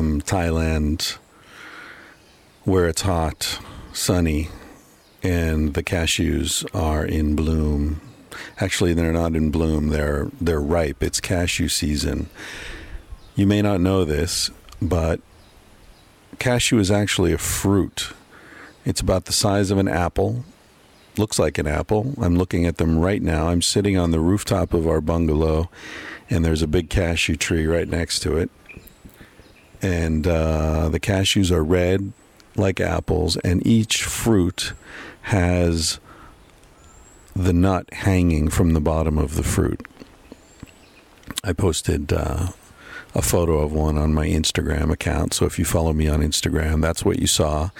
[0.00, 1.18] Thailand,
[2.64, 3.58] where it's hot,
[3.92, 4.48] sunny,
[5.22, 8.00] and the cashews are in bloom.
[8.58, 11.02] Actually, they're not in bloom; they're they're ripe.
[11.02, 12.28] It's cashew season.
[13.34, 14.50] You may not know this,
[14.80, 15.20] but
[16.38, 18.12] cashew is actually a fruit.
[18.84, 20.44] It's about the size of an apple.
[21.18, 22.14] Looks like an apple.
[22.20, 23.48] I'm looking at them right now.
[23.48, 25.68] I'm sitting on the rooftop of our bungalow,
[26.30, 28.50] and there's a big cashew tree right next to it.
[29.82, 32.12] And uh, the cashews are red
[32.56, 34.72] like apples, and each fruit
[35.22, 36.00] has
[37.34, 39.86] the nut hanging from the bottom of the fruit.
[41.42, 42.48] I posted uh,
[43.14, 46.82] a photo of one on my Instagram account, so if you follow me on Instagram,
[46.82, 47.70] that's what you saw.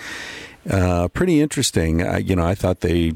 [0.68, 2.02] Uh, pretty interesting.
[2.02, 3.12] I, you know, I thought they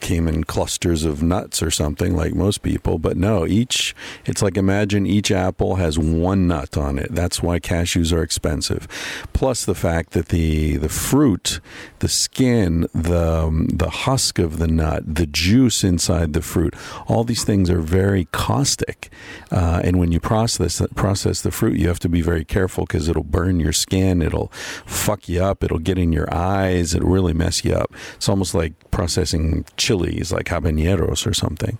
[0.00, 4.56] came in clusters of nuts or something like most people, but no, each, it's like
[4.56, 7.14] imagine each apple has one nut on it.
[7.14, 8.86] That's why cashews are expensive.
[9.32, 11.60] Plus the fact that the, the fruit,
[11.98, 16.74] the skin, the, um, the husk of the nut, the juice inside the fruit,
[17.06, 19.10] all these things are very caustic.
[19.50, 23.08] Uh, and when you process, process the fruit, you have to be very careful because
[23.08, 24.48] it'll burn your skin, it'll
[24.86, 27.92] fuck you up, it'll get in your eyes, it'll really mess you up.
[28.16, 31.78] It's almost like processing chilies like habaneros or something.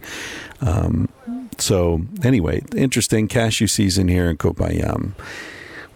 [0.62, 1.08] Um,
[1.58, 5.12] so anyway, interesting cashew season here in Koh Phayam,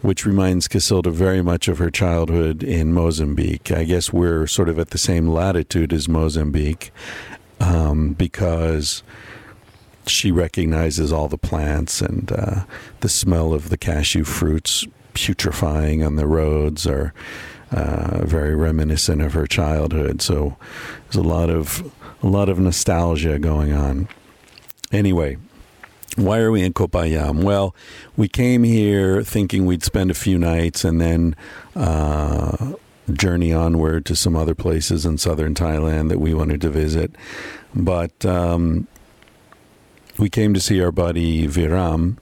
[0.02, 3.72] which reminds Casilda very much of her childhood in Mozambique.
[3.72, 6.92] I guess we're sort of at the same latitude as Mozambique
[7.60, 9.02] um, because
[10.06, 12.64] she recognizes all the plants and uh,
[13.00, 17.14] the smell of the cashew fruits putrefying on the roads are
[17.70, 20.20] uh, very reminiscent of her childhood.
[20.20, 20.56] So
[21.04, 21.90] there's a lot of
[22.22, 24.08] a lot of nostalgia going on.
[24.92, 25.36] Anyway,
[26.16, 27.42] why are we in Koh Phayam?
[27.42, 27.74] Well,
[28.16, 31.34] we came here thinking we'd spend a few nights and then
[31.74, 32.74] uh,
[33.12, 37.14] journey onward to some other places in southern Thailand that we wanted to visit.
[37.74, 38.86] But um,
[40.18, 42.18] we came to see our buddy Viram,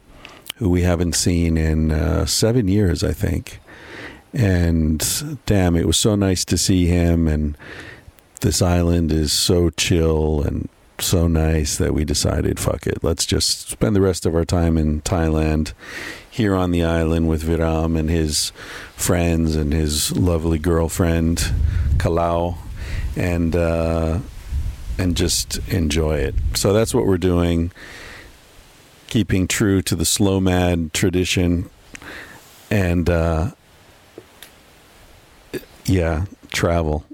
[0.56, 3.60] who we haven't seen in uh, seven years, I think.
[4.32, 5.04] And
[5.46, 7.56] damn, it was so nice to see him and
[8.40, 10.68] this island is so chill and
[10.98, 14.76] so nice that we decided, fuck it, let's just spend the rest of our time
[14.76, 15.72] in Thailand,
[16.30, 18.50] here on the island with Viram and his
[18.94, 21.52] friends and his lovely girlfriend,
[21.98, 22.56] Kalau,
[23.16, 24.20] and uh,
[24.98, 26.34] and just enjoy it.
[26.54, 27.72] So that's what we're doing,
[29.08, 31.68] keeping true to the slow mad tradition,
[32.70, 33.50] and uh,
[35.84, 37.04] yeah, travel.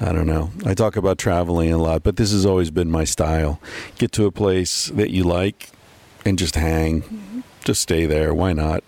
[0.00, 0.50] I don't know.
[0.64, 3.60] I talk about traveling a lot, but this has always been my style.
[3.98, 5.70] Get to a place that you like
[6.24, 7.44] and just hang.
[7.64, 8.32] Just stay there.
[8.32, 8.82] Why not?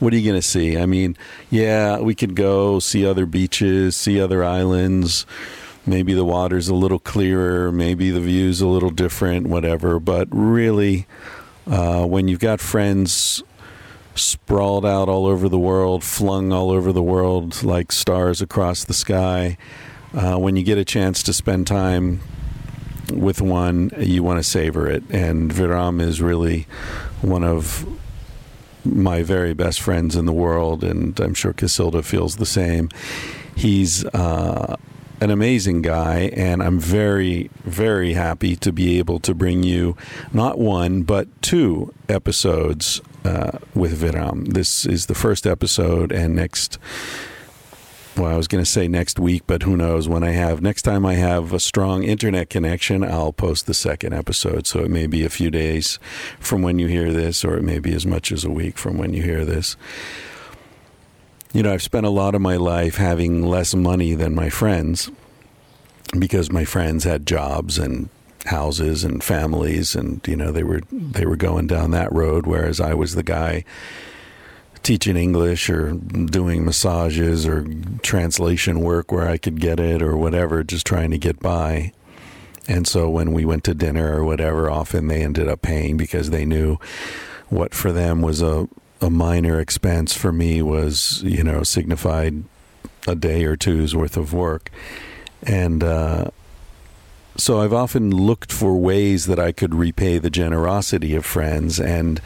[0.00, 0.76] What are you going to see?
[0.76, 1.16] I mean,
[1.50, 5.24] yeah, we could go see other beaches, see other islands.
[5.86, 10.00] Maybe the water's a little clearer, maybe the view's a little different, whatever.
[10.00, 11.06] But really,
[11.70, 13.40] uh, when you've got friends
[14.16, 18.94] sprawled out all over the world, flung all over the world like stars across the
[18.94, 19.56] sky,
[20.16, 22.20] uh, when you get a chance to spend time
[23.12, 25.04] with one, you want to savor it.
[25.10, 26.66] And Viram is really
[27.20, 27.86] one of
[28.84, 32.88] my very best friends in the world, and I'm sure Casilda feels the same.
[33.54, 34.76] He's uh,
[35.20, 39.96] an amazing guy, and I'm very, very happy to be able to bring you
[40.32, 44.52] not one, but two episodes uh, with Viram.
[44.54, 46.78] This is the first episode, and next
[48.16, 50.62] well, I was going to say next week, but who knows when I have.
[50.62, 54.66] Next time I have a strong internet connection, I'll post the second episode.
[54.66, 55.98] So it may be a few days
[56.40, 58.96] from when you hear this, or it may be as much as a week from
[58.96, 59.76] when you hear this.
[61.52, 65.10] You know, I've spent a lot of my life having less money than my friends
[66.18, 68.08] because my friends had jobs and
[68.46, 72.80] houses and families and you know they were they were going down that road whereas
[72.80, 73.64] I was the guy
[74.82, 77.66] teaching English or doing massages or
[78.02, 81.92] translation work where I could get it or whatever, just trying to get by.
[82.68, 86.30] And so when we went to dinner or whatever, often they ended up paying because
[86.30, 86.78] they knew
[87.48, 88.68] what for them was a
[89.00, 92.44] a minor expense for me was, you know, signified
[93.06, 94.70] a day or two's worth of work.
[95.42, 96.30] And uh,
[97.36, 101.78] so I've often looked for ways that I could repay the generosity of friends.
[101.78, 102.20] And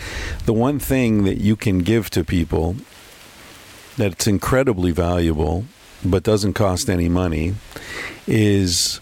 [0.47, 2.77] the one thing that you can give to people
[3.97, 5.65] that's incredibly valuable
[6.05, 7.55] but doesn't cost any money
[8.27, 9.01] is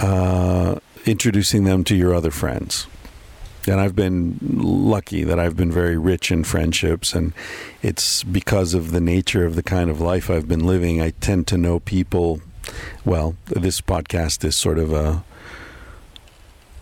[0.00, 2.86] uh, introducing them to your other friends.
[3.68, 7.32] And I've been lucky that I've been very rich in friendships, and
[7.82, 11.00] it's because of the nature of the kind of life I've been living.
[11.00, 12.40] I tend to know people.
[13.04, 15.24] Well, this podcast is sort of a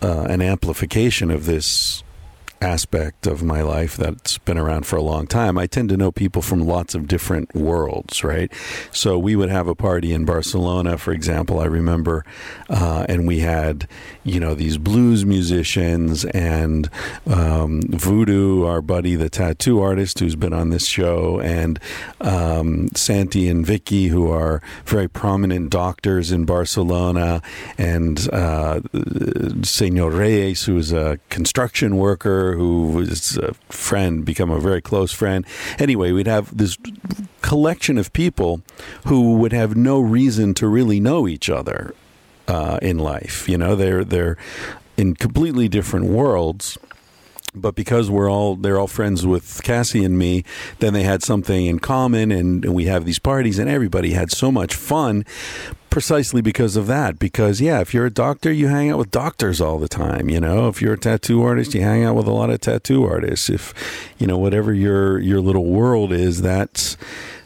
[0.01, 2.03] uh, an amplification of this
[2.61, 6.11] aspect of my life that's been around for a long time, I tend to know
[6.11, 8.51] people from lots of different worlds, right?
[8.91, 12.25] So we would have a party in Barcelona, for example, I remember,
[12.69, 13.87] uh, and we had,
[14.23, 16.89] you know, these blues musicians and
[17.27, 21.79] um, Voodoo, our buddy, the tattoo artist who's been on this show, and
[22.21, 27.41] um, Santi and Vicky, who are very prominent doctors in Barcelona,
[27.77, 28.79] and uh,
[29.63, 35.45] Senor Reyes, who's a construction worker who was a friend, become a very close friend.
[35.79, 36.77] Anyway, we'd have this
[37.41, 38.61] collection of people
[39.05, 41.93] who would have no reason to really know each other
[42.47, 43.47] uh, in life.
[43.49, 44.37] You know, they're they're
[44.97, 46.77] in completely different worlds
[47.55, 50.43] but because we're all they're all friends with Cassie and me,
[50.79, 54.31] then they had something in common, and, and, we have these parties, and everybody had
[54.31, 55.25] so much fun
[55.89, 57.17] precisely because of that.
[57.17, 60.29] Because yeah, if you're a doctor, you hang out with doctors all the time.
[60.29, 63.05] You know, if you're a tattoo artist, you hang out with a lot of tattoo
[63.05, 63.49] artists.
[63.49, 63.73] If
[64.17, 66.97] you know whatever your your little world is, that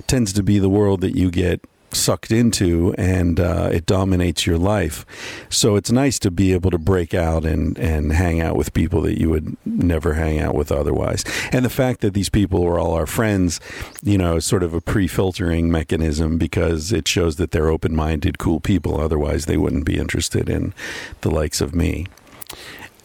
[0.08, 4.58] tends to be the world that you get sucked into and uh, it dominates your
[4.58, 5.06] life.
[5.50, 9.02] So it's nice to be able to break out and, and hang out with people
[9.02, 11.24] that you would never hang out with otherwise.
[11.52, 13.60] And the fact that these people are all our friends,
[14.04, 17.96] you know, is sort of a pre filtering mechanism because it shows that they're open
[17.96, 19.00] minded, cool people.
[19.00, 20.74] Otherwise, they wouldn't be interested in
[21.22, 22.06] the likes of me.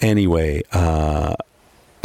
[0.00, 1.34] Anyway, uh,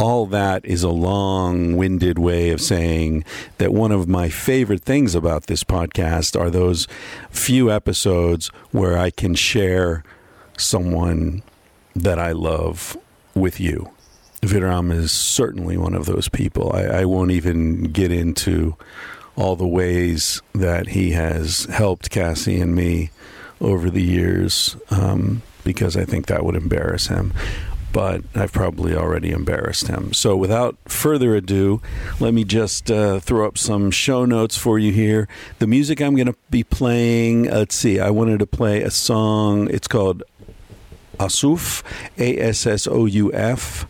[0.00, 3.22] all that is a long winded way of saying
[3.58, 6.88] that one of my favorite things about this podcast are those
[7.30, 10.02] few episodes where I can share
[10.56, 11.42] someone
[11.94, 12.96] that I love
[13.34, 13.90] with you.
[14.40, 16.72] Viram is certainly one of those people.
[16.72, 18.76] I, I won't even get into
[19.36, 23.10] all the ways that he has helped Cassie and me
[23.60, 27.34] over the years um, because I think that would embarrass him
[27.92, 30.12] but I've probably already embarrassed him.
[30.12, 31.80] So, without further ado,
[32.18, 35.28] let me just uh, throw up some show notes for you here.
[35.58, 39.68] The music I'm going to be playing, let's see, I wanted to play a song.
[39.70, 40.22] It's called
[41.18, 41.82] Assouf,
[42.18, 43.86] A S S O U F,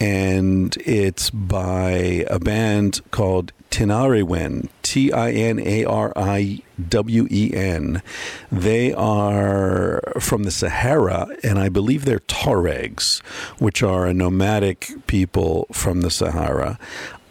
[0.00, 7.52] and it's by a band called Tinariwen, T I N A R I W E
[7.54, 8.02] N.
[8.50, 13.20] They are from the Sahara, and I believe they're Tuaregs,
[13.58, 16.78] which are a nomadic people from the Sahara.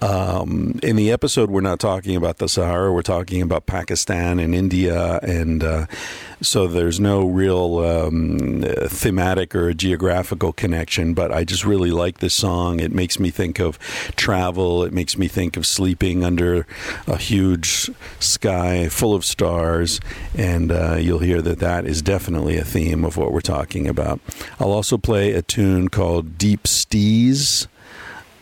[0.01, 2.91] Um, in the episode, we're not talking about the Sahara.
[2.91, 5.85] We're talking about Pakistan and India, and uh,
[6.41, 11.13] so there's no real um, thematic or geographical connection.
[11.13, 12.81] But I just really like this song.
[12.81, 13.79] It makes me think of
[14.15, 14.83] travel.
[14.83, 16.67] It makes me think of sleeping under
[17.07, 17.89] a huge
[18.19, 20.01] sky full of stars,
[20.35, 24.19] and uh, you'll hear that that is definitely a theme of what we're talking about.
[24.59, 27.67] I'll also play a tune called Deep Steez.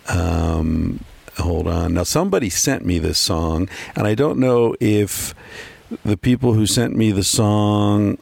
[0.10, 1.00] Um,
[1.38, 1.94] hold on.
[1.94, 5.34] Now, somebody sent me this song, and I don't know if
[6.04, 8.18] the people who sent me the song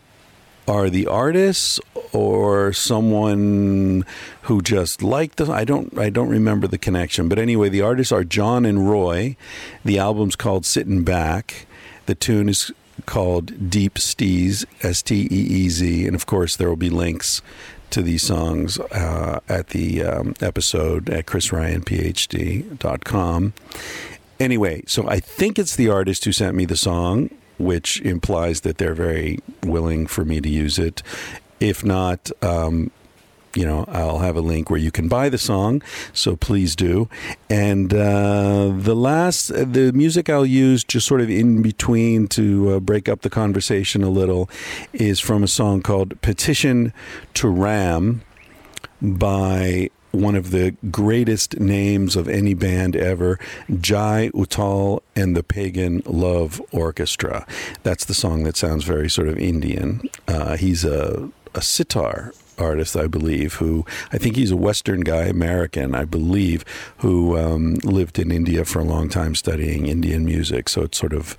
[0.67, 1.79] are the artists
[2.13, 4.05] or someone
[4.43, 5.49] who just liked them.
[5.49, 7.29] I don't I don't remember the connection.
[7.29, 9.35] But anyway, the artists are Jon and Roy.
[9.83, 11.65] The album's called Sitting Back.
[12.05, 12.71] The tune is
[13.05, 17.41] called Deep Steez, S T E E Z, and of course there will be links
[17.91, 23.53] to these songs uh, at the um, episode at chrisryanphd.com.
[24.39, 27.29] Anyway, so I think it's the artist who sent me the song,
[27.59, 31.03] which implies that they're very willing for me to use it.
[31.59, 32.89] If not, um,
[33.55, 35.81] you know, I'll have a link where you can buy the song,
[36.13, 37.09] so please do.
[37.49, 42.79] And uh, the last, the music I'll use just sort of in between to uh,
[42.79, 44.49] break up the conversation a little
[44.93, 46.93] is from a song called Petition
[47.35, 48.21] to Ram
[49.01, 53.39] by one of the greatest names of any band ever,
[53.79, 57.45] Jai Uttal and the Pagan Love Orchestra.
[57.83, 60.01] That's the song that sounds very sort of Indian.
[60.27, 65.23] Uh, he's a a sitar artist, I believe, who I think he's a Western guy,
[65.23, 66.63] American, I believe,
[66.97, 70.69] who um, lived in India for a long time studying Indian music.
[70.69, 71.37] So it's sort of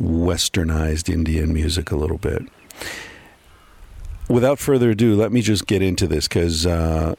[0.00, 2.42] westernized Indian music a little bit.
[4.28, 7.14] Without further ado, let me just get into this because uh,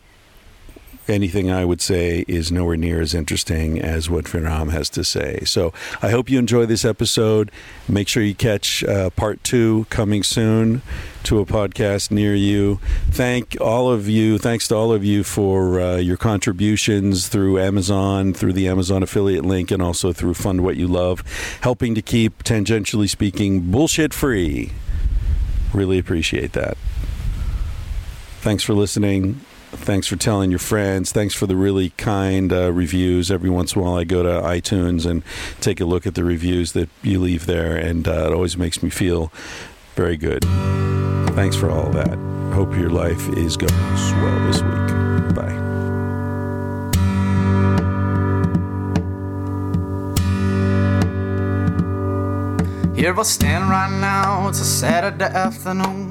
[1.09, 5.39] anything I would say is nowhere near as interesting as what Viram has to say.
[5.45, 7.51] So I hope you enjoy this episode.
[7.87, 10.81] Make sure you catch uh, part two coming soon
[11.23, 12.79] to a podcast near you.
[13.09, 14.37] Thank all of you.
[14.37, 19.45] Thanks to all of you for uh, your contributions through Amazon, through the Amazon affiliate
[19.45, 21.23] link, and also through Fund What You Love,
[21.61, 24.71] helping to keep, tangentially speaking, bullshit free.
[25.73, 26.77] Really appreciate that.
[28.41, 29.41] Thanks for listening.
[29.71, 31.11] Thanks for telling your friends.
[31.11, 33.29] Thanks for the really kind uh, reviews.
[33.29, 35.23] Every once in a while, I go to iTunes and
[35.61, 38.81] take a look at the reviews that you leave there, and uh, it always makes
[38.81, 39.31] me feel
[39.95, 40.43] very good.
[41.35, 42.17] Thanks for all that.
[42.53, 45.35] Hope your life is going swell this week.
[45.35, 45.55] Bye.
[52.95, 56.08] Here I stand right now, it's a Saturday afternoon.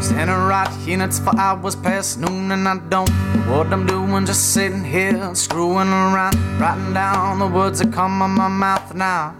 [0.00, 4.26] Standing right here, it's four hours past noon, and I don't know what I'm doing,
[4.26, 9.36] just sitting here, screwing around, writing down the words that come out my mouth now.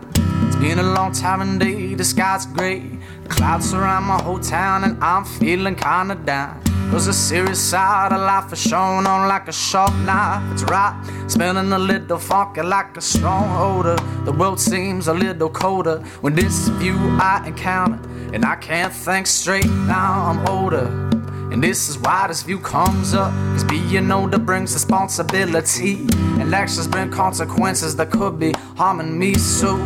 [0.47, 5.03] It's been a long time indeed, the sky's gray, clouds surround my whole town, and
[5.03, 6.61] I'm feeling kinda down.
[6.91, 10.43] Cause the serious side of life is showing on like a sharp knife.
[10.53, 13.97] It's right, smelling a little funky like a strong odor.
[14.25, 18.01] The world seems a little colder when this view I encounter.
[18.33, 20.87] And I can't think straight now, I'm older.
[21.53, 23.33] And this is why this view comes up.
[23.53, 26.07] Cause being older brings responsibility.
[26.41, 29.35] And actions bring consequences that could be harming me.
[29.35, 29.77] So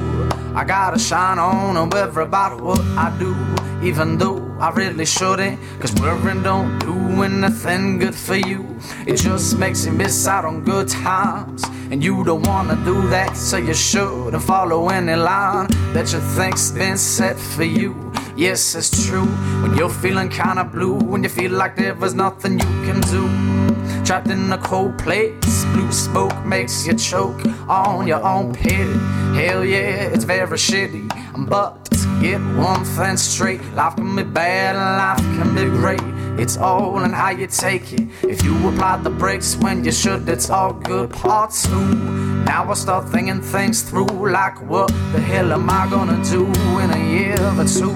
[0.54, 3.34] I gotta shine on and worry about what I do.
[3.82, 5.58] Even though I really shouldn't.
[5.80, 8.78] Cause worrying don't do anything good for you.
[9.06, 11.64] It just makes you miss out on good times.
[11.90, 16.70] And you don't wanna do that, so you shouldn't follow any line that you think's
[16.70, 18.12] been set for you.
[18.36, 19.26] Yes, it's true.
[19.62, 23.28] When you're feeling kinda blue, when you feel like there was nothing you can do.
[24.04, 28.98] Trapped in a cold place, blue smoke makes you choke on your own pity.
[29.34, 31.21] Hell yeah, it's very shitty.
[31.36, 36.00] But to get one thing straight, life can be bad and life can be great.
[36.40, 38.08] It's all in how you take it.
[38.22, 41.10] If you apply the brakes when you should, it's all good.
[41.10, 42.32] Part two.
[42.44, 46.46] Now I start thinking things through, like what the hell am I gonna do
[46.80, 47.94] in a year or two?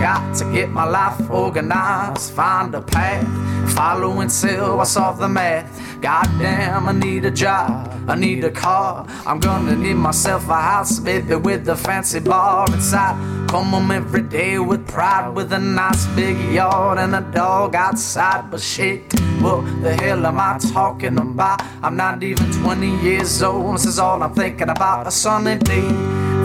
[0.00, 3.26] Got to get my life organized, find a path,
[3.74, 6.00] follow until I solve the math.
[6.00, 9.04] Goddamn, I need a job, I need a car.
[9.26, 13.16] I'm gonna need myself a house, baby, with a fancy bar inside.
[13.48, 18.50] Come home every day with pride, with a nice big yard and a dog outside.
[18.50, 19.00] But shit,
[19.40, 21.60] what the hell am I talking about?
[21.82, 23.74] I'm not even 20 years old.
[23.74, 25.08] This is all I'm thinking about.
[25.08, 25.88] A sunny day.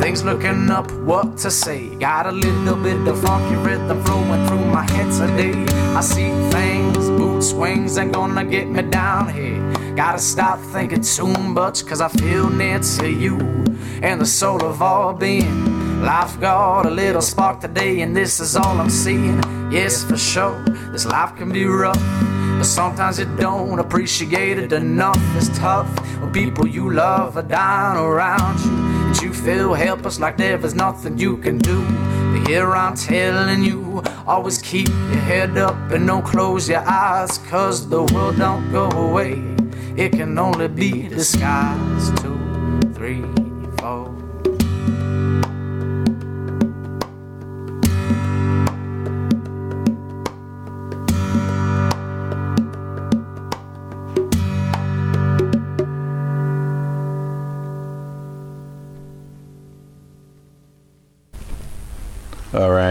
[0.02, 1.94] Things looking up, what to say.
[1.96, 5.54] Got a little bit of funky rhythm flowing through my head today.
[5.94, 9.62] I see things, mood swings ain't gonna get me down here.
[9.96, 13.38] Gotta stop thinking too much, cause I feel near to you
[14.02, 15.83] and the soul of all being.
[16.04, 19.42] Life got a little spark today, and this is all I'm seeing.
[19.72, 21.96] Yes, for sure, this life can be rough.
[22.58, 25.18] But sometimes you don't appreciate it enough.
[25.38, 25.88] It's tough
[26.20, 28.72] when people you love are dying around you.
[29.08, 31.82] And you feel helpless like there is nothing you can do.
[32.34, 37.38] But here I'm telling you, always keep your head up and don't close your eyes.
[37.50, 39.42] Cause the world don't go away.
[39.96, 42.18] It can only be disguised.
[42.18, 42.38] Two,
[42.94, 43.24] three,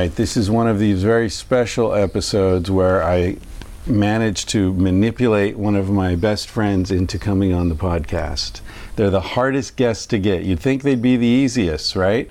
[0.03, 3.37] right, this is one of these very special episodes where I
[3.87, 8.63] managed to manipulate one of my best friends into coming on the podcast.
[8.97, 10.43] They're the hardest guests to get.
[10.43, 12.29] You'd think they'd be the easiest, right?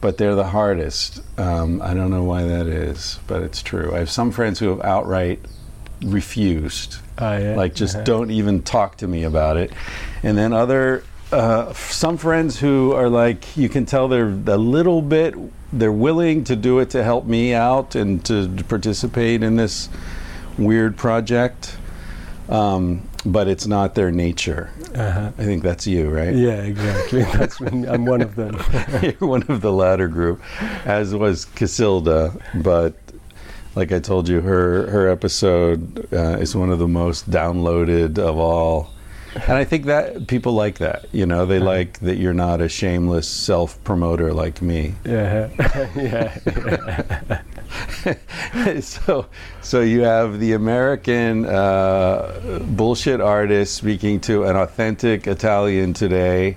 [0.00, 1.20] But they're the hardest.
[1.38, 3.94] Um, I don't know why that is, but it's true.
[3.94, 5.38] I have some friends who have outright
[6.02, 6.96] refused.
[7.18, 7.56] Oh, yeah?
[7.56, 8.04] Like, just Uh-huh.
[8.04, 9.70] don't even talk to me about it.
[10.22, 15.02] And then other, uh, some friends who are like, you can tell they're a little
[15.02, 15.34] bit,
[15.72, 19.88] they're willing to do it to help me out and to participate in this
[20.58, 21.76] weird project.
[22.48, 24.70] Um, but it's not their nature.
[24.94, 25.30] Uh-huh.
[25.38, 26.34] I think that's you, right?
[26.34, 27.22] Yeah, exactly.
[27.88, 28.60] I'm one of them.
[29.02, 30.42] You're one of the latter group,
[30.84, 32.40] as was Casilda.
[32.62, 32.94] But
[33.74, 38.36] like I told you, her her episode uh, is one of the most downloaded of
[38.36, 38.90] all.
[39.34, 41.06] And I think that people like that.
[41.12, 44.94] You know, they like that you're not a shameless self promoter like me.
[45.04, 45.48] Yeah,
[45.96, 47.40] yeah.
[48.80, 49.26] so,
[49.62, 56.56] so you have the American uh, bullshit artist speaking to an authentic Italian today,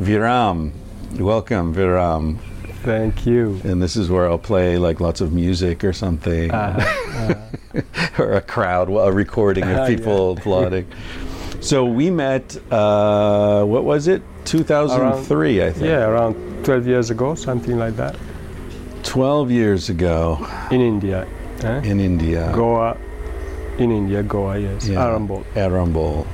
[0.00, 0.72] Viram.
[1.18, 2.38] Welcome, Viram.
[2.84, 3.60] Thank you.
[3.64, 7.34] And this is where I'll play like lots of music or something, Uh,
[8.18, 10.86] or a crowd, a recording of people applauding.
[11.60, 12.56] So we met.
[12.70, 14.22] Uh, what was it?
[14.44, 15.84] 2003, I think.
[15.86, 18.16] yeah, around 12 years ago, something like that,
[19.02, 20.38] 12 years ago
[20.70, 21.26] in India.
[21.62, 21.82] eh?
[21.82, 22.50] in India.
[22.54, 22.96] Goa,
[23.78, 24.88] in India, Goa, yes.
[24.88, 25.00] Yeah.
[25.04, 25.44] Arambol.
[25.54, 26.24] Arambol,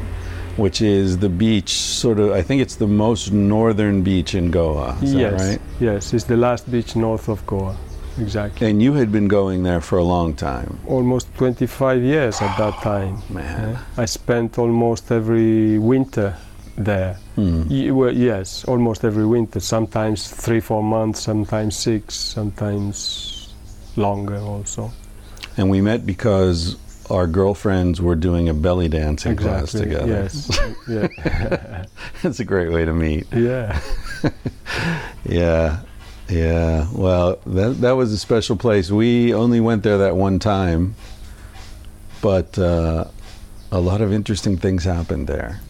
[0.56, 2.30] which is the beach, sort of.
[2.32, 4.96] I think it's the most northern beach in Goa.
[5.02, 5.60] Yes, right?
[5.80, 7.74] yes, it's the last beach north of Goa,
[8.20, 8.68] exactly.
[8.70, 12.74] And you had been going there for a long time, Almost 25 years at that
[12.82, 13.18] time.
[13.30, 13.74] man.
[13.74, 14.02] eh?
[14.02, 16.34] I spent almost every winter
[16.76, 17.16] there.
[17.36, 19.60] Y- well, yes, almost every winter.
[19.60, 21.20] Sometimes three, four months.
[21.20, 22.14] Sometimes six.
[22.14, 23.52] Sometimes
[23.96, 24.90] longer also.
[25.56, 26.76] And we met because
[27.10, 30.06] our girlfriends were doing a belly dancing class together.
[30.08, 30.48] Yes.
[30.88, 31.84] yeah.
[32.22, 33.26] That's a great way to meet.
[33.32, 33.78] yeah.
[35.24, 35.80] Yeah.
[36.28, 36.86] Yeah.
[36.92, 38.90] Well, that that was a special place.
[38.90, 40.94] We only went there that one time,
[42.22, 43.04] but uh,
[43.70, 45.60] a lot of interesting things happened there.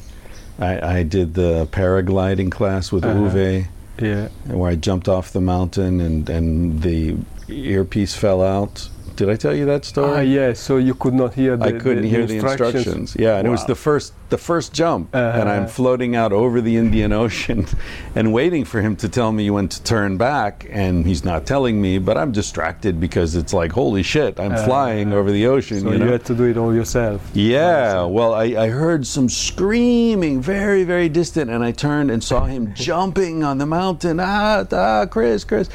[0.58, 3.18] I, I did the paragliding class with Uh-huh.
[3.18, 3.66] Uwe,
[4.00, 4.28] Yeah.
[4.46, 7.16] where I jumped off the mountain and, and the
[7.48, 8.88] earpiece fell out.
[9.16, 10.10] Did I tell you that story?
[10.18, 10.52] Ah, yeah.
[10.54, 13.16] So you could not hear the I couldn't the, hear the instructions.
[13.18, 15.68] Yeah, and it was the first the first jump, and I'm Uh-huh.
[15.68, 17.66] floating out over the Indian Ocean,
[18.16, 21.80] and waiting for him to tell me when to turn back, and he's not telling
[21.80, 24.64] me, but I'm distracted because it's like holy shit, I'm Uh-huh.
[24.66, 25.80] flying over the ocean.
[25.82, 27.20] So you you, had to do it all yourself.
[27.34, 32.46] Yeah, well, I, I heard some screaming very, very distant, and I turned and saw
[32.46, 34.18] him jumping on the mountain.
[34.20, 35.68] Ah, ah, Chris, Chris.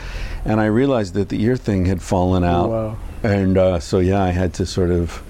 [0.43, 2.69] And I realized that the ear thing had fallen out.
[2.69, 2.98] Wow.
[3.24, 5.22] And uh, so, yeah, I had to sort of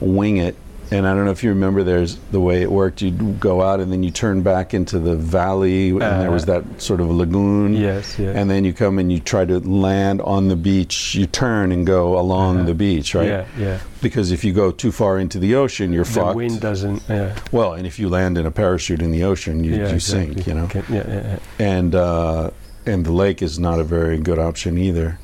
[0.00, 0.56] wing it.
[0.90, 3.00] And I don't know if you remember, there's the way it worked.
[3.00, 6.82] You'd go out and then you turn back into the valley, and there was that
[6.82, 7.72] sort of lagoon.
[7.72, 8.18] Yes.
[8.18, 8.36] Yes.
[8.36, 11.14] And then you come and you try to land on the beach.
[11.14, 12.66] You turn and go along Uh-huh.
[12.66, 13.26] the beach, right?
[13.26, 13.46] Yeah.
[13.58, 13.78] Yeah.
[14.02, 16.36] Because if you go too far into the ocean, you're The fucked.
[16.36, 17.02] wind doesn't.
[17.08, 17.36] Yeah.
[17.52, 19.88] Well, and if you land in a parachute in the ocean, you, yeah.
[19.88, 20.34] you exactly.
[20.34, 20.46] sink.
[20.46, 21.38] You know, yeah, yeah, yeah.
[21.58, 22.50] and uh,
[22.84, 25.18] and the lake is not a very good option either.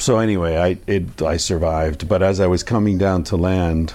[0.00, 3.92] So anyway, I it I survived, but as I was coming down to land,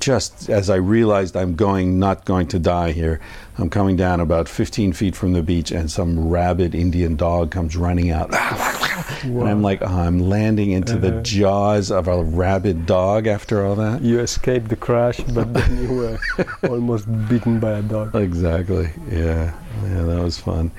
[0.00, 3.20] just as I realized I'm going not going to die here,
[3.58, 7.76] I'm coming down about 15 feet from the beach, and some rabid Indian dog comes
[7.76, 8.30] running out.
[9.24, 11.22] And I'm like, oh, I'm landing into the Uh-huh.
[11.22, 14.02] jaws of a rabid dog after all that.
[14.02, 16.18] You escaped the crash, but then you were
[16.68, 18.14] almost beaten by a dog.
[18.14, 18.90] Exactly.
[19.10, 19.52] Yeah.
[19.88, 20.70] Yeah, that was fun.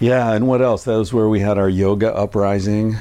[0.00, 0.84] Yeah, and what else?
[0.84, 2.96] That was where we had our yoga uprising.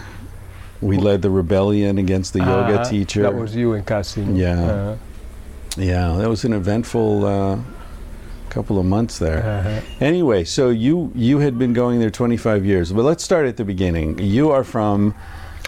[0.82, 2.90] We led the rebellion against the yoga Uh-huh.
[2.90, 3.22] teacher.
[3.24, 4.36] That was you and Cassim.
[4.36, 4.64] Yeah.
[4.64, 4.96] Uh,
[5.78, 7.58] yeah, that was an eventful uh,
[8.50, 9.40] couple of months there.
[9.44, 9.82] uh-huh.
[10.06, 13.66] Anyway, so you you had been going there 25 years, but let's start at the
[13.66, 14.20] beginning.
[14.20, 15.14] You are from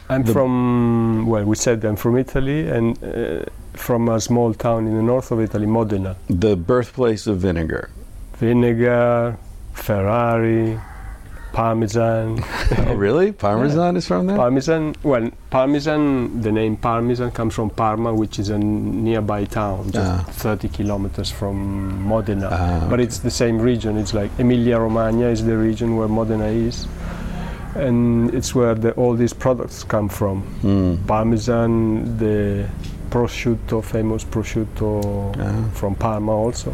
[0.10, 3.44] I'm from, well, we said I'm from Italy and uh,
[3.74, 6.16] from a small town in the north of Italy, Modena.
[6.30, 7.90] the birthplace of vinegar.
[8.40, 9.36] Vinegar,
[9.74, 10.80] Ferrari,
[11.58, 12.44] Parmesan.
[12.88, 13.32] oh, really?
[13.46, 14.38] Parmesan is from there?
[14.38, 20.12] Parmesan, well, Parmesan, the name Parmesan comes from Parma, which is a nearby town, just
[20.12, 20.24] Ah.
[20.34, 21.56] 30 kilometers from
[22.04, 22.50] Modena.
[22.52, 23.98] Ah, But it's the same region.
[23.98, 26.86] It's like Emilia Romagna is the region where Modena is.
[27.76, 30.44] And it's where the, all these products come from.
[30.62, 31.08] Mm.
[31.08, 32.68] Parmesan, the
[33.10, 34.94] prosciutto, famous prosciutto
[35.40, 35.70] Ah.
[35.74, 36.72] from Parma also.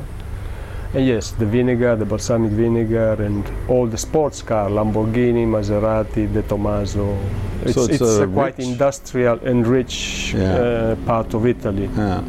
[0.95, 6.43] And yes, the vinegar, the balsamic vinegar, and all the sports car, Lamborghini, Maserati, De
[6.43, 7.17] Tomaso.
[7.63, 10.53] It's, So it's it's a a quite rich- industrial and rich Yeah.
[10.53, 11.89] uh, part of Italy.
[11.97, 12.21] Yeah.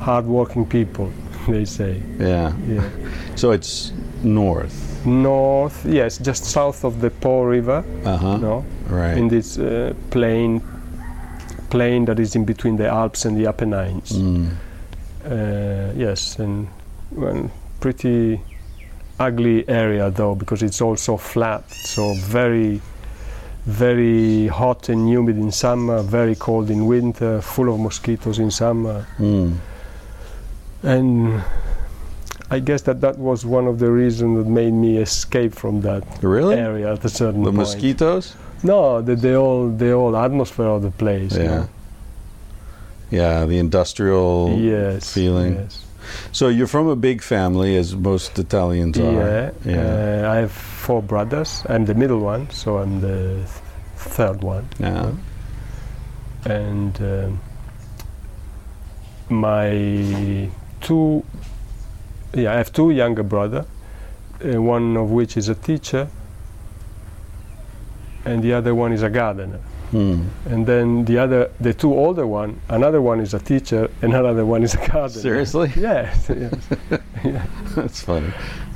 [0.00, 1.10] Hard-working people,
[1.48, 2.02] they say.
[2.18, 2.52] yeah.
[2.68, 2.82] Yeah.
[3.36, 3.92] So it's
[4.22, 5.04] north.
[5.06, 8.36] North, yes, just south of the Po River, Uh huh.
[8.38, 9.16] no, Right.
[9.18, 10.60] in this uh, plain,
[11.70, 14.12] plain that is in between the Alps and the Apennines.
[14.12, 14.46] Mm.
[15.24, 16.66] Uh, yes, and
[17.12, 18.40] well, pretty
[19.18, 22.80] ugly area though because it's also flat, so very,
[23.64, 29.06] very hot and humid in summer, very cold in winter, full of mosquitoes in summer,
[29.18, 29.54] Mm.
[30.82, 31.42] and
[32.50, 36.04] I guess that that was one of the reasons that made me escape from that
[36.22, 36.54] Really?
[36.56, 37.44] area at a certain point.
[37.44, 37.56] The point.
[37.74, 38.34] mosquitoes?
[38.62, 41.34] No, the, the whole the whole atmosphere of the place.
[41.36, 41.56] you Yeah.
[41.56, 41.68] know.
[43.10, 45.54] Yeah, the industrial yes feeling.
[45.54, 45.84] yes.
[46.32, 49.54] So you're from a big family, as most Italians yeah, are.
[49.64, 49.76] Yeah.
[50.26, 51.64] Uh, I have four brothers.
[51.68, 53.48] I'm the middle one, so I'm the th-
[53.96, 54.68] third one.
[54.78, 55.12] yeah.
[56.44, 57.40] And um,
[59.28, 60.48] my
[60.80, 61.24] two,
[62.32, 63.66] yeah, I have two younger brother,
[64.44, 66.08] uh, one of which is a teacher,
[68.24, 69.58] and the other one is a gardener.
[69.90, 70.22] Hmm.
[70.46, 74.44] And then the other, the two older one, another one is a teacher, and another
[74.44, 75.08] one is a gardener.
[75.22, 75.72] Seriously?
[75.76, 76.28] Yes.
[76.28, 76.68] yes.
[77.76, 78.32] That's funny.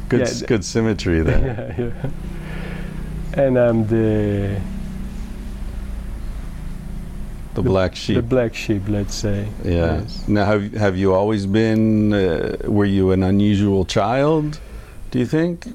[0.09, 1.75] Good, Yeah, s- good symmetry there.
[1.79, 3.43] yeah, yeah.
[3.45, 4.61] And I'm the
[7.55, 8.17] The black sheep.
[8.17, 9.49] the black sheep, let's say.
[9.65, 10.01] yeah.
[10.01, 10.29] Yes.
[10.29, 12.13] Now, have have you always been?
[12.13, 14.61] Uh, were you an unusual child?
[15.11, 15.67] Do you think?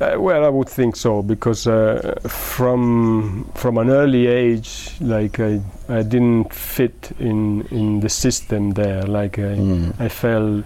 [0.00, 6.02] Well, I would think so because uh, from from an early age, like I, I
[6.02, 9.02] didn't fit in in the system there.
[9.02, 9.90] Like I, Hmm.
[9.98, 10.64] I felt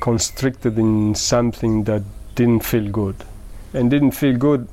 [0.00, 2.02] constricted in something that
[2.34, 3.14] didn't feel good,
[3.74, 4.66] and didn't feel good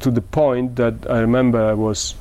[0.00, 2.14] to the point that I remember I was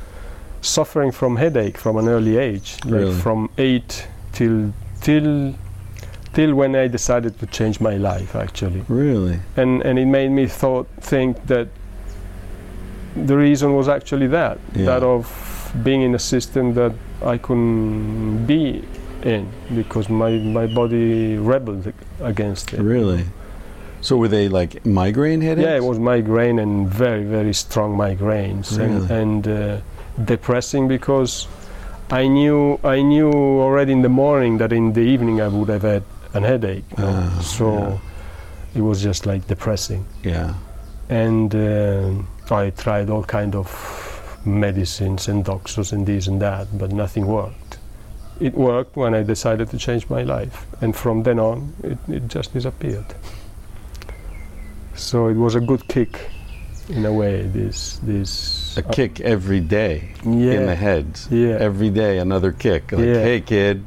[0.61, 3.13] suffering from headache from an early age, like Really?
[3.21, 5.53] from eight till till
[6.33, 9.39] till when I decided to change my life actually Really?
[9.57, 11.67] and and it made me thought think that
[13.15, 14.85] the reason was actually that Yeah.
[14.85, 15.25] that of
[15.83, 16.93] being in a system that
[17.33, 18.83] I couldn't be
[19.23, 22.79] in because my my body rebelled against it.
[22.81, 23.23] Really?
[24.01, 25.67] So were they like migraine headaches?
[25.67, 28.91] Yeah, it was migraine and very very strong migraines Really?
[28.93, 29.77] and and uh,
[30.25, 31.47] depressing because
[32.11, 33.31] I knew I knew
[33.65, 36.85] already in the morning that in the evening I would have had an headache.
[36.97, 37.29] you know.
[37.35, 37.99] Ah, so
[38.75, 40.05] it was just like depressing.
[40.23, 40.53] Yeah.
[41.09, 43.67] and um I tried all kind of
[44.45, 47.77] medicines and doctors and this and that, but nothing worked.
[48.39, 52.27] It worked when I decided to change my life, and from then on, it, it
[52.35, 53.05] just disappeared.
[54.95, 56.29] So it was a good kick,
[56.89, 57.43] in a way.
[57.43, 61.05] This this A kick every day yeah, in the head.
[61.29, 61.57] yeah.
[61.59, 62.91] Every day, another kick.
[62.91, 63.21] Like, Yeah.
[63.21, 63.83] hey, kid.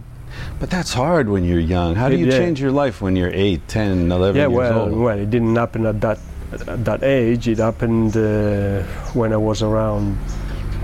[0.61, 1.95] But that's hard when you're young.
[1.95, 2.39] How do you yeah.
[2.39, 4.93] change your life when you're 8, 10, 11 yeah, years well, old?
[4.99, 6.19] well, it didn't happen at that
[6.53, 7.49] at that age.
[7.49, 8.83] It happened uh,
[9.15, 10.19] when I was around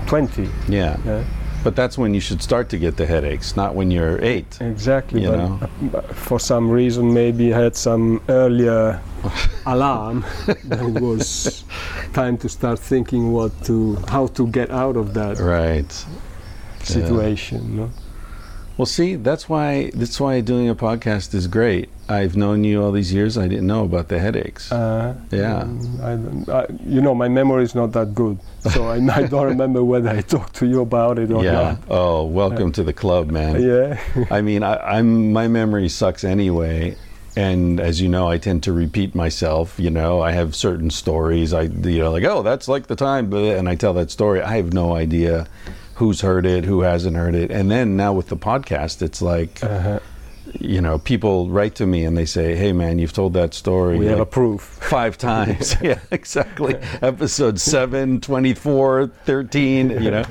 [0.07, 0.49] 20.
[0.67, 0.97] Yeah.
[1.05, 1.23] Yeah.
[1.63, 4.59] But that's when you should start to get the headaches, not when you're 8.
[4.61, 5.59] Exactly, You but know?
[5.93, 9.01] uh, for some reason maybe I had some earlier
[9.65, 11.65] alarm that it was
[12.13, 15.91] time to start thinking what to how to get out of that Right.
[16.81, 17.75] situation.
[17.77, 17.89] No?
[18.79, 21.89] Well, see, that's why that's why doing a podcast is great.
[22.07, 23.37] I've known you all these years.
[23.37, 24.71] I didn't know about the headaches.
[24.71, 25.67] Uh, Yeah.
[26.01, 26.11] I,
[26.59, 28.39] I, you know, my memory is not that good,
[28.71, 31.43] so I, I don't remember whether I talked to you about it or not.
[31.43, 31.75] yeah.
[31.89, 33.61] Oh, welcome to the club, man.
[33.61, 33.99] Yeah.
[34.31, 36.95] I mean, I, I'm my memory sucks anyway,
[37.35, 39.77] and as you know, I tend to repeat myself.
[39.77, 41.53] You know, I have certain stories.
[41.53, 44.41] I you know like oh that's like the time, and I tell that story.
[44.41, 45.47] I have no idea
[45.99, 49.63] who's heard it, who hasn't heard it, and then now with the podcast, it's like
[49.63, 49.99] Uh-huh.
[50.59, 53.97] you know people write to me and they say, hey man, you've told that story.
[53.99, 54.61] We have a proof.
[54.61, 55.75] five times.
[55.81, 56.75] yeah, exactly.
[57.01, 60.23] Episode 7, 24, 13, you know.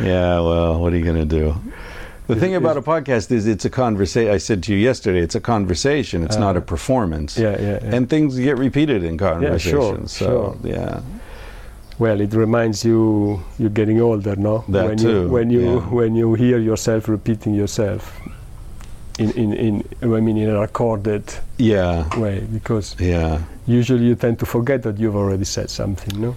[0.00, 1.54] Yeah, well, what are you going to do?
[2.28, 4.30] The thing about a podcast is it's a conversation.
[4.32, 6.22] I said to you yesterday, it's a conversation.
[6.22, 7.38] It's not a performance.
[7.38, 7.78] Yeah, yeah.
[7.82, 7.94] yeah.
[7.96, 10.12] And things get repeated in conversations.
[10.12, 10.70] so, sure.
[10.70, 11.00] yeah.
[11.98, 14.64] Well, it reminds you you're getting older, no?
[14.68, 15.88] That when too, You, when you yeah.
[15.90, 18.16] when you hear yourself repeating yourself
[19.18, 21.24] in in, in I mean in a recorded
[21.58, 22.06] Yeah.
[22.18, 23.40] way, because Yeah.
[23.66, 26.36] usually you tend to forget that you've already said something, no?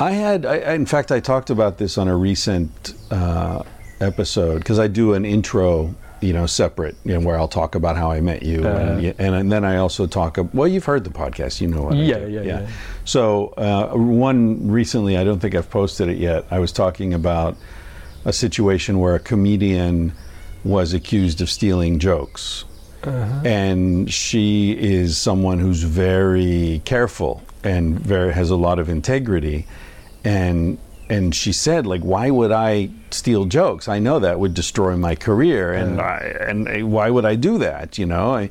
[0.00, 3.62] I had, I, in fact, I talked about this on a recent uh,
[4.00, 7.96] episode because I do an intro, you know, separate, you know, where I'll talk about
[7.96, 9.12] how I met you, and, Uh-huh.
[9.18, 10.38] and, and then I also talk.
[10.38, 11.94] ab- Well, you've heard the podcast, you know what?
[11.94, 12.28] I Yeah, do.
[12.30, 12.66] yeah, yeah.
[13.04, 16.44] So uh, one recently, I don't think I've posted it yet.
[16.50, 17.56] I was talking about
[18.24, 20.12] a situation where a comedian
[20.64, 22.64] was accused of stealing jokes
[23.44, 29.66] and she is someone who's very careful and very has a lot of integrity
[30.24, 30.76] and
[31.10, 35.14] and she said like why would i steal jokes i know that would destroy my
[35.14, 36.18] career and I,
[36.48, 38.50] and I- why would i do that you know I,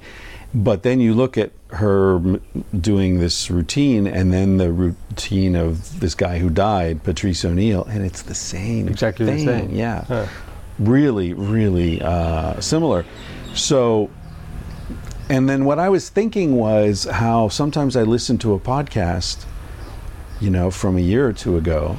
[0.54, 2.42] but then you look at her m-
[2.80, 8.04] doing this routine and then the routine of this guy who died patrice o'neal and
[8.06, 9.70] it's the same Exactly the same.
[9.76, 10.26] yeah Huh.
[10.80, 13.04] really, really uh, similar.
[13.54, 14.10] So,
[15.30, 19.46] and then what I was thinking was how sometimes I listen to a podcast,
[20.40, 21.98] you know, from a year or two ago,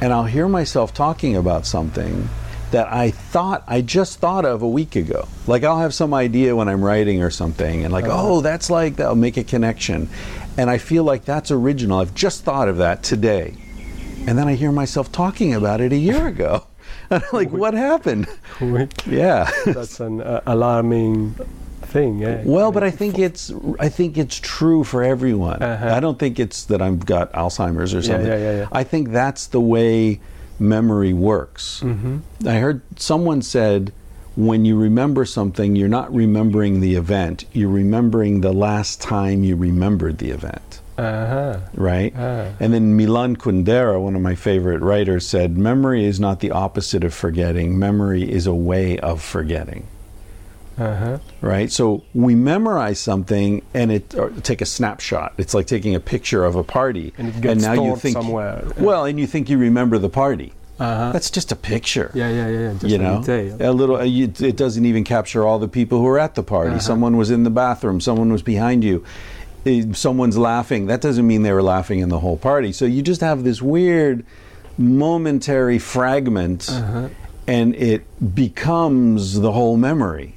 [0.00, 2.28] and I'll hear myself talking about something,
[2.70, 5.26] that I thought I just thought of a week ago.
[5.46, 8.96] Like I'll have some idea when I'm writing or something, and like, oh, that's like
[8.96, 10.08] that'll make a connection,
[10.56, 11.98] and I feel like that's original.
[11.98, 13.54] I've just thought of that today,
[14.26, 16.66] and then I hear myself talking about it a year ago.
[17.12, 18.28] And I'm like, what happened?
[19.04, 19.50] Yeah.
[19.66, 21.34] That's an uh, alarming
[21.90, 22.18] thing.
[22.18, 22.42] Yeah.
[22.44, 25.62] Well, but I think it's I think it's true for everyone.
[25.62, 25.94] Uh-huh.
[25.94, 28.26] I don't think it's that I've got Alzheimer's or something.
[28.26, 28.68] yeah, yeah, yeah.
[28.72, 30.20] I think that's the way
[30.58, 31.80] memory works.
[31.80, 32.18] Mm-hmm.
[32.46, 33.92] I heard someone said
[34.36, 39.56] when you remember something, you're not remembering the event, you're remembering the last time you
[39.56, 40.80] remembered the event.
[40.96, 41.58] Uh-huh.
[41.74, 42.12] Right?
[42.16, 42.52] Ah.
[42.60, 47.04] And then Milan Kundera, one of my favorite writers, said, Memory is not the opposite
[47.04, 49.86] of forgetting, memory is a way of forgetting
[50.80, 51.18] Uh-huh.
[51.42, 51.70] right?
[51.70, 55.34] So we memorize something and it or take a snapshot.
[55.38, 58.64] It's like taking a picture of a party, And it gets now you think somewhere.
[58.78, 60.52] well, and you think you remember the party.
[60.78, 61.12] Uh-huh.
[61.12, 62.10] That's just a picture.
[62.14, 62.72] yeah, yeah, yeah.
[62.72, 63.22] Just you know,
[63.60, 63.96] a little.
[63.96, 66.70] uh, it doesn't even capture all the people who were at the party.
[66.70, 66.80] Uh-huh.
[66.80, 68.00] Someone was in the bathroom.
[68.00, 69.04] Someone was behind you.
[69.66, 70.86] eh, Someone's laughing.
[70.86, 72.72] That doesn't mean they were laughing in the whole party.
[72.72, 74.24] So you just have this weird,
[74.78, 77.08] momentary fragment, Uh-huh.
[77.46, 78.02] and it
[78.34, 80.34] becomes the whole memory,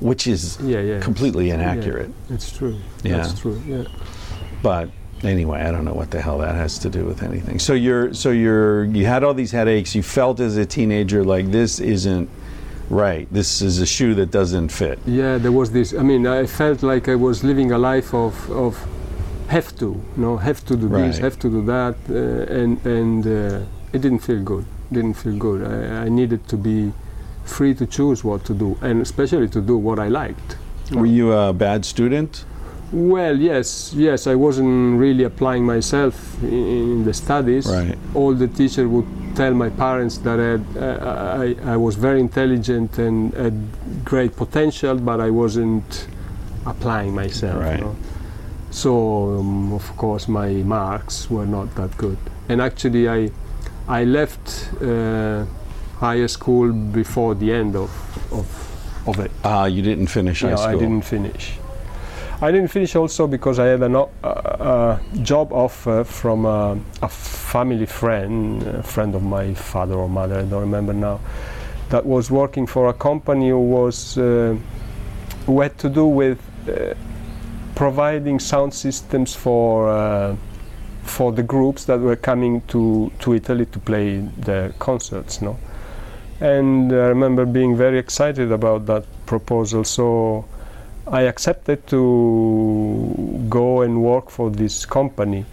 [0.00, 1.00] which is Yeah, yeah.
[1.00, 2.10] completely Yeah, inaccurate.
[2.30, 2.76] it's true.
[3.02, 3.16] Yeah.
[3.18, 3.60] That's true.
[3.66, 3.84] Yeah.
[4.62, 4.90] But
[5.22, 7.58] anyway, I don't know what the hell that has to do with anything.
[7.58, 9.94] So you're so you're you had all these headaches.
[9.94, 12.28] You felt as a teenager like this isn't
[12.90, 13.26] right.
[13.32, 14.98] This is a shoe that doesn't fit.
[15.06, 15.92] Yeah, there was this.
[15.94, 18.76] I mean, I felt like I was living a life of, of
[19.48, 23.60] have to, no, have to do this, have to do that, uh, and and uh,
[23.92, 24.64] it didn't feel good.
[24.92, 25.60] Didn't feel good.
[25.66, 26.92] I, I needed to be
[27.48, 30.56] free to choose what to do, and especially to do what I liked.
[30.92, 32.44] Were you a bad student?
[32.92, 34.26] Well, yes, yes.
[34.26, 37.66] I wasn't really applying myself in, in the studies.
[37.66, 37.98] Right.
[38.14, 39.06] All the teacher would
[39.36, 44.96] tell my parents that I, had, I, I was very intelligent and had great potential,
[44.96, 46.08] but I wasn't
[46.64, 47.60] applying myself.
[47.60, 47.78] Right.
[47.78, 47.96] you know.
[48.70, 52.18] So, um, of course, my marks were not that good.
[52.48, 53.30] And actually, I,
[53.86, 55.44] I left uh,
[55.98, 57.90] higher school before the end of,
[58.32, 59.30] of, of it.
[59.44, 60.76] Ah, you didn't finish high Yeah, school.
[60.76, 61.58] I didn't finish.
[62.40, 66.78] I didn't finish also because I had a no, uh, uh, job offer from a,
[67.02, 71.20] a family friend, a friend of my father or mother, I don't remember now,
[71.88, 74.56] that was working for a company who was uh,
[75.46, 76.94] who had to do with uh,
[77.74, 80.36] providing sound systems for uh,
[81.02, 85.40] for the groups that were coming to, to Italy to play their concerts.
[85.42, 85.58] No,
[86.40, 89.84] and I remember being very excited about that proposal.
[89.84, 90.44] So.
[91.10, 95.46] I accepted to go and work for this company.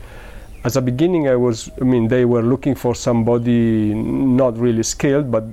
[0.66, 5.32] As a beginning, I was, I mean, they were looking for somebody not really skilled,
[5.32, 5.46] but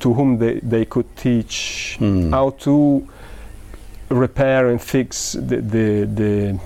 [0.00, 2.32] to whom they, they could teach Hmm.
[2.32, 3.06] how to
[4.08, 6.58] repair and fix the, the, the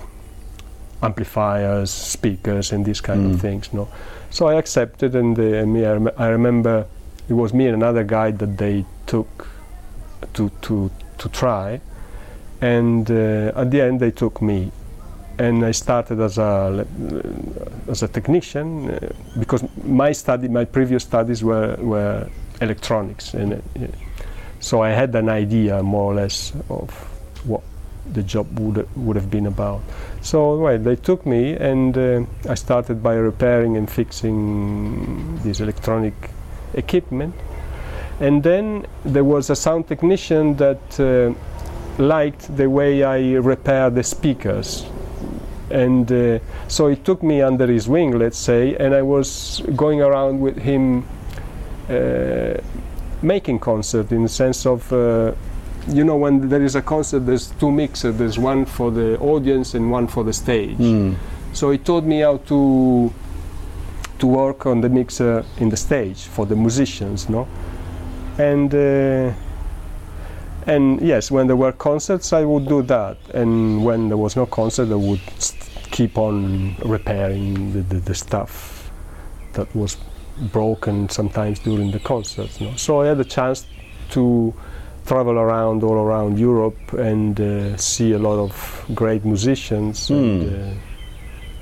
[1.03, 3.35] amplifiers, speakers, and these kind Mm.
[3.35, 3.73] of things.
[3.75, 3.89] No,
[4.31, 6.87] so I accepted, and uh, me, I, rem- I remember
[7.31, 9.47] it was me and another guy that they took
[10.35, 11.81] to to to try,
[12.61, 14.73] and uh, at the end they took me,
[15.39, 16.85] and I started as a
[17.89, 22.29] as a technician uh, because my study, my previous studies were were
[22.61, 23.59] electronics, and uh,
[24.59, 26.91] so I had an idea more or less of
[27.45, 27.63] what
[28.13, 29.83] the job would would have been about.
[30.21, 36.15] So well, they took me, and uh, I started by repairing and fixing this electronic
[36.75, 37.35] equipment.
[38.21, 41.35] And then there was a sound technician that uh,
[42.03, 44.85] liked the way I repair the speakers.
[45.71, 50.03] And uh, so he took me under his wing, let's say, and I was going
[50.03, 51.07] around with him
[51.89, 52.55] uh,
[53.23, 55.33] making concert in the sense of, uh,
[55.89, 59.75] you know, when there is a concert, there's two mixers, there's one for the audience
[59.75, 60.77] and one for the stage.
[60.77, 61.15] Hmm.
[61.53, 63.13] So he taught me how to
[64.21, 67.47] to work on the mixer in the stage for the musicians, no?
[68.39, 69.33] And uh,
[70.67, 74.47] and yes, when there were concerts, I would do that, and when there was no
[74.47, 78.91] concert, I would st- keep on repairing the, the, the stuff
[79.55, 79.97] that was
[80.53, 82.61] broken sometimes during the concerts.
[82.61, 82.73] No?
[82.77, 83.67] So I had a chance
[84.11, 84.55] to
[85.07, 90.11] travel around all around Europe and uh, see a lot of great musicians.
[90.11, 90.55] And, Hmm.
[90.55, 90.75] uh,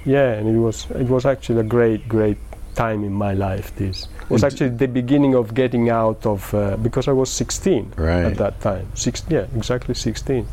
[0.05, 2.39] yeah, and it was it was actually a great great
[2.79, 3.67] time in my life.
[3.77, 8.25] This was actually the beginning of getting out of uh, because I was 16 Right.
[8.25, 8.87] at that time.
[8.95, 10.47] Six, yeah, exactly 16.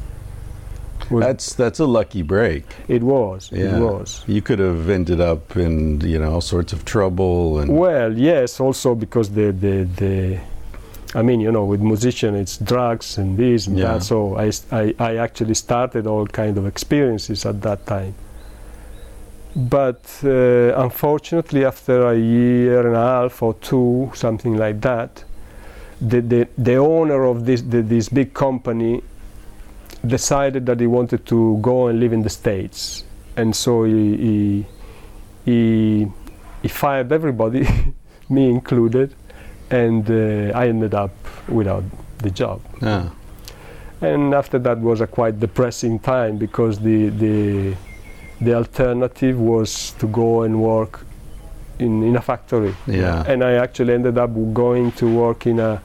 [1.11, 2.63] Was- That's that's a lucky break.
[2.87, 3.49] it was.
[3.51, 3.77] Yeah.
[3.77, 4.23] It was.
[4.27, 8.59] You could have ended up in you know all sorts of trouble and Well, yes,
[8.59, 10.39] also because the the the
[11.19, 13.93] I mean, you know, with musician, it's drugs and this and Yeah.
[13.93, 14.03] that.
[14.03, 18.13] So I, I, I actually started all kind of experiences at that time.
[19.55, 25.23] But uh, unfortunately, after a year and a half or two, something like that,
[26.01, 29.01] the, the, the owner of this, the, this big company
[30.05, 33.05] decided that he wanted to go and live in the States.
[33.37, 34.65] And so he, he,
[35.45, 36.07] he,
[36.61, 37.65] he fired everybody,
[38.29, 39.15] me included,
[39.69, 41.11] and uh, I ended up
[41.47, 41.83] without
[42.17, 42.61] the job.
[42.81, 43.09] Yeah.
[44.01, 47.75] And after that was a quite depressing time because the, the,
[48.41, 51.05] the alternative was to go and work
[51.79, 52.75] in, in a factory.
[52.87, 53.23] Yeah.
[53.27, 55.81] And I actually ended up going to work in a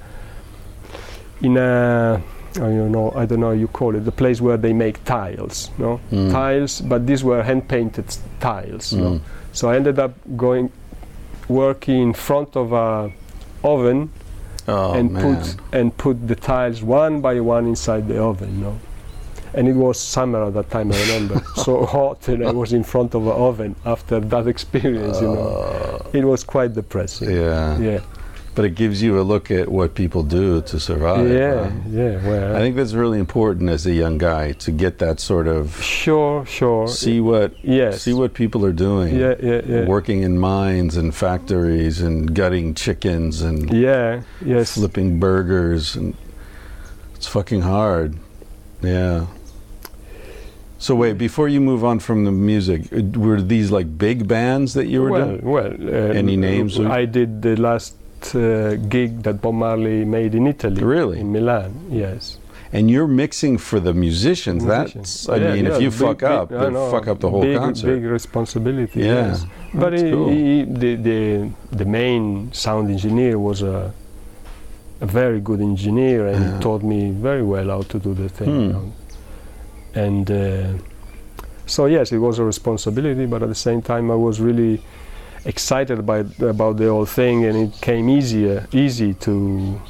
[1.42, 2.20] in a
[2.56, 5.02] I don't know I don't know how you call it the place where they make
[5.04, 6.30] tiles, no Mm.
[6.32, 8.06] tiles, but these were hand painted
[8.40, 8.92] tiles.
[8.92, 9.04] No?
[9.10, 9.20] Mm.
[9.52, 10.70] So I ended up going
[11.48, 13.10] working in front of a
[13.64, 14.10] oven
[14.68, 15.22] Oh and man.
[15.36, 18.60] put and put the tiles one by one inside the oven.
[18.60, 18.78] No?
[19.54, 21.42] And it was summer at that time, I remember.
[21.56, 25.20] so hot, and I was in front of an oven after that experience.
[25.20, 27.30] You know, uh, it was quite depressing.
[27.30, 27.78] yeah.
[27.78, 28.00] Yeah,
[28.54, 31.28] But it gives you a look at what people do to survive.
[31.30, 31.76] yeah, huh?
[31.88, 32.28] yeah.
[32.28, 35.80] Well, I think that's really important as a young guy to get that sort of
[35.82, 36.86] sure, sure.
[36.88, 38.02] see what yes.
[38.02, 39.14] see what people are doing.
[39.16, 39.84] Yeah, yeah, yeah.
[39.86, 44.74] Working in mines and factories and gutting chickens and Yeah, yes.
[44.74, 46.14] flipping burgers and
[47.14, 48.16] it's fucking hard.
[48.82, 49.26] Yeah.
[50.86, 54.72] So wait, before you move on from the music, uh, were these like big bands
[54.74, 55.44] that you were well, doing?
[55.56, 55.72] well.
[55.78, 56.80] Uh, Any names?
[56.80, 57.94] I did the last
[58.34, 60.82] uh, gig that Bob Marley made in Italy.
[60.82, 61.20] Really?
[61.20, 61.70] In Milan.
[61.90, 62.38] Yes.
[62.72, 64.64] And you're mixing for the musicians.
[64.64, 65.26] Musicians.
[65.26, 67.28] That's I Yeah, mean, yeah, if you big- fuck big- up, know, fuck up the
[67.28, 67.86] whole big, concert.
[67.94, 69.00] Big responsibility.
[69.00, 69.46] Yeah, Yes.
[69.74, 70.28] But he, cool.
[70.30, 71.20] he, the, the
[71.80, 73.92] the main sound engineer was a
[75.02, 76.54] a very good engineer and Yeah.
[76.56, 78.48] he taught me very well how to do the thing.
[78.48, 78.60] Hmm.
[78.60, 78.92] you know.
[79.94, 80.72] And uh,
[81.66, 84.82] so yes, it was a responsibility, but at the same time, I was really
[85.44, 89.80] excited by about the whole thing, and it came easier, easy to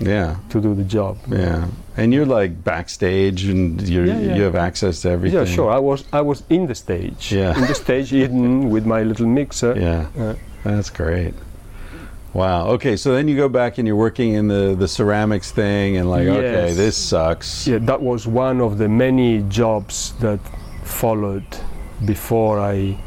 [0.00, 1.16] Yeah, to do the job.
[1.28, 1.66] yeah.
[1.96, 4.36] And you're like backstage, and you're, Yeah, yeah.
[4.36, 5.38] you have access to everything.
[5.38, 5.70] Yeah, sure.
[5.70, 7.32] I was I was in the stage.
[7.32, 7.56] Yeah.
[7.56, 9.74] In the stage, hidden with my little mixer.
[9.80, 11.34] Yeah, Uh, that's great.
[12.36, 12.68] Wow.
[12.76, 16.04] Okay, so then you go back and you're working in the the ceramics thing, and
[16.16, 17.66] like, okay, this sucks.
[17.66, 20.40] yeah, that was one of the many jobs that
[20.84, 21.46] followed
[22.04, 22.98] before I,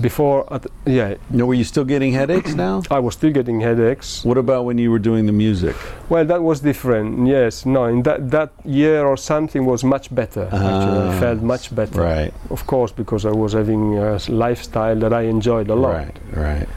[0.00, 2.82] before at, yeah, No, were you still getting headaches now?
[2.90, 4.24] I was still getting headaches.
[4.24, 5.76] What about when you were doing the music?
[6.08, 7.26] Well, that was different.
[7.28, 10.48] Yes, no, in that that year or something was much better.
[10.52, 12.00] Ah, actually, I felt much better.
[12.02, 15.94] Right, Of course, because I was having a lifestyle that I enjoyed a lot.
[15.94, 16.68] right, right.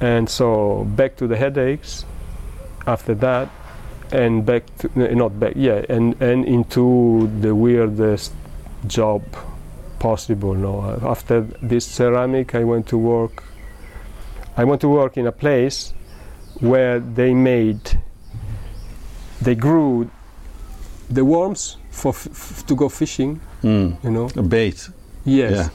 [0.00, 2.04] And so back to the headaches
[2.86, 3.48] after that,
[4.12, 8.32] and back to not back, yeah, and and into the weirdest
[8.86, 9.22] job
[9.98, 10.54] possible.
[10.54, 13.42] No, after this ceramic, I went to work.
[14.56, 15.92] I went to work in a place
[16.60, 17.98] where they made,
[19.42, 20.08] they grew
[21.10, 23.40] the worms for f- f- to go fishing.
[23.62, 23.96] Mm.
[24.04, 24.88] You know, A bait.
[25.24, 25.52] Yes.
[25.52, 25.68] Yeah.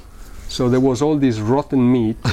[0.48, 2.18] So there was all this rotten meat.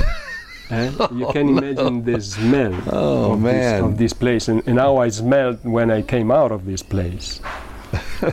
[0.70, 0.90] eh?
[1.12, 3.52] You can imagine the smell Oh, of, man.
[3.52, 6.82] This, of this place, and, and how I smelled when I came out of this
[6.82, 7.40] place.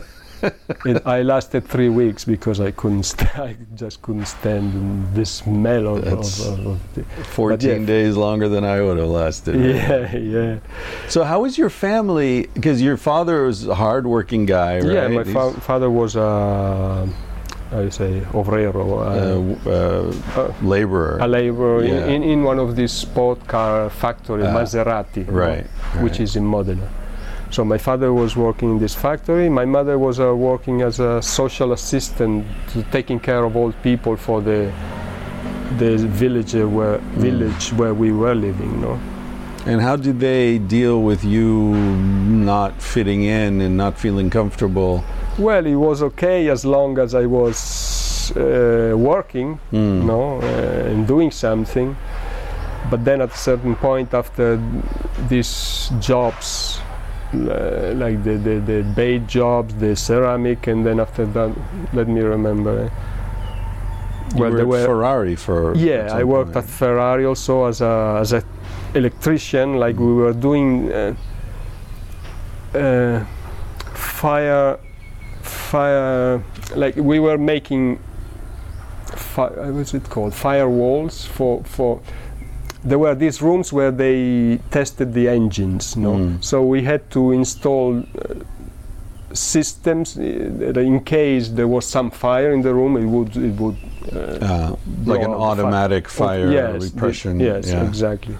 [0.84, 5.96] it, I lasted three weeks because I couldn't, st- I just couldn't stand the smell
[5.96, 7.86] of, That's- of, of, the, 14 yeah.
[7.86, 9.56] days longer than I would have lasted.
[9.56, 10.58] yeah, yeah,
[11.08, 12.48] So how was your family?
[12.54, 14.92] Because your father was a hardworking guy, right?
[14.92, 15.08] yeah.
[15.08, 17.08] My fa- father was a,
[17.70, 21.18] how you say, obrero, uh, uh, uh, uh, laborer.
[21.20, 22.06] a labor in, Yeah.
[22.14, 25.66] in, in one of these sport car factory, Ah, Maserati, know, right,
[26.00, 26.88] which is in Modena.
[27.50, 29.48] So my father was working in this factory.
[29.48, 34.16] My mother was uh, working as a social assistant, to taking care of old people
[34.16, 34.70] for the
[35.78, 37.20] the village uh, where Hmm.
[37.20, 38.80] village where we were living.
[38.80, 38.98] No.
[39.66, 41.74] And how did they deal with you
[42.50, 45.02] not fitting in and not feeling comfortable?
[45.38, 50.04] Well, it was okay as long as I was uh, working, Mm.
[50.06, 51.96] know, uh, and doing something.
[52.90, 54.58] But then at a certain point, after
[55.28, 56.80] these jobs,
[57.34, 61.50] uh, like the, the, the bait jobs, the ceramic, and then after that,
[61.92, 62.84] let me remember.
[62.84, 62.88] eh,
[64.34, 66.64] You well, were there were Ferrari for yeah, I worked point.
[66.64, 68.42] at Ferrari also as a as a
[68.94, 69.78] electrician.
[69.78, 71.14] Like we were doing uh,
[72.74, 73.24] uh,
[73.94, 74.78] fire,
[75.46, 76.42] fire.
[76.74, 77.98] Like we were making.
[79.14, 80.32] Fi- uh, what's it called?
[80.32, 82.00] Firewalls for for
[82.84, 85.96] there were these rooms where they tested the engines.
[85.96, 86.42] No, Mm.
[86.44, 87.98] so we had to install.
[87.98, 88.34] Uh,
[89.32, 90.22] systems uh,
[90.58, 93.76] that in case there was some fire in the room it would it would
[94.12, 97.40] uh, Uh, like an blow out the automatic fire yes, the- repression.
[97.40, 97.84] yes, yeah.
[97.88, 98.34] exactly.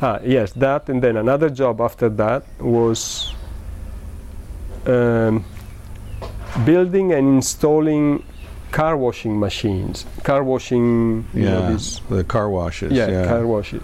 [0.00, 3.34] Ah, yes, that, and then another job after that was
[4.86, 5.44] um,
[6.64, 8.22] building and installing
[8.72, 10.04] car washing machines.
[10.22, 12.92] Car washing, you know, Yeah, these- the car washes.
[12.92, 13.82] yeah, Yeah, car washes.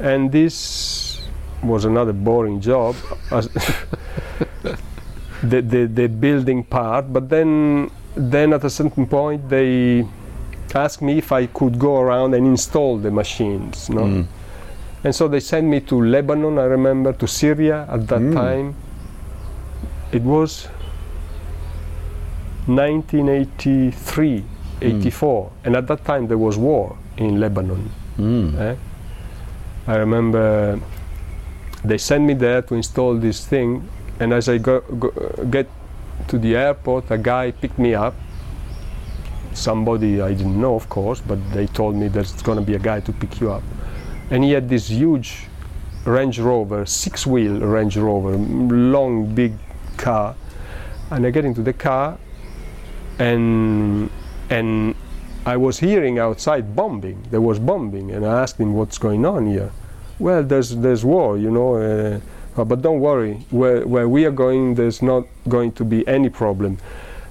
[0.00, 1.20] And this
[1.62, 2.94] was another boring job,
[5.42, 7.12] the, the the building part.
[7.12, 10.04] But then then at a certain point they
[10.74, 13.88] asked me if I could go around and install the machines.
[13.90, 14.02] No?
[14.02, 14.26] Mm.
[15.04, 16.58] And so they sent me to Lebanon.
[16.58, 18.34] I remember to Syria at that Mm.
[18.34, 18.74] time.
[20.12, 20.68] It was
[22.66, 24.44] 1983,
[24.80, 27.90] 84, and at that time there was war in Lebanon.
[28.18, 28.58] Mm.
[28.58, 28.76] Eh?
[29.86, 30.80] I remember
[31.84, 33.88] they sent me there to install this thing,
[34.20, 35.10] and as I go, go,
[35.50, 35.68] get
[36.28, 38.14] to the airport, a guy picked me up.
[39.54, 42.78] Somebody I didn't know, of course, but they told me there's going to be a
[42.78, 43.62] guy to pick you up,
[44.30, 45.48] and he had this huge
[46.04, 49.52] Range Rover, six-wheel Range Rover, long, big
[49.96, 50.34] car,
[51.10, 52.18] and I get into the car,
[53.22, 54.10] and
[54.50, 54.94] and
[55.46, 57.18] I was hearing outside bombing.
[57.30, 59.70] There was bombing, and I asked him what's going on here.
[60.18, 61.70] Well, there's there's war, you know.
[61.76, 62.20] Uh,
[62.54, 66.28] uh, but don't worry, where where we are going, there's not going to be any
[66.28, 66.78] problem.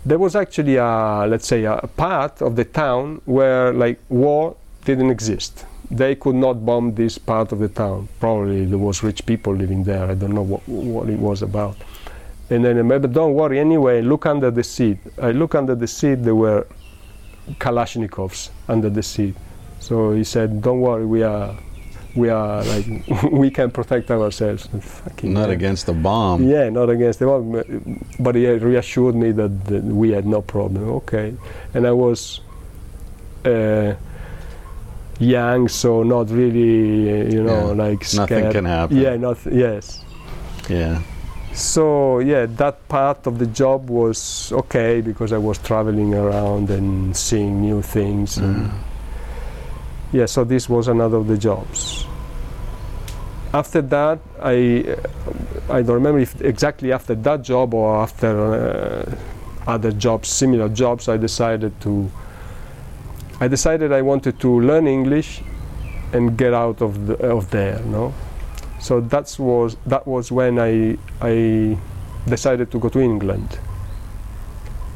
[0.03, 5.11] There was actually a let's say a part of the town where like war didn't
[5.11, 5.65] exist.
[5.91, 8.07] They could not bomb this part of the town.
[8.19, 10.05] Probably there was rich people living there.
[10.09, 11.75] I don't know what what it was about.
[12.51, 14.01] And then I remember, don't worry anyway.
[14.01, 14.97] Look under the seat.
[15.21, 16.15] I look under the seat.
[16.15, 16.67] There were
[17.59, 19.35] Kalashnikovs under the seat.
[19.79, 21.55] So he said, "Don't worry, we are,
[22.13, 22.85] we are like,
[23.31, 25.51] we can protect ourselves." Fucking Not hell.
[25.51, 26.43] against the bomb.
[26.43, 27.63] Yeah, not against the bomb.
[28.19, 30.89] But he reassured me that, that we had no problem.
[31.01, 31.33] Okay,
[31.73, 32.41] and I was
[33.45, 33.95] uh,
[35.19, 38.29] young, so not really, you know, Yeah, like scared.
[38.29, 38.97] Nothing can happen.
[38.97, 40.03] Yeah, not yes.
[40.69, 41.01] Yeah.
[41.53, 47.15] So yeah, that part of the job was okay because I was traveling around and
[47.15, 48.37] seeing new things.
[48.37, 48.71] And Mm.
[50.13, 52.05] yeah, so this was another of the jobs.
[53.53, 54.95] After that, I
[55.69, 59.15] I don't remember if exactly after that job or after uh,
[59.67, 61.07] other jobs, similar jobs.
[61.09, 62.09] I decided to.
[63.41, 65.41] I decided I wanted to learn English
[66.13, 67.79] and get out of the, of there.
[67.85, 68.13] No,
[68.81, 71.77] so that was that was when I I
[72.27, 73.59] decided to go to England.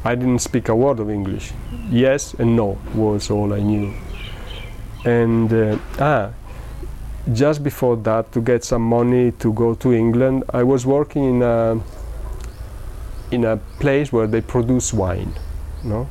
[0.04, 1.52] I didn't speak a word of English.
[1.90, 3.94] Yes and no was all I knew.
[5.04, 6.30] And uh, ah,
[7.32, 11.42] just before that, to get some money to go to England, I was working in
[11.42, 11.80] a
[13.30, 15.32] in a place where they produce wine,
[15.84, 16.08] no,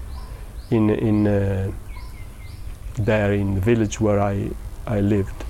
[0.71, 1.71] in in uh,
[2.95, 4.51] there in the village where I
[4.88, 5.43] I lived,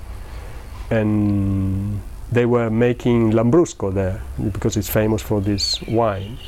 [0.90, 2.00] and
[2.30, 4.22] they were making Lambrusco there
[4.52, 6.38] because it's famous for this wine.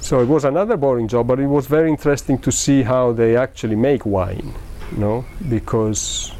[0.00, 3.36] So it was another boring job, but it was very interesting to see how they
[3.36, 4.52] actually make wine,
[4.90, 6.32] you know, because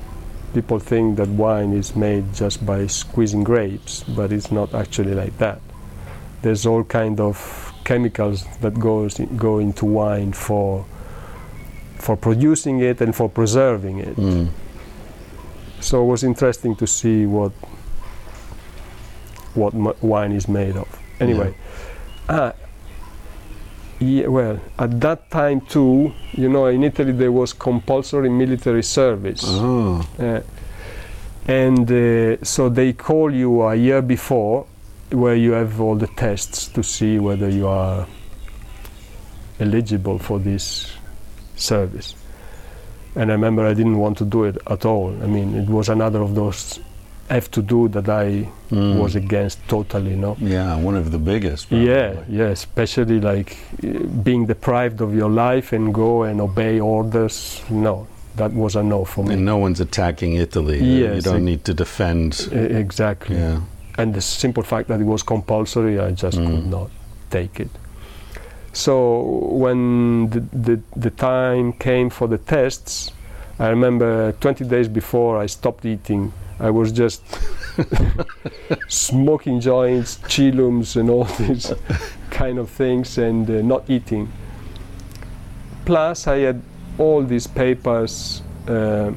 [0.53, 5.39] people think that wine is made just by squeezing grapes, but it's not actually like
[5.39, 5.61] that.
[6.43, 10.85] There's all kind of chemicals that goes go into wine for
[11.99, 14.16] for producing it and for preserving it.
[14.16, 14.49] Mm.
[15.83, 17.53] So it was interesting to see what
[19.55, 20.89] what m- wine is made of.
[21.20, 21.55] Anyway,
[22.28, 22.53] ah,
[23.99, 29.43] yeah, well, at that time too, you know, in Italy there was compulsory military service,
[29.47, 30.07] Oh.
[30.18, 30.41] Uh,
[31.47, 34.64] and uh, so they call you a year before,
[35.11, 38.07] where you have all the tests to see whether you are
[39.61, 40.93] eligible for this
[41.57, 42.14] service.
[43.15, 45.11] And I remember I didn't want to do it at all.
[45.23, 46.81] I mean, it was another of those
[47.29, 48.99] have to do that I Mm.
[48.99, 50.37] was against totally, no.
[50.41, 51.71] Yeah, one of the biggest.
[51.71, 52.37] Yeah, probably.
[52.39, 53.57] yeah, especially like
[54.23, 57.63] being deprived of your life and go and obey orders.
[57.71, 58.07] No,
[58.37, 59.35] that was a no for me.
[59.35, 60.81] And no one's attacking Italy.
[60.81, 62.49] Uh, you don't need to defend.
[62.53, 63.37] Exactly.
[63.37, 63.61] Yeah.
[63.99, 66.71] And the simple fact that it was compulsory, I just could Mm.
[66.71, 66.91] not
[67.31, 67.71] take it.
[68.73, 69.20] So
[69.51, 73.11] when the, the, the time came for the tests,
[73.59, 77.23] I remember 20 days before I stopped eating, I was just
[78.89, 81.73] smoking joints, chillums, and all these
[82.31, 84.31] kind of things, and uh, not eating.
[85.85, 86.62] Plus, I had
[86.99, 89.12] all these papers uh,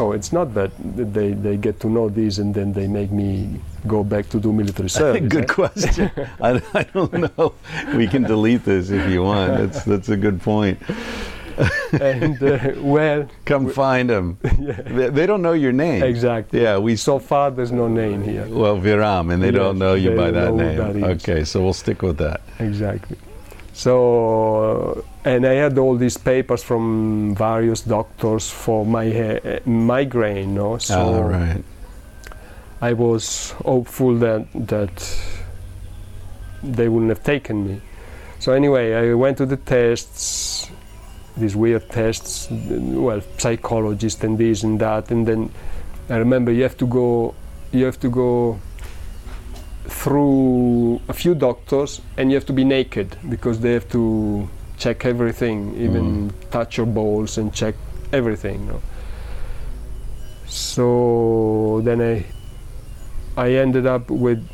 [0.00, 0.70] Oh, it's not that
[1.14, 4.50] they, they get to know this and then they make me go back to do
[4.52, 5.28] military service.
[5.28, 5.54] good eh?
[5.60, 6.10] question.
[6.40, 7.52] I, I don't know.
[7.94, 9.58] We can delete this if you want.
[9.58, 10.78] That's that's a good point.
[12.00, 14.38] and uh, well, Come find them.
[14.42, 16.02] They, they don't know your name.
[16.02, 16.62] exactly.
[16.62, 18.46] Yeah, we So far, there's no name here.
[18.48, 20.76] well Viram, and they don't know you by that name.
[20.80, 21.22] who that is.
[21.28, 22.40] okay, so we'll stick with that.
[22.58, 23.18] Exactly.
[23.80, 30.54] So, and I had all these papers from various doctors for my uh, migraine.
[30.54, 31.64] No, so All right.
[32.82, 34.92] I was hopeful that that
[36.62, 37.80] they wouldn't have taken me.
[38.38, 40.68] So anyway, I went to the tests,
[41.38, 45.50] these weird tests, well, psychologist and this and that, and then
[46.10, 47.34] I remember you have to go,
[47.72, 48.60] you have to go
[49.90, 55.04] through a few doctors, and you have to be naked because they have to check
[55.04, 56.50] everything, even mm.
[56.50, 57.74] touch your balls and check
[58.12, 58.66] everything.
[58.66, 58.80] No?
[60.46, 62.24] So then I
[63.36, 64.46] I ended up with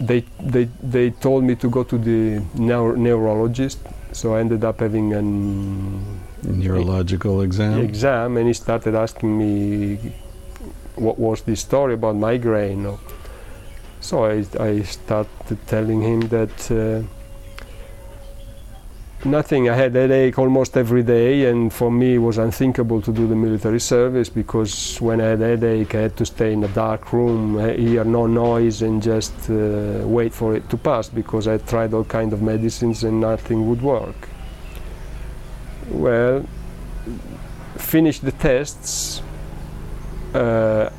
[0.00, 3.78] they they they told me to go to the neuro- neurologist
[4.12, 7.80] so I ended up having an Neurological exam.
[7.80, 10.12] exam and he started asking me
[10.94, 13.00] what was the story about migraine no?
[14.00, 17.02] So I, I started telling him that uh,
[19.28, 19.68] nothing.
[19.68, 23.34] I had headache almost every day and for me it was unthinkable to do the
[23.34, 27.56] military service because when I had headache I had to stay in a dark room
[27.56, 31.94] uh, hear no noise and just uh, wait for it to pass because I tried
[31.94, 34.28] all kind of medicines and nothing would work.
[35.90, 36.46] Well
[37.78, 39.22] finished the tests
[40.34, 40.90] uh,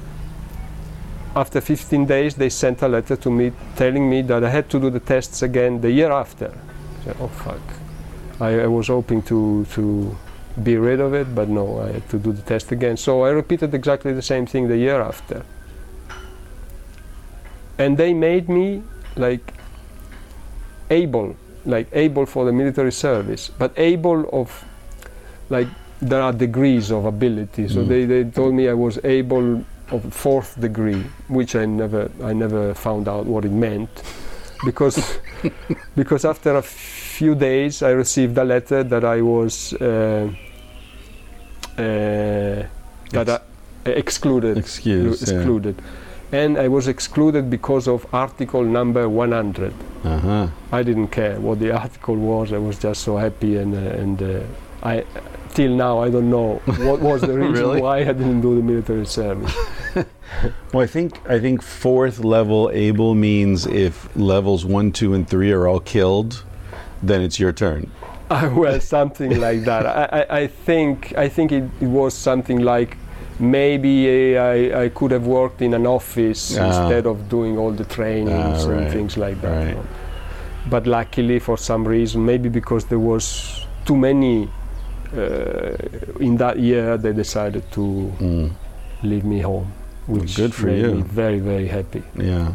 [1.35, 4.79] after 15 days they sent a letter to me telling me that I had to
[4.79, 7.61] do the tests again the year after I said, oh fuck
[8.41, 10.15] I, I was hoping to to
[10.63, 12.97] be rid of it, but no, I had to do the test again.
[12.97, 15.45] So I repeated exactly the same thing the year after.
[17.77, 18.83] And they made me
[19.15, 19.53] like
[20.89, 24.65] able, like able for the military service, but able of
[25.49, 25.67] like
[26.01, 27.67] there are degrees of ability.
[27.69, 27.87] So Mm.
[27.87, 32.73] they, they told me I was able of fourth degree, which I never I never
[32.73, 33.89] found out what it meant,
[34.65, 35.19] because
[35.95, 40.29] because after a few days I received a letter that I was uh,
[41.77, 42.63] uh,
[43.11, 45.21] that I, excluded Excuse.
[45.21, 45.37] yeah.
[45.37, 45.81] excluded,
[46.31, 49.73] and I was excluded because of article number 100.
[50.03, 50.47] Uh-huh.
[50.71, 52.53] I didn't care what the article was.
[52.53, 54.41] I was just so happy, and uh, and uh,
[54.83, 55.03] I
[55.53, 56.55] till now I don't know
[56.87, 57.81] what was the reason Really?
[57.81, 59.53] why I didn't do the military service.
[60.73, 65.51] Well, I think I think fourth level able means if levels one, two, and three
[65.51, 66.43] are all killed,
[67.01, 67.89] then it's your turn.
[68.29, 69.87] Uh, well, something like that.
[69.87, 72.95] I, I, I think I think it, it was something like
[73.39, 76.67] maybe uh, I, I could have worked in an office Ah.
[76.67, 79.49] instead of doing all the trainings Ah, and things like that.
[79.57, 79.67] right.
[79.69, 79.85] you know.
[80.69, 84.47] But luckily, for some reason, maybe because there was too many
[86.19, 87.81] in that year, they decided to
[88.19, 88.49] Mm.
[89.03, 89.67] leave me home,
[90.07, 90.95] which good for made you.
[90.95, 92.03] me very very happy.
[92.15, 92.51] Yeah.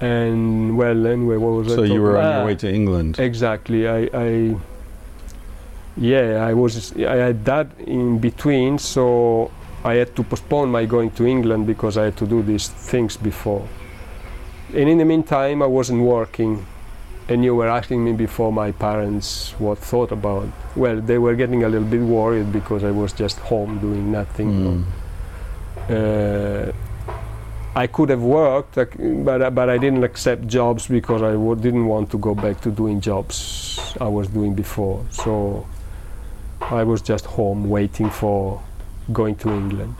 [0.00, 3.18] And well, anyway, what was I So you were on Ah, your way to England.
[3.18, 3.88] Exactly.
[3.88, 4.56] I, I
[5.96, 9.50] yeah, I was I had that in between, so
[9.84, 13.16] I had to postpone my going to England because I had to do these things
[13.16, 13.62] before.
[14.74, 16.66] And in the meantime, I wasn't working.
[17.28, 20.46] And you were asking me before my parents what thought about.
[20.76, 24.84] Well, they were getting a little bit worried because I was just home doing nothing.
[25.88, 26.68] Mm.
[26.68, 26.72] Uh,
[27.74, 28.76] I could have worked,
[29.24, 32.60] but I- but I didn't accept jobs because I w- didn't want to go back
[32.62, 33.36] to doing jobs
[34.00, 35.00] I was doing before.
[35.10, 35.66] So
[36.60, 38.60] I was just home waiting for
[39.12, 39.94] going to England.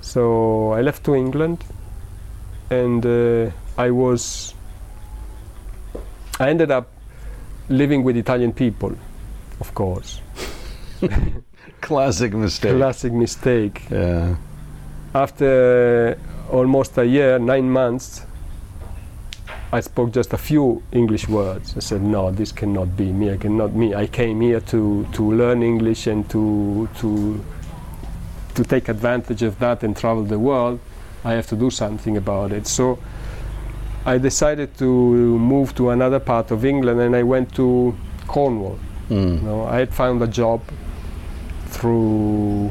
[0.00, 1.58] So I left to England,
[2.70, 4.53] and uh, I was.
[6.40, 6.88] I ended up
[7.68, 8.92] living with Italian people,
[9.60, 10.20] of course.
[11.80, 12.76] Classic mistake.
[12.76, 13.82] Classic mistake.
[13.90, 14.36] yeah.
[15.14, 16.18] After
[16.50, 18.22] almost a year, nine months,
[19.72, 21.76] I spoke just a few English words.
[21.76, 23.32] I said, "No, this cannot be me.
[23.32, 23.94] I cannot me.
[23.94, 27.44] I came here to, to learn English and to to
[28.54, 30.80] to take advantage of that and travel the world.
[31.24, 32.98] I have to do something about it." So
[34.06, 34.84] I decided to
[35.38, 37.94] move to another part of England, and I went to
[38.26, 38.78] Cornwall.
[39.08, 39.36] Mm.
[39.36, 40.60] You know, I had found a job
[41.68, 42.70] through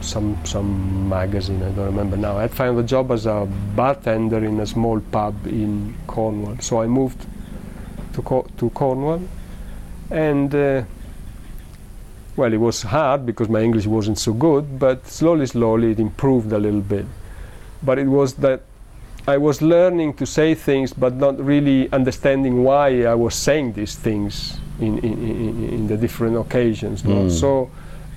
[0.00, 1.62] some some magazine.
[1.62, 2.38] I don't remember now.
[2.38, 6.56] I had found a job as a bartender in a small pub in Cornwall.
[6.60, 7.26] So I moved
[8.14, 9.22] to Co- to Cornwall,
[10.10, 10.82] and uh,
[12.36, 16.52] well, it was hard because my English wasn't so good, but slowly, slowly it improved
[16.52, 17.04] a little bit.
[17.82, 18.62] But it was that
[19.30, 23.94] I was learning to say things, but not really understanding why I was saying these
[23.96, 27.04] things in, in, in, in the different occasions.
[27.04, 27.14] no?
[27.26, 27.30] Mm.
[27.30, 27.70] So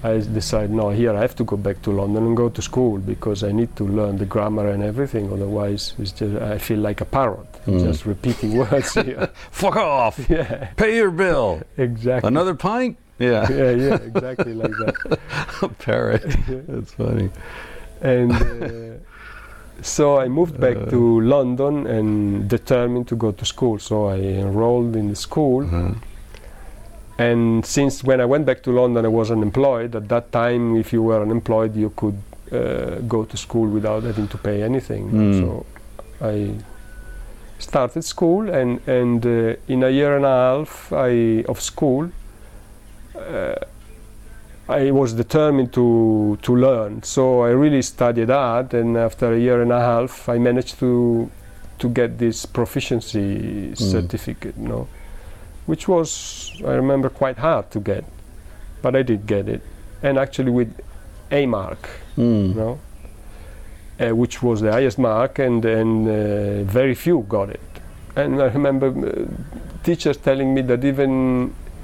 [0.03, 2.97] I decided, no, here I have to go back to London and go to school
[2.97, 5.31] because I need to learn the grammar and everything.
[5.31, 7.79] Otherwise, it's just, I feel like a parrot, Mm.
[7.87, 9.29] just repeating words here.
[9.51, 10.19] Fuck off.
[10.29, 11.61] yeah, Pay your bill.
[11.77, 12.27] exactly.
[12.27, 12.97] Another pint?
[13.19, 13.47] Yeah.
[13.59, 15.19] yeah, yeah, exactly like that.
[15.61, 16.23] A parrot.
[16.67, 17.29] That's funny.
[18.01, 18.97] and uh,
[19.83, 20.89] so I moved back Uh.
[20.89, 23.79] to London and determined to go to school.
[23.79, 25.93] So I enrolled in the school, Uh-huh.
[27.17, 29.95] and since when I went back to London, I was unemployed.
[29.95, 32.17] At that time, if you were unemployed, you could
[32.51, 35.09] uh, go to school without having to pay anything.
[35.11, 35.39] Mm.
[35.39, 35.65] So
[36.21, 36.51] I
[37.59, 42.09] started school, and and uh, in a year and a half I, of school.
[43.15, 43.55] Uh,
[44.81, 49.61] I was determined to to learn, so I really studied hard, and after a year
[49.61, 51.29] and a half, I managed to
[51.79, 54.87] to get this proficiency certificate, you know,
[55.65, 56.09] which was
[56.65, 58.03] I remember quite hard to get,
[58.81, 59.61] but I did get it,
[60.01, 60.71] and actually with
[61.31, 62.55] A mark, you Mm.
[62.55, 62.77] know,
[63.99, 66.13] uh, which was the highest mark, and and uh,
[66.73, 67.69] very few got it,
[68.15, 69.27] and I remember uh,
[69.83, 71.11] teachers telling me that even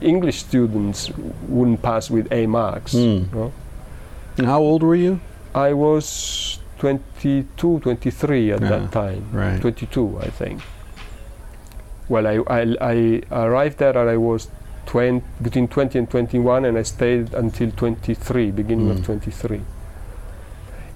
[0.02, 1.10] English students
[1.47, 2.93] wouldn't pass with A marks.
[2.93, 3.30] Mm.
[3.32, 3.52] you know.
[4.38, 5.20] And how old were you?
[5.54, 9.26] I was 22, 23 at Yeah, that time.
[9.34, 9.60] right.
[9.60, 10.62] 22, I think.
[12.08, 14.47] Well, I, I, I arrived there and I was
[14.86, 19.00] 20, between 20 and 21, and I stayed until 23, beginning Mm.
[19.00, 19.62] of 23.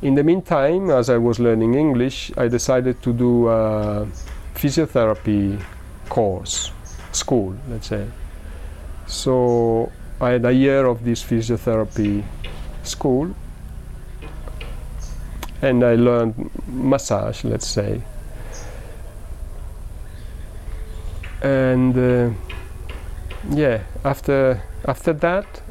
[0.01, 4.07] In the meantime, as I was learning English, I decided to do a
[4.55, 5.61] physiotherapy
[6.09, 6.71] course,
[7.11, 8.05] school, let's say.
[9.07, 9.91] So
[10.21, 12.23] I had a year of this physiotherapy
[12.83, 13.35] school,
[15.61, 18.01] and I learned massage, let's say.
[21.41, 22.29] And uh,
[23.49, 25.61] yeah, after after that,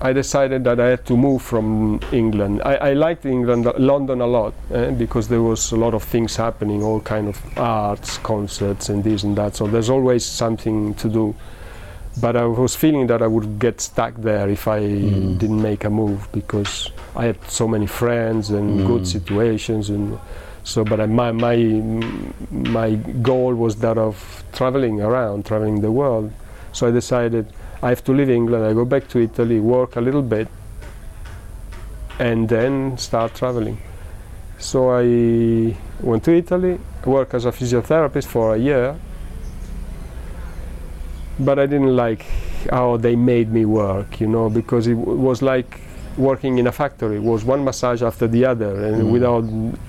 [0.00, 2.60] I decided that I had to move from England.
[2.64, 6.36] I, I liked England, London a lot eh, because there was a lot of things
[6.36, 9.56] happening, all kind of arts, concerts, and this and that.
[9.56, 11.34] So there's always something to do.
[12.18, 15.38] But I was feeling that I would get stuck there if I Mm.
[15.38, 18.86] didn't make a move because I had so many friends and Mm.
[18.86, 20.18] good situations and
[20.64, 20.82] so.
[20.84, 21.56] But I, my my
[22.50, 22.90] my
[23.22, 24.16] goal was that of
[24.52, 26.30] traveling around, traveling the world.
[26.72, 27.44] So I decided
[27.82, 28.64] I have to leave England.
[28.64, 30.48] I go back to Italy, work a little bit,
[32.18, 33.78] and then start traveling.
[34.58, 38.94] So I went to Italy, worked as a physiotherapist for a year,
[41.38, 42.24] but I didn't like
[42.70, 45.80] how they made me work, you know, because it w- was like
[46.16, 47.16] working in a factory.
[47.16, 49.10] It was one massage after the other, and Mm.
[49.12, 49.44] without,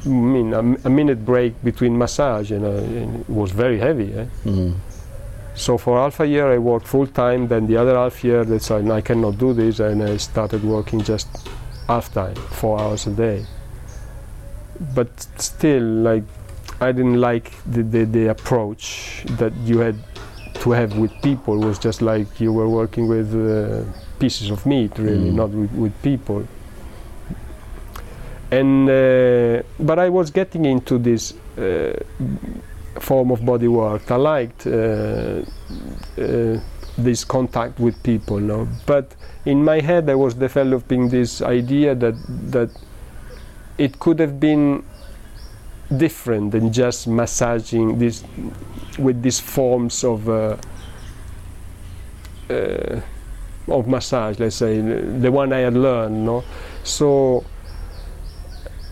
[0.05, 2.69] I mean, a, a minute break between massage, and, uh,
[3.01, 4.13] and it was very heavy.
[4.13, 4.25] Eh?
[4.45, 4.73] Mm.
[5.55, 7.47] So for half a year I worked full time.
[7.47, 11.01] Then the other half year, I decided I cannot do this, and I started working
[11.01, 11.27] just
[11.87, 13.45] half time, four hours a day.
[14.93, 16.23] But still, like
[16.79, 19.95] I didn't like the, the, the approach that you had
[20.55, 21.57] to have with people.
[21.59, 23.83] Was just like you were working with uh,
[24.19, 25.35] pieces of meat, really, Mm.
[25.35, 26.47] not with, with people.
[28.51, 31.33] And uh, but I was getting into this.
[31.57, 31.93] Uh,
[32.99, 34.09] form of body work.
[34.09, 34.71] I liked uh,
[36.17, 36.59] uh,
[36.97, 38.67] this contact with people, no?
[38.87, 42.15] but in my head I was developing this idea that
[42.51, 42.69] that
[43.77, 44.83] it could have been
[45.95, 48.23] different than just massaging this
[48.97, 50.57] with these forms of uh,
[52.49, 53.01] uh,
[53.67, 54.39] of massage.
[54.39, 56.43] Let's say the one I had learned, no.
[56.83, 57.43] So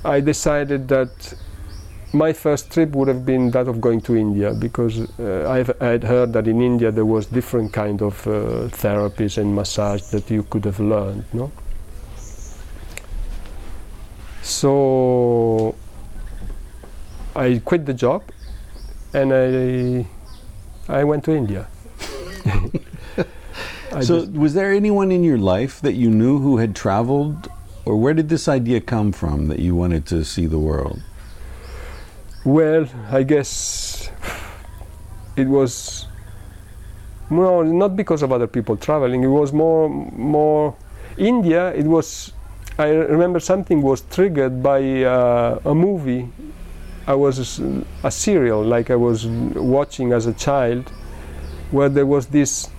[0.03, 1.33] I decided that
[2.13, 6.03] my first trip would have been that of going to India because uh, I had
[6.03, 10.43] heard that in India there was different kind of uh, therapies and massage that you
[10.43, 11.25] could have learned.
[11.33, 11.51] No.
[14.41, 15.75] So
[17.35, 18.23] I quit the job
[19.15, 20.05] and I
[20.99, 21.67] I went to India.
[24.01, 27.47] So, was there anyone in your life that you knew who had traveled,
[27.85, 31.01] or where did this idea come from that you wanted to see the world?
[32.43, 34.09] Well, I guess
[35.37, 36.07] it was
[37.29, 39.23] no, not because of other people traveling.
[39.23, 40.75] It was more, more
[41.17, 41.73] India.
[41.73, 42.33] It was.
[42.77, 46.27] I remember something was triggered by uh, a movie.
[47.07, 47.59] I was
[48.03, 50.89] a serial, like I was watching as a child,
[51.71, 52.69] where there was this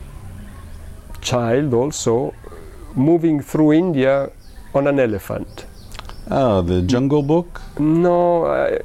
[1.21, 2.35] child also
[2.95, 4.31] moving through India
[4.75, 5.67] on an elephant.
[6.31, 7.61] Oh, the Jungle Book.
[7.79, 8.79] No, I,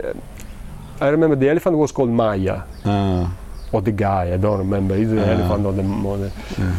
[1.00, 2.62] I remember the elephant was called Maya.
[2.86, 3.28] Uh,
[3.72, 5.34] or the guy, I don't remember, either the Ah.
[5.34, 6.32] elephant or the mother.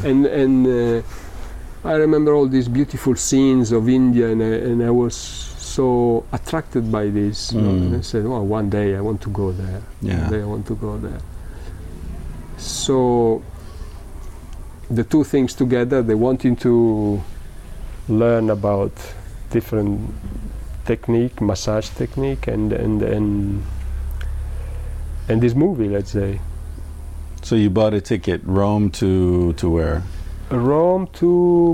[0.04, 4.90] And and uh, I remember all these beautiful scenes of India, and I, and I
[4.90, 7.52] was so attracted by this.
[7.52, 7.82] you know, Mm.
[7.82, 9.80] And I said, well, one day I want to go there.
[10.02, 10.20] Yeah.
[10.22, 11.20] One day I want to go there."
[12.58, 13.42] So
[14.90, 16.72] the two things together, they wanting to
[18.08, 18.92] learn about
[19.50, 19.98] different
[20.84, 23.62] technique, massage technique, and and and
[25.28, 26.40] and this movie, let's say.
[27.42, 30.02] so you bought a ticket, Rome to to where?
[30.52, 31.26] Rome to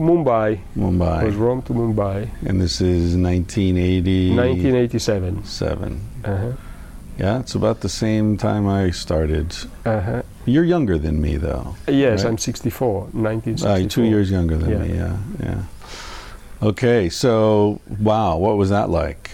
[0.03, 0.61] Mumbai.
[0.77, 4.35] It was Rome to Mumbai, And this is 1980.
[4.37, 5.45] 1987.
[5.45, 6.01] Seven.
[6.25, 6.53] Uh-huh.
[7.19, 9.57] Yeah, it's about the same time I started.
[9.85, 10.23] Uh-huh.
[10.47, 11.75] You're younger than me, though.
[11.89, 12.31] Yes, Right.
[12.31, 13.71] I'm 64, 1964.
[13.71, 14.79] Uh, two years younger than Yeah.
[14.79, 14.95] me.
[14.95, 15.63] Yeah, yeah.
[16.63, 19.31] Okay, so wow, what was that like?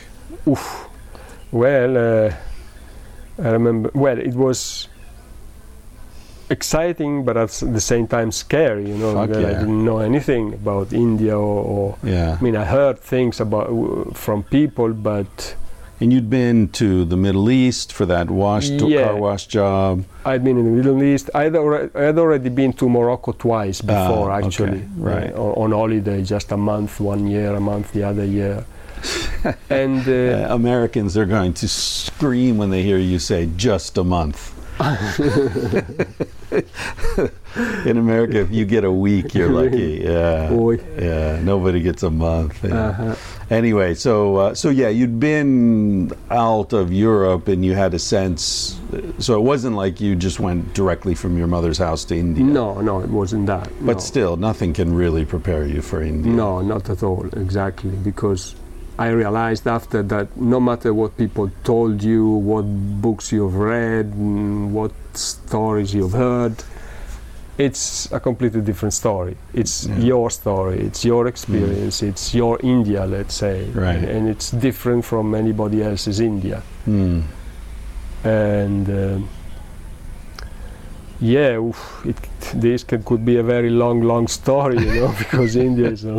[0.49, 0.89] Oof.
[1.53, 1.97] Well,
[2.29, 2.33] uh,
[3.43, 3.91] I remember.
[3.95, 4.89] Well, it was
[6.51, 8.89] exciting, but at the same time scary.
[8.89, 12.65] You know, because I didn't know anything about India, or, or Yeah, I mean, I
[12.65, 15.57] heard things about w- from people, but
[16.01, 19.05] and you'd been to the Middle East for that wash to Yeah.
[19.05, 20.05] car wash job.
[20.27, 21.31] I'd been in the Middle East.
[21.35, 25.33] I'd already, I'd already been to Morocco twice before, Ah, okay, actually, right.
[25.33, 28.65] uh, on, on holiday, just a month, one year, a month, the other year.
[29.71, 34.05] and uh, Uh, Americans are going to scream when they hear you say just a
[34.05, 34.54] month.
[37.87, 40.03] In America, if you get a week, you're lucky.
[40.05, 41.41] Yeah, boy, yeah.
[41.43, 42.64] Nobody gets a month.
[42.64, 42.89] yeah.
[42.89, 43.14] uh-huh.
[43.51, 48.81] Anyway, so uh, so yeah, you'd been out of Europe and you had a sense.
[49.18, 52.43] So it wasn't like you just went directly from your mother's house to India.
[52.45, 53.68] no, no, it wasn't that.
[53.81, 53.99] But no.
[54.01, 56.33] still, nothing can really prepare you for India.
[56.33, 57.91] No, not at all, exactly.
[57.91, 58.55] Because
[58.99, 62.63] I realized after that no matter what people told you, what
[63.03, 66.55] books you've read, mm, what stories you've heard,
[67.59, 69.37] it's a completely different story.
[69.53, 69.99] It's Yeah.
[69.99, 73.69] your story, it's your experience, it's your India, let's say.
[73.75, 74.03] Right.
[74.15, 76.63] And, it's different from anybody else's India.
[76.85, 77.21] Hmm.
[78.25, 79.29] And um
[81.25, 82.16] yeah, oof, it,
[82.61, 86.11] this could, could be a very long, long story, you know, because India is, a,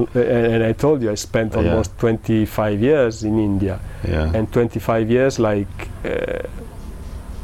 [0.53, 1.59] and, I told you I spent Yeah.
[1.59, 4.31] almost 25 years in India, Yeah.
[4.35, 5.67] and 25 years like
[6.03, 6.39] uh,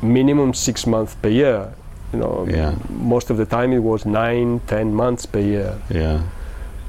[0.02, 1.68] minimum six months per year.
[2.14, 2.74] You know, Yeah.
[2.90, 5.74] most of the time it was nine, ten months per year.
[5.90, 6.20] yeah.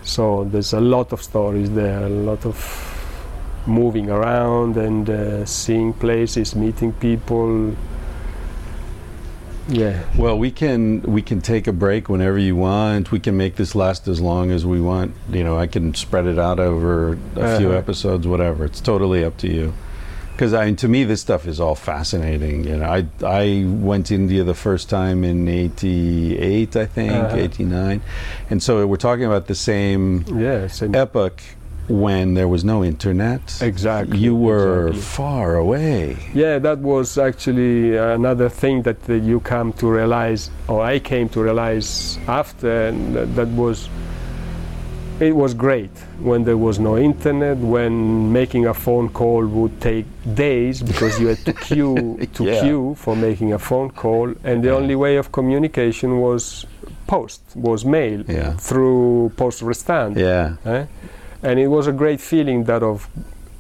[0.05, 2.57] So there's a lot of stories there, a lot of
[3.67, 7.73] moving around and uh, seeing places, meeting people.
[9.69, 10.03] Yeah.
[10.17, 13.11] Well, we can we can take a break whenever you want.
[13.13, 15.15] We can make this last as long as we want.
[15.31, 17.79] You know, I can spread it out over a few Uh-huh.
[17.79, 18.65] episodes, whatever.
[18.65, 19.73] It's totally up to you.
[20.33, 22.65] Because I, to me, this stuff is all fascinating.
[22.65, 27.37] You know, I I went to India the first time in '88, I think, Uh-huh.
[27.37, 28.01] '89,
[28.51, 30.67] and so we're talking about the same Yeah.
[30.69, 30.95] Same.
[30.95, 31.41] epoch
[31.93, 33.43] when there was no internet.
[33.61, 34.19] Exactly.
[34.19, 35.03] You were exactly.
[35.25, 36.17] far away.
[36.35, 41.29] Yeah, that was actually another thing that uh, you come to realize, or I came
[41.31, 43.89] to realize after, and that, that was.
[45.21, 45.91] It was great
[46.21, 51.29] when there was no internet, when making a phone call would take days because you
[51.29, 52.61] had to queue to Yeah.
[52.63, 56.67] queue for making a phone call, and the only way of communication was
[57.07, 58.57] post, was mail Yeah.
[58.57, 60.19] through poste restante.
[60.19, 60.57] Yeah.
[60.65, 60.87] Eh?
[61.43, 63.09] And it was a great feeling that of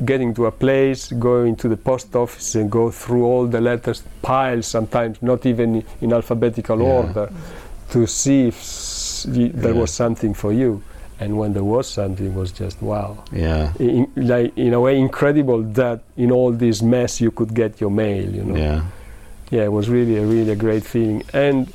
[0.04, 4.02] getting to a place, going to the post office and go through all the letters,
[4.20, 6.86] piles sometimes, not even in alphabetical Yeah.
[6.88, 7.32] order,
[7.90, 9.80] to see if s- y- there Yeah.
[9.80, 10.82] was something for you.
[11.20, 13.18] And when there was something, it was just wow.
[13.32, 13.70] Yeah.
[13.78, 17.90] In, like, in a way, incredible that in all this mess you could get your
[17.90, 18.80] mail, you know Yeah.
[19.50, 21.22] yeah, it was really a really a great feeling.
[21.32, 21.68] And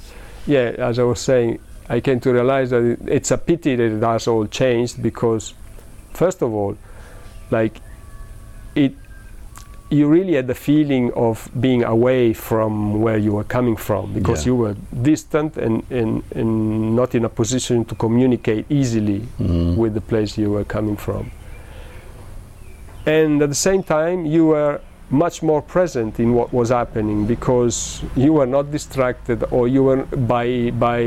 [0.46, 3.84] yeah, as I was saying, I came to realize that it, it's a pity that
[3.98, 5.54] it has all changed because,
[6.18, 6.76] first of all,
[7.52, 7.76] like
[8.76, 8.94] it,
[9.90, 14.40] you really had the feeling of being away from where you were coming from because
[14.46, 14.50] Yeah.
[14.52, 14.76] you were
[15.12, 16.50] distant and, and, and
[16.96, 19.78] not in a position to communicate easily Mhm.
[19.82, 21.24] with the place you were coming from.
[23.06, 28.02] And at the same time, you were much more present in what was happening because
[28.18, 30.04] you were not distracted or you were
[30.36, 31.00] by, by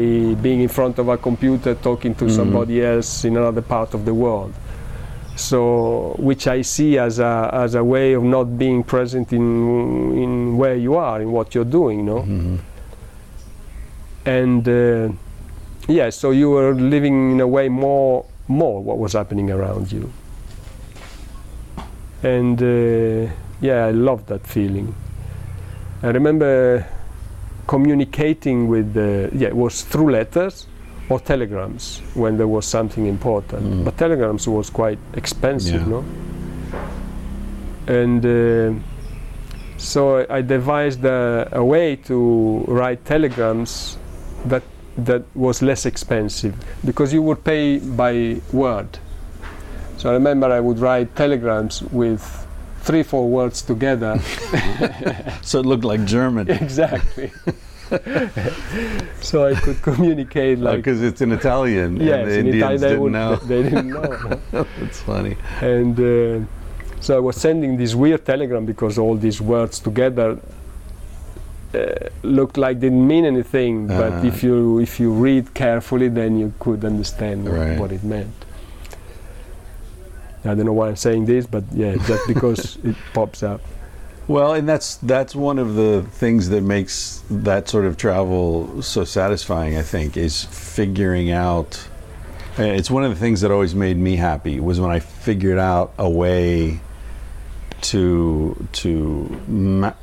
[0.46, 2.30] being in front of a computer talking to Mhm.
[2.30, 4.52] somebody else in another part of the world.
[5.36, 9.42] So, which I see as a, as a way of not being present in,
[10.22, 12.22] in where you are, in what you're doing, you know?
[12.22, 12.58] Mhm.
[14.26, 15.08] and uh,
[15.88, 20.12] yeah, so you were living in a way more more what was happening around you.
[22.22, 24.94] And uh, yeah, I love that feeling.
[26.02, 26.84] I remember
[27.66, 30.66] communicating with the, yeah, it was through letters
[31.10, 33.62] or telegrams when there was something important.
[33.64, 33.84] Mm.
[33.84, 35.88] But telegrams was quite expensive, Yeah.
[35.88, 36.04] no?
[37.86, 38.80] And uh,
[39.76, 43.98] so I devised a, a way to write telegrams
[44.46, 44.62] that
[44.96, 46.54] that was less expensive
[46.84, 48.98] because you would pay by word.
[49.96, 52.22] So I remember I would write telegrams with
[52.82, 54.20] three, four words together.
[55.42, 57.32] So it looked like German exactly.
[59.20, 61.96] so I could communicate like because it's in Italian.
[61.96, 63.36] yes, and the in Indians Italian they, didn't would, know.
[63.52, 63.88] they didn't
[64.52, 64.66] know.
[64.80, 65.36] That's funny.
[65.60, 66.46] and uh,
[67.00, 70.38] so I was sending this weird telegram because all these words together
[71.74, 71.78] uh,
[72.22, 73.86] looked like didn't mean anything.
[73.86, 74.26] But Uh-huh.
[74.26, 77.78] if you if you read carefully, then you could understand what, Right.
[77.80, 78.34] what it meant.
[80.44, 83.60] I don't know why I'm saying this, but yeah, just because it pops up.
[84.30, 89.02] Well, and that's that's one of the things that makes that sort of travel so
[89.04, 89.76] satisfying.
[89.76, 91.88] I think is figuring out.
[92.58, 95.58] uh, It's one of the things that always made me happy was when I figured
[95.58, 96.80] out a way
[97.82, 98.92] to to
[99.48, 99.94] ma-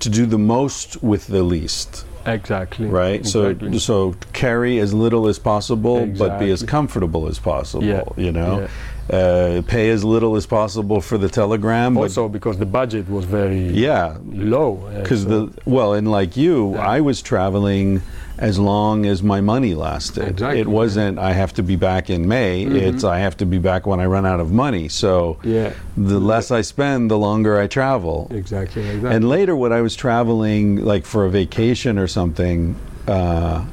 [0.00, 2.04] to do the most with the least.
[2.26, 2.86] Exactly.
[2.86, 3.78] right Exactly.
[3.78, 8.32] so so carry as little as possible but be as comfortable as possible Yeah, you
[8.32, 8.68] know
[9.10, 13.24] uh, pay as little as possible for the telegram but also because the budget was
[13.24, 14.76] very yeah low.
[14.86, 16.86] uh, because so- the well and like you Yeah.
[16.96, 18.02] i was traveling
[18.38, 22.28] as long as my money lasted Exactly, it wasn't i have to be back in
[22.28, 25.72] may it's i have to be back when i run out of money so yeah,
[25.96, 29.12] the less i spend the longer i travel exactly like that.
[29.12, 32.76] and later, when I was traveling, like for a vacation or something,
[33.08, 33.64] uh,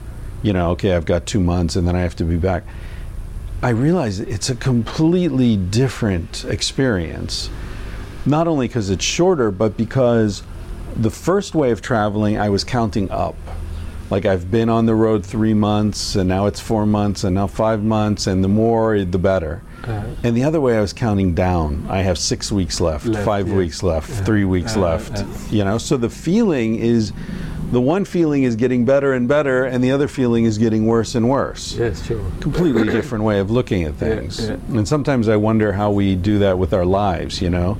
[0.41, 2.63] you know, okay, I've got two months and then I have to be back.
[3.65, 7.49] I realized it's a completely different experience.
[8.23, 10.43] Not only because it's shorter, but because
[10.95, 13.35] the first way of traveling, I was counting up.
[14.11, 17.47] Like I've been on the road three months, and now it's four months, and now
[17.47, 19.63] five months, and the more, the better.
[20.21, 21.87] And the other way, I was counting down.
[21.89, 23.55] I have six weeks left, Left, five yeah.
[23.55, 25.17] weeks left, three weeks Uh, left.
[25.17, 25.25] uh.
[25.49, 27.13] You know, so the feeling is,
[27.71, 31.15] the one feeling is getting better and better, and the other feeling is getting worse
[31.15, 31.75] and worse.
[31.75, 32.23] yes, sure.
[32.39, 34.39] Completely different way of looking at things.
[34.47, 34.57] yeah.
[34.69, 37.41] And sometimes I wonder how we do that with our lives.
[37.41, 37.77] You know,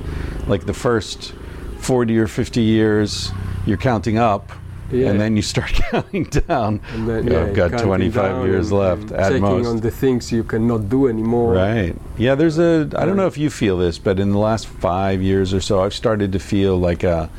[0.47, 1.33] like the first
[1.79, 3.31] forty or fifty years,
[3.65, 4.51] you're counting up.
[4.91, 5.09] Yeah.
[5.09, 6.79] And then you start counting down.
[6.93, 9.65] And then, know, yeah, I've got 25 years left at checking most.
[9.65, 11.53] on the things you cannot do anymore.
[11.53, 11.95] Right.
[12.19, 15.23] Yeah, there's a I don't know if you feel this, but in the last 5
[15.23, 17.31] years or so I've started to feel like a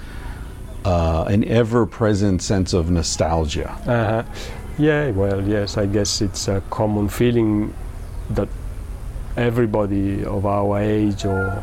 [0.87, 3.70] uh, an ever-present sense of nostalgia.
[3.87, 4.22] Uh-huh.
[4.78, 7.74] Yeah, well, yes, I guess it's a common feeling
[8.30, 8.49] that
[9.37, 11.62] everybody of our age or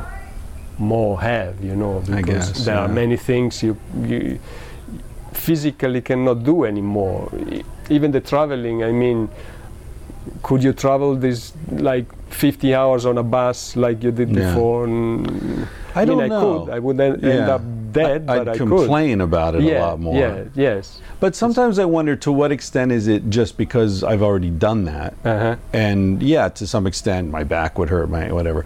[0.77, 4.39] more have, you know, I because guess, there are many things you, you
[5.31, 7.31] physically cannot do anymore.
[7.89, 9.29] Even the traveling, I mean,
[10.41, 14.49] could you travel this like 50 hours on a bus like you did Yeah.
[14.49, 14.87] before?
[14.87, 16.63] Mm, I don't mean, know.
[16.63, 16.73] I could.
[16.75, 17.61] I would en- end up
[17.93, 18.67] dead, I, but would I could.
[18.67, 20.17] complain about it yeah, a lot more.
[20.17, 21.01] Yeah, yes.
[21.19, 25.13] But sometimes I wonder to what extent is it just because I've already done that?
[25.23, 25.55] Uh-huh.
[25.71, 28.65] And yeah, to some extent my back would hurt, my whatever.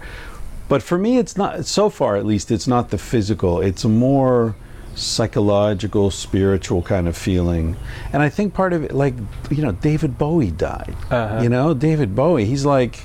[0.68, 3.60] But for me it's not so far at least it's not the physical.
[3.60, 4.56] It's more
[4.94, 7.76] psychological, spiritual kind of feeling.
[8.12, 9.14] And I think part of it like
[9.50, 10.96] you know, David Bowie died.
[11.10, 11.40] Uh-huh.
[11.42, 13.00] You know, David Bowie, he's like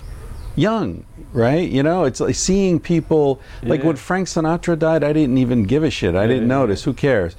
[0.56, 1.70] young, right?
[1.70, 5.84] You know, it's like seeing people like when Frank Sinatra died, I didn't even give
[5.84, 6.16] a shit.
[6.16, 6.84] I didn't yeah, notice.
[6.84, 7.36] Who cares?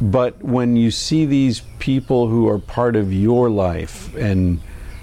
[0.00, 4.60] But when you see these people who are part of your life, and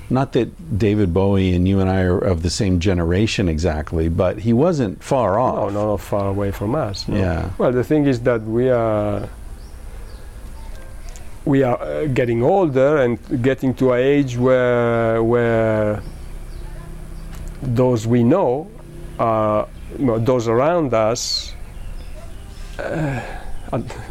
[0.10, 4.40] not that David Bowie and you and I are of the same generation exactly, but
[4.40, 5.72] he wasn't far off.
[5.72, 7.08] no, not far away from us.
[7.08, 7.18] no.
[7.18, 7.50] Yeah.
[7.58, 9.30] Well, the thing is that we are
[11.46, 16.04] we are uh, getting older and getting to an age where where
[17.62, 18.68] those we know,
[19.20, 19.66] uh,
[19.98, 21.54] those around us,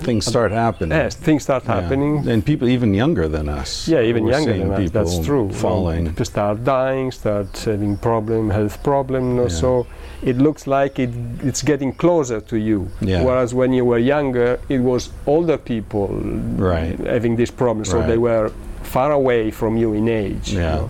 [0.00, 0.96] Things start happening.
[0.96, 1.80] yes, things start Yeah.
[1.80, 2.26] happening.
[2.28, 3.86] and people even younger than us.
[3.86, 4.90] Yeah, even We're younger than us.
[4.90, 5.50] That's true.
[5.52, 6.06] Falling.
[6.06, 9.22] People start dying, start having problem, health problem.
[9.30, 9.60] You know, Yeah.
[9.62, 9.86] So
[10.22, 11.10] it looks like it,
[11.44, 12.88] it's getting closer to you.
[13.02, 13.22] Yeah.
[13.22, 16.08] Whereas when you were younger, it was older people
[16.56, 16.96] Right.
[17.06, 17.84] having this problem.
[17.84, 18.08] So Right.
[18.08, 18.50] they were
[18.82, 20.52] far away from you in age.
[20.54, 20.74] you Yeah.
[20.76, 20.88] know.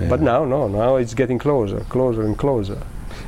[0.00, 0.08] Yeah.
[0.08, 2.78] But now, no, now it's getting closer, closer and closer.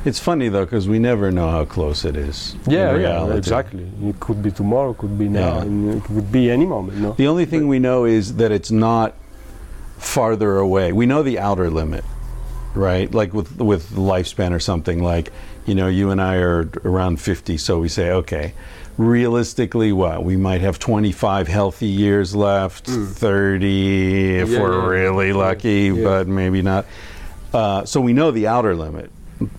[0.05, 2.57] It's funny though because we never know how close it is.
[2.66, 3.91] Yeah, yeah, exactly.
[4.05, 5.62] It could be tomorrow, could be now, Yeah.
[5.62, 6.99] and it could be any moment.
[6.99, 7.12] No.
[7.12, 9.14] The only thing we know is that it's not
[9.99, 10.93] farther away.
[10.93, 12.05] We know the outer limit.
[12.75, 13.12] right?
[13.12, 15.03] Like with with lifespan or something.
[15.03, 15.33] Like
[15.66, 18.55] you know, you and I are around fifty, so we say, okay,
[19.01, 24.53] realistically, what we might have twenty five healthy years left, thirty if Mm.
[24.53, 24.89] Yeah, we're yeah.
[24.89, 26.05] really lucky, Yeah.
[26.05, 26.85] but maybe not.
[27.53, 29.11] Uh, so we know the outer limit,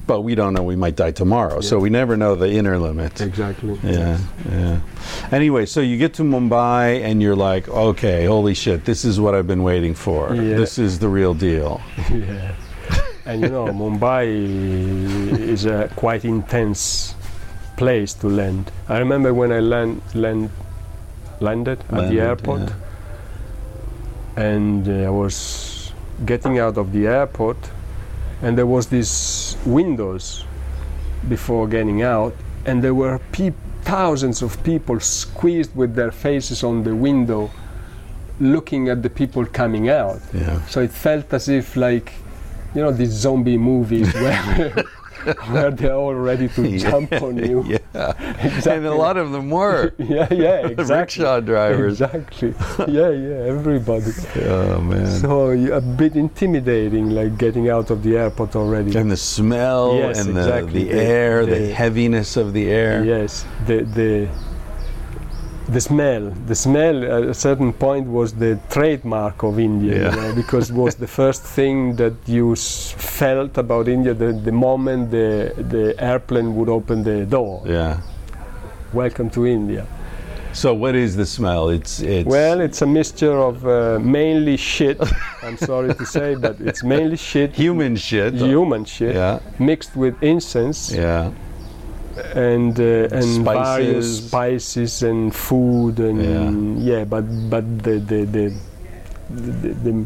[0.08, 1.60] but we don't know we might die tomorrow.
[1.60, 3.20] So we never know the inner limit.
[3.20, 3.78] Exactly.
[3.84, 4.18] Yeah,
[4.50, 4.80] yeah.
[5.32, 9.34] Anyway, so you get to Mumbai and you're like, okay, holy shit, this is what
[9.36, 10.34] I've been waiting for.
[10.36, 11.82] This is the real deal.
[12.12, 12.56] yeah.
[13.26, 14.26] And you know, Mumbai
[15.40, 17.14] is a quite intense
[17.82, 18.72] place to land.
[18.88, 20.50] I remember when I land, land,
[21.40, 22.62] landed at Landed, the airport,
[24.38, 24.44] yeah.
[24.50, 25.92] and uh, I was
[26.24, 27.58] getting out of the airport,
[28.44, 30.46] and there was these windows
[31.28, 32.34] before getting out,
[32.68, 33.20] and there were
[33.84, 37.50] thousands of people squeezed with their faces on the window,
[38.40, 40.22] looking at the people coming out.
[40.34, 40.64] Yeah.
[40.68, 42.14] So it felt as if like,
[42.76, 44.84] you know, these zombie movies where,
[45.52, 47.64] where they're all ready to jump on you.
[47.68, 47.78] Yeah.
[48.42, 48.72] Exactly.
[48.72, 49.94] And a lot of them were.
[49.98, 50.96] Yeah, yeah, exactly.
[51.24, 52.02] Rickshaw drivers.
[52.02, 52.54] Exactly.
[52.88, 54.12] Yeah, yeah, everybody.
[54.46, 55.06] Oh, man.
[55.20, 58.96] So a bit intimidating, like getting out of the airport already.
[58.98, 60.84] and the smell Yes, and exactly.
[60.86, 63.04] the, the The- air, the, the- heaviness of the air.
[63.04, 64.28] Yes, the the
[65.72, 66.32] the smell.
[66.48, 70.10] The smell at a certain point was the trademark of India, Yeah.
[70.16, 74.32] you know, because it was the first thing that you s- felt about India the,
[74.34, 77.64] the moment the the airplane would open the door.
[77.66, 77.94] Yeah.
[78.94, 79.86] Welcome to India.
[80.54, 81.70] So what is the smell?
[81.70, 84.98] It's it's Well, it's a mixture of uh, mainly shit.
[85.48, 88.34] I'm sorry to say, but it's mainly shit, human shit.
[88.34, 89.40] human shit, Yeah.
[89.60, 90.92] mixed with incense.
[90.92, 91.32] Yeah.
[92.36, 93.78] And uh, and Spices.
[93.78, 98.54] various spices and food and yeah, but but the the the
[99.30, 100.06] the, the,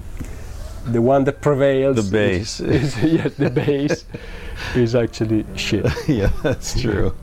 [0.92, 2.60] the one that prevails The base.
[2.60, 4.06] is, is yes the base
[4.76, 7.14] is actually shit yeah, that's true.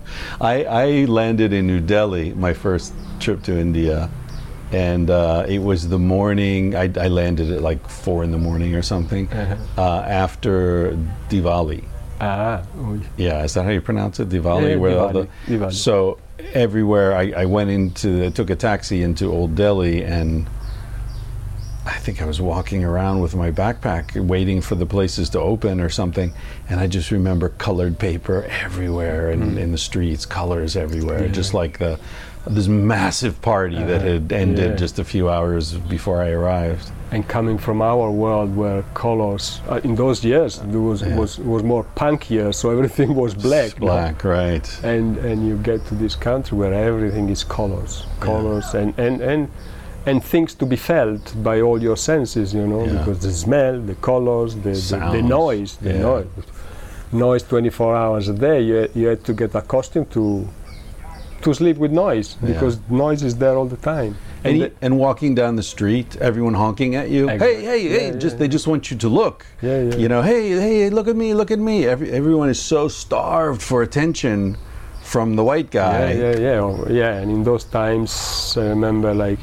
[0.41, 4.11] I, I landed in New Delhi, my first trip to India,
[4.73, 6.75] and uh, it was the morning.
[6.75, 10.97] I, I landed at like four in the morning or something uh, after
[11.31, 11.85] Diwali.
[12.23, 14.29] Ah oh, Yeah, is that how you pronounce it?
[14.29, 14.71] Diwali.
[14.71, 15.73] Yeah, where all Diwali, the- Diwali.
[15.73, 16.19] So
[16.55, 20.47] everywhere I, I went into, I took a taxi into Old Delhi, and
[21.85, 25.81] I think I was walking around with my backpack, waiting for the places to open
[25.81, 26.33] or something,
[26.69, 31.27] and I just remember colored paper everywhere and in the streets, colors everywhere, Mm.
[31.27, 31.33] Yeah.
[31.33, 31.99] just like the
[32.47, 34.13] this massive party that Uh-huh.
[34.13, 34.77] had ended Yeah.
[34.77, 36.91] just a few hours before I arrived.
[37.15, 41.19] and coming from our world where colors uh, in those years there was Yeah.
[41.21, 43.87] was was more punkier so everything was black no?
[43.87, 44.67] black, right?
[44.83, 49.49] and and you get to this country where everything is colors colors and and and
[50.07, 52.93] and things to be felt by all your senses you know Yeah.
[52.99, 56.09] because the smell the colors the, the, the noise the Yeah.
[56.11, 56.27] noise
[57.13, 60.49] noise 24 hours a day you, you had to get accustomed to
[61.43, 62.53] to sleep with noise Yeah.
[62.53, 64.15] because noise is there all the time
[64.45, 67.29] And, the- and walking down the street, everyone honking at you.
[67.29, 67.55] Exactly.
[67.55, 68.07] Hey, hey, hey!
[68.09, 69.37] Yeah, just yeah, they just want you to look.
[69.63, 69.97] Yeah, yeah.
[70.03, 71.77] You know, hey, hey, look at me, look at me.
[71.87, 74.57] Every, everyone is so starved for attention
[75.13, 76.13] from the white guy.
[76.13, 77.21] Yeah, yeah, yeah, oh, yeah.
[77.21, 78.11] And in those times,
[78.57, 79.39] I remember like,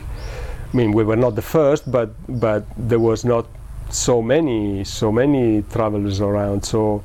[0.74, 3.46] I mean, we were not the first, but but there was not
[3.90, 6.60] so many so many travelers around.
[6.66, 7.02] So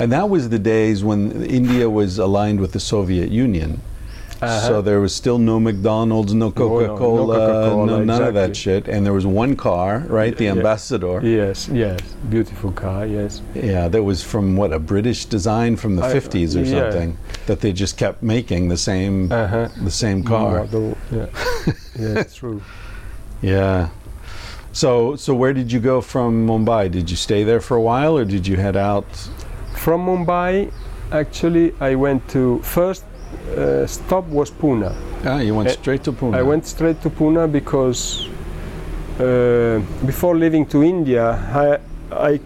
[0.00, 1.20] And that was the days when
[1.60, 3.70] India was aligned with the Soviet Union.
[4.44, 4.68] Uh-huh.
[4.68, 8.56] So there was still no McDonald's, no no, no Coca-Cola, no, Coca-Cola, none of that
[8.56, 8.88] shit.
[8.88, 10.48] And there was one car, right, the.
[10.48, 11.20] Ambassador.
[11.22, 13.06] yes, yes, beautiful car.
[13.06, 16.90] Yes, Yeah, that was from what a British design from the I- 50s or yeah.
[16.90, 19.68] something that they just kept making the same uh-huh.
[19.82, 20.64] the same car.
[20.64, 21.26] Model, yeah,
[21.98, 22.62] yeah, it's true.
[23.42, 23.88] Yeah.
[24.72, 26.90] So so where did you go from Mumbai?
[26.90, 29.06] Did you stay there for a while or did you head out?
[29.76, 30.72] From Mumbai,
[31.12, 33.04] actually, I went to first
[33.56, 34.92] uh, stop was Pune.
[35.24, 36.34] Ah, you went Eh, straight to Pune.
[36.34, 38.28] I went straight to Pune because
[39.20, 41.78] uh, before leaving to India, I,
[42.32, 42.40] I,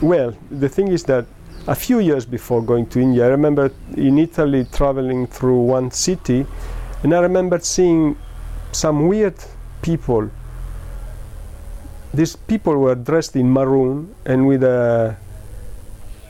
[0.00, 1.26] well, the thing is that
[1.66, 6.46] a few years before going to India, I remember in Italy traveling through one city,
[7.02, 8.16] and I remember seeing
[8.72, 9.34] some weird
[9.82, 10.30] people.
[12.12, 15.16] These people were dressed in maroon and with a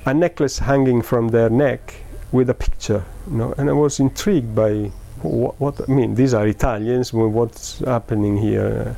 [0.07, 1.95] a necklace hanging from their neck
[2.33, 4.91] with a picture, you know, and I was intrigued by
[5.23, 6.15] what, what I mean.
[6.15, 7.13] These are Italians.
[7.13, 8.97] well, What's happening here?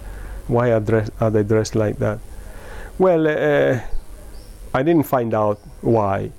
[0.49, 2.19] Why are, dress, are they dressed like that?
[2.99, 3.81] Well, uh,
[4.73, 6.31] I didn't find out why.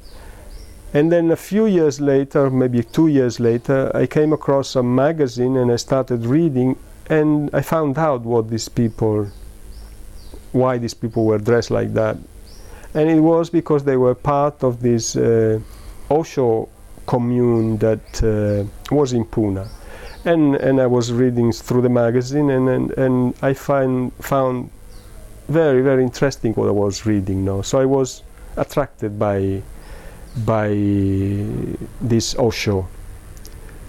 [0.93, 5.57] And then a few years later, maybe two years later, I came across a magazine
[5.57, 6.77] and I started reading,
[7.09, 9.27] and I found out what these people,
[10.53, 12.17] why these people were dressed like that.
[12.93, 15.59] and it was because they were part of this uh,
[16.09, 16.69] Osho
[17.07, 19.67] commune that uh, was in Pune.
[20.25, 24.69] And, and I was reading through the magazine and, and, and I find, found
[25.47, 27.61] very, very interesting what I was reading now.
[27.61, 28.23] So I was
[28.57, 29.61] attracted by,
[30.45, 30.67] by
[32.01, 32.87] this Osho.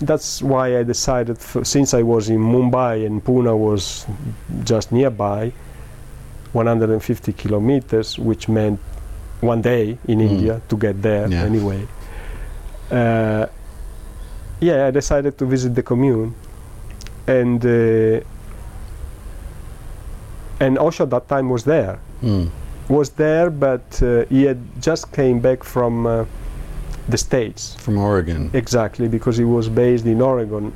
[0.01, 4.07] That's why I decided, f since I was in Mumbai and Pune was
[4.65, 5.53] just nearby,
[6.53, 8.79] 150 kilometers, which meant
[9.41, 10.31] one day in Mm.
[10.31, 11.43] India to get there Yeah.
[11.45, 11.87] anyway.
[12.91, 13.47] Uh,
[14.61, 16.35] yeah, I decided to visit the commune,
[17.27, 18.21] and uh,
[20.61, 21.99] and Osho at that time was there.
[22.23, 22.51] Mm.
[22.89, 26.25] Was there, but uh, he had just came back from uh,
[27.09, 27.75] the states.
[27.77, 28.51] From Oregon.
[28.55, 30.73] Exactly, because he was based in Oregon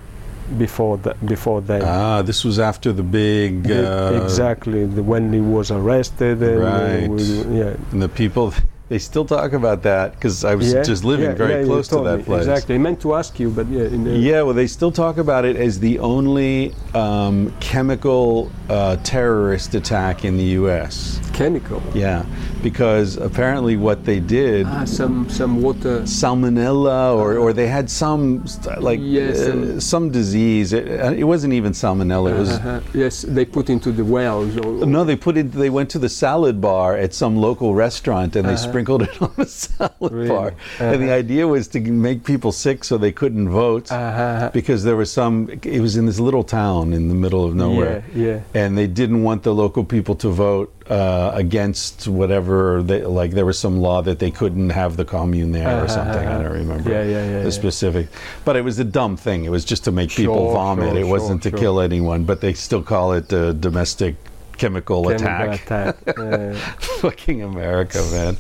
[0.58, 1.16] before that.
[1.26, 1.82] Before then.
[1.82, 3.70] Ah, this was after the big.
[3.70, 6.42] Uh, exactly, the, when he was arrested.
[6.42, 7.08] And, uh, Right.
[7.08, 7.74] we- yeah.
[7.92, 8.52] And the people,
[8.89, 10.83] they still talk about that because I was yeah.
[10.83, 12.24] just living yeah, very yeah, close to that me.
[12.24, 12.47] place.
[12.47, 12.74] Exactly.
[12.74, 13.85] I meant to ask you, but yeah.
[13.85, 18.97] In the, Yeah, well, they still talk about it as the only um, chemical uh,
[18.97, 21.20] terrorist attack in the U.S.
[21.33, 21.83] Chemical.
[21.95, 22.26] Yeah,
[22.62, 26.02] because apparently what they did, Ah, some some water.
[26.02, 28.44] salmonella, or, or they had some
[28.78, 30.72] like Yes, uh, some disease.
[30.72, 32.30] It, uh, it wasn't even salmonella.
[32.34, 32.80] It was Uh-huh.
[32.94, 34.56] Yes, they put into the wells.
[34.56, 35.04] Or, no.
[35.04, 35.52] They put it.
[35.52, 38.68] They went to the salad bar at some local restaurant and they Uh-huh.
[38.70, 40.28] sprinkled it on the salad Really?
[40.28, 40.54] bar.
[40.78, 41.22] And the Uh-huh.
[41.24, 43.90] idea was to make people sick so they couldn't vote.
[43.92, 44.50] Uh-huh.
[44.52, 48.04] because there was some it was in this little town in the middle of nowhere
[48.14, 48.60] Yeah, yeah.
[48.62, 53.47] and they didn't want the local people to vote uh, against whatever they, like there
[53.47, 56.43] was some law that they couldn't have the commune there or Uh-huh, something i uh-huh.
[56.43, 57.51] don't remember Yeah, yeah, yeah, the yeah.
[57.51, 58.09] specific
[58.45, 61.07] but it was a dumb thing it was just to make people vomit sure, it
[61.07, 61.64] wasn't sure, to sure.
[61.64, 64.16] kill anyone but they still call it a domestic
[64.59, 66.18] chemical, Chemical attack attack.
[66.18, 66.55] Uh,
[67.01, 68.37] fucking america man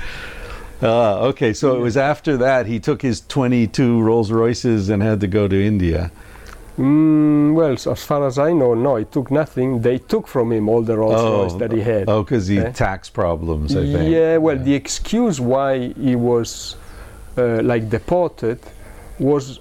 [0.82, 5.20] uh, okay so it was after that he took his 22 rolls royces and had
[5.20, 6.10] to go to india
[6.78, 9.80] mm, well, so as far as I know, no, he took nothing.
[9.82, 12.08] They took from him all the Rolls Royce that he had.
[12.08, 12.70] Oh, because he Eh?
[12.72, 14.10] tax problems, I think.
[14.10, 16.76] Yeah, well, the excuse why he was
[17.36, 18.58] uh, like deported
[19.18, 19.60] was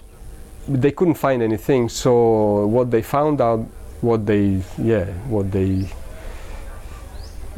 [0.68, 1.90] they couldn't find anything.
[1.90, 3.60] So what they found out,
[4.02, 5.88] what they yeah, what they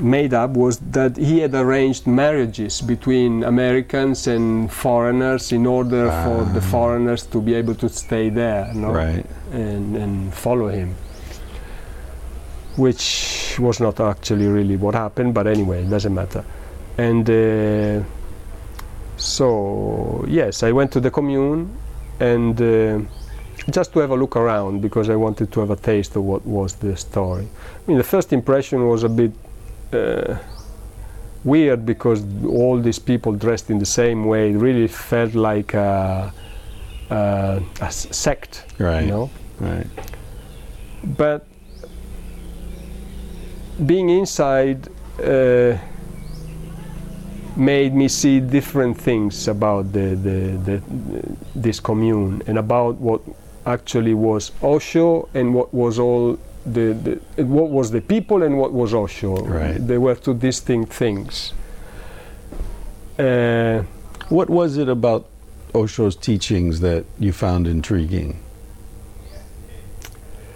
[0.01, 6.43] made up was that he had arranged marriages between Americans and foreigners in order for
[6.53, 6.71] the Ah.
[6.71, 8.91] foreigners to be able to stay there, no?
[8.91, 9.25] Right.
[9.51, 10.95] and, and follow him.
[12.75, 16.43] Which was not actually really what happened, but anyway, it doesn't matter.
[16.97, 18.03] And uh,
[19.17, 21.69] so, yes, I went to the commune
[22.19, 22.99] and uh,
[23.69, 26.43] just to have a look around because I wanted to have a taste of what
[26.47, 27.47] was the story.
[27.47, 29.31] I mean, the first impression was a bit
[29.93, 30.37] uh,
[31.43, 36.31] weird because all these people dressed in the same way it really felt like a
[37.89, 39.01] sect, Right.
[39.05, 39.29] you know.
[39.59, 39.87] Right.
[41.03, 41.45] But
[43.85, 44.87] being inside
[45.23, 45.77] uh,
[47.55, 50.81] made me see different things about the, the, the,
[51.55, 53.21] this commune and about what
[53.65, 58.71] actually was Osho and what was all the, the what was the people and what
[58.73, 59.35] was Osho.
[59.45, 59.77] Right.
[59.85, 61.53] They were two distinct things.
[63.19, 63.83] Uh,
[64.29, 65.25] What was it about
[65.73, 68.39] Osho's teachings that you found intriguing?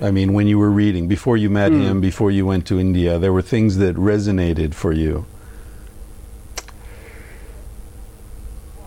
[0.01, 1.81] I mean, when you were reading, before you met Hmm.
[1.81, 5.25] him, before you went to India, there were things that resonated for you.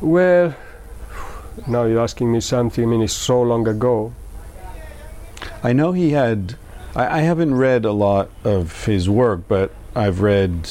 [0.01, 0.55] well,
[1.67, 2.85] now you're asking me something.
[2.85, 4.13] I mean, it's so long ago.
[5.63, 6.55] I know he had.
[6.97, 10.69] I, I haven't read a lot of his work, but I've read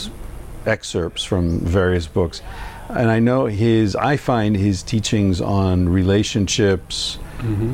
[0.65, 2.41] excerpts from various books,
[2.89, 3.95] and I know his.
[3.95, 7.17] I find his teachings on relationships,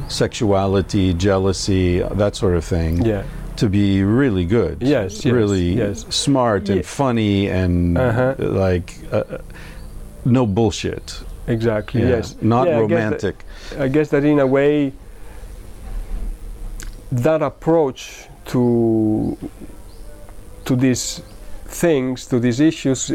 [0.07, 3.23] sexuality, jealousy, that sort of thing, Yeah.
[3.57, 4.77] to be really good.
[4.81, 6.05] Yes, yes, really yes.
[6.09, 8.35] smart and Ye- funny and Uh-huh.
[8.39, 9.23] like uh,
[10.25, 11.19] no bullshit.
[11.47, 12.01] Exactly.
[12.01, 12.35] Yeah, Yes.
[12.41, 13.35] not Yeah, I guess that- romantic.
[13.79, 14.93] I guess that in a way,
[17.11, 19.37] that approach to
[20.65, 21.21] to these
[21.65, 23.11] things, to these issues,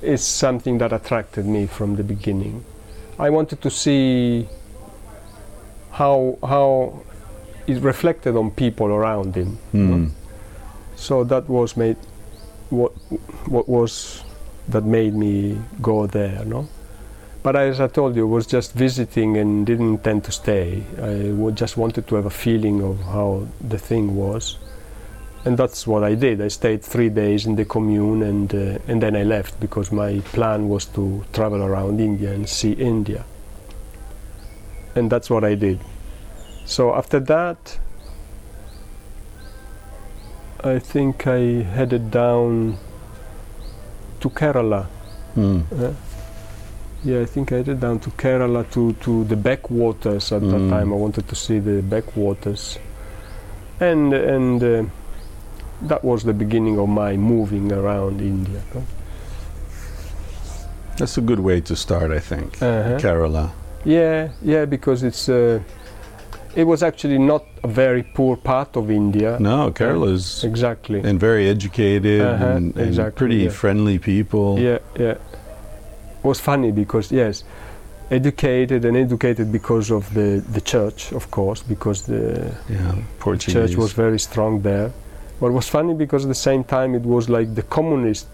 [0.00, 2.64] is something that attracted me from the beginning.
[3.18, 4.48] I wanted to see
[5.90, 7.02] how how
[7.66, 9.56] it reflected on people around him.
[9.72, 10.06] Hmm.
[10.96, 11.96] So that was made
[12.70, 12.92] what
[13.46, 14.24] what was
[14.68, 16.68] that made me go there, no?
[17.42, 20.84] But as I told you, I was just visiting and didn't intend to stay.
[21.02, 24.58] I just wanted to have a feeling of how the thing was,
[25.44, 26.40] and that's what I did.
[26.40, 30.20] I stayed three days in the commune, and uh, and then I left because my
[30.32, 33.24] plan was to travel around India and see India.
[34.94, 35.80] And that's what I did.
[36.64, 37.78] So after that,
[40.64, 42.76] I think I headed down
[44.20, 44.86] to Kerala.
[45.36, 45.64] Mm.
[45.72, 45.92] Uh,
[47.04, 50.70] yeah, I think I headed down to Kerala to, to the backwaters at that Mm.
[50.70, 50.92] time.
[50.92, 52.78] I wanted to see the backwaters,
[53.80, 54.84] and and uh,
[55.88, 58.60] that was the beginning of my moving around India.
[60.96, 62.62] That's a good way to start, I think.
[62.62, 62.98] Uh-huh.
[62.98, 63.50] Kerala.
[63.84, 65.58] Yeah, yeah, because it's uh,
[66.54, 69.36] it was actually not a very poor part of India.
[69.40, 71.00] No, Kerala is Exactly.
[71.00, 73.50] and very educated Uh-huh, and, and exactly, pretty yeah.
[73.50, 74.58] friendly people.
[74.58, 75.14] Yeah, yeah.
[75.14, 77.44] It was funny because yes,
[78.10, 83.54] educated and educated because of the the church, of course, because the Yeah, Portuguese.
[83.54, 84.90] church was very strong there.
[85.48, 88.28] It was funny because at the same time it was like the communist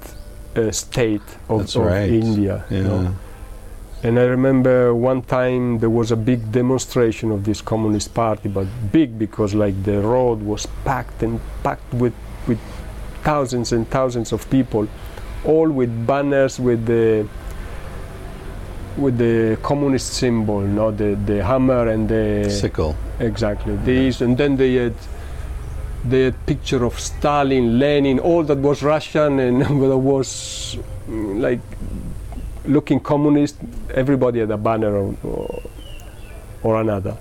[0.56, 2.10] uh, state of, of right.
[2.10, 2.64] India.
[2.70, 3.14] you know.
[4.02, 8.66] And I remember one time there was a big demonstration of this communist party, but
[8.92, 12.14] big because like the road was packed and packed with
[12.46, 12.60] with
[13.24, 14.86] thousands and thousands of people,
[15.44, 17.26] all with banners with the
[18.96, 22.94] with the communist symbol, no, the the hammer and the Sickle.
[23.18, 23.76] Exactly.
[23.84, 24.94] These, and then they had
[26.04, 30.76] had picture of Stalin, Lenin, all that was Russian and that was
[31.08, 31.60] mm, like
[32.64, 33.56] looking communist.
[33.94, 35.62] Everybody had a banner or, or,
[36.62, 37.16] or another.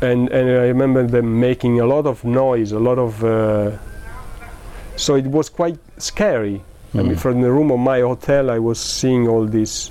[0.00, 3.22] And and I remember them making a lot of noise, a lot of.
[3.22, 3.72] Uh,
[4.96, 6.62] so it was quite scary.
[6.94, 7.18] I mean, Mm.
[7.18, 9.90] from the room of my hotel, I was seeing all these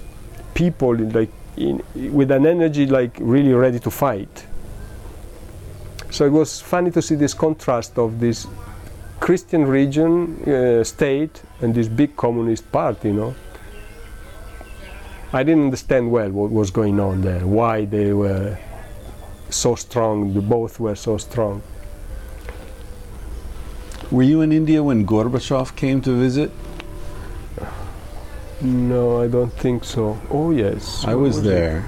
[0.53, 4.45] people like in, with an energy like really ready to fight.
[6.13, 8.45] So it was funny to see this contrast of this
[9.19, 13.07] Christian region, uh, state, and this big communist party.
[13.07, 13.35] You know,
[15.33, 18.59] I didn't understand well what was going on there, why they were
[19.49, 20.39] so strong.
[20.47, 21.63] Both were so strong.
[24.11, 26.51] Were you in India when Gorbachev came to visit?
[28.61, 30.19] No, I don't think so.
[30.29, 31.45] Oh yes, I was it?
[31.45, 31.87] there.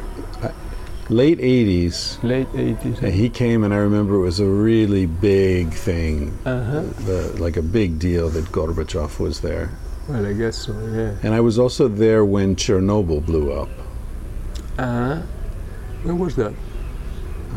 [1.10, 2.22] Late 80s.
[2.24, 2.98] Late eighties.
[3.00, 6.82] And he came, and I remember it was a really big thing, Uh-huh.
[7.06, 9.70] the, like a big deal that Gorbachev was there.
[10.10, 10.74] Well, I guess so.
[10.94, 11.14] Yeah.
[11.22, 13.70] And I was also there when Chernobyl blew up.
[14.80, 15.22] Uh-huh.
[16.04, 16.54] When was that?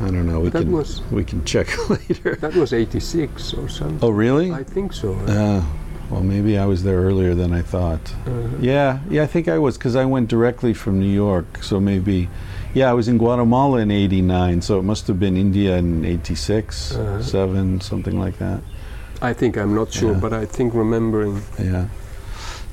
[0.01, 0.41] I don't know.
[0.41, 2.37] We That can was- we can check later.
[2.37, 3.99] That was '86 or something.
[4.03, 4.53] Oh, really?
[4.53, 5.15] I think so.
[5.27, 5.63] Uh,
[6.11, 8.15] well, maybe I was there earlier than I thought.
[8.27, 8.49] Uh-huh.
[8.61, 11.63] Yeah, yeah, I think I was because I went directly from New York.
[11.63, 12.29] So maybe,
[12.79, 14.63] yeah, I was in Guatemala in '89.
[14.63, 17.23] So it must have been India in '86, Uh-huh.
[17.23, 18.61] seven, something like that.
[19.21, 20.21] I think I'm not sure, Yeah.
[20.21, 21.43] but I think remembering.
[21.59, 21.87] Yeah.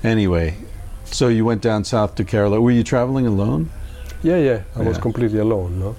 [0.04, 0.54] Anyway,
[1.06, 2.62] so you went down south to Kerala.
[2.62, 3.70] Were you traveling alone?
[4.24, 4.60] Yeah, yeah.
[4.76, 5.96] I was completely alone, no.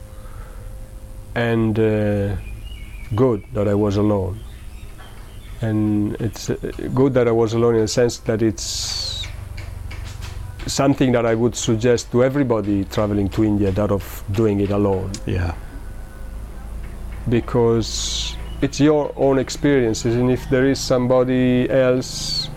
[1.34, 2.36] And uh,
[3.14, 4.38] good that I was alone.
[5.60, 6.56] And it's uh,
[6.94, 9.15] good that I was alone in the sense that it's
[10.66, 15.12] something that I would suggest to everybody traveling to India that of doing it alone
[15.26, 15.54] Yeah.
[17.28, 22.48] because it's your own experiences and if there is somebody else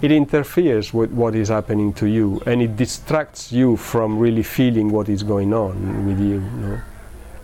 [0.00, 4.90] it interferes with what is happening to you and it distracts you from really feeling
[4.90, 6.80] what is going on with you, you know?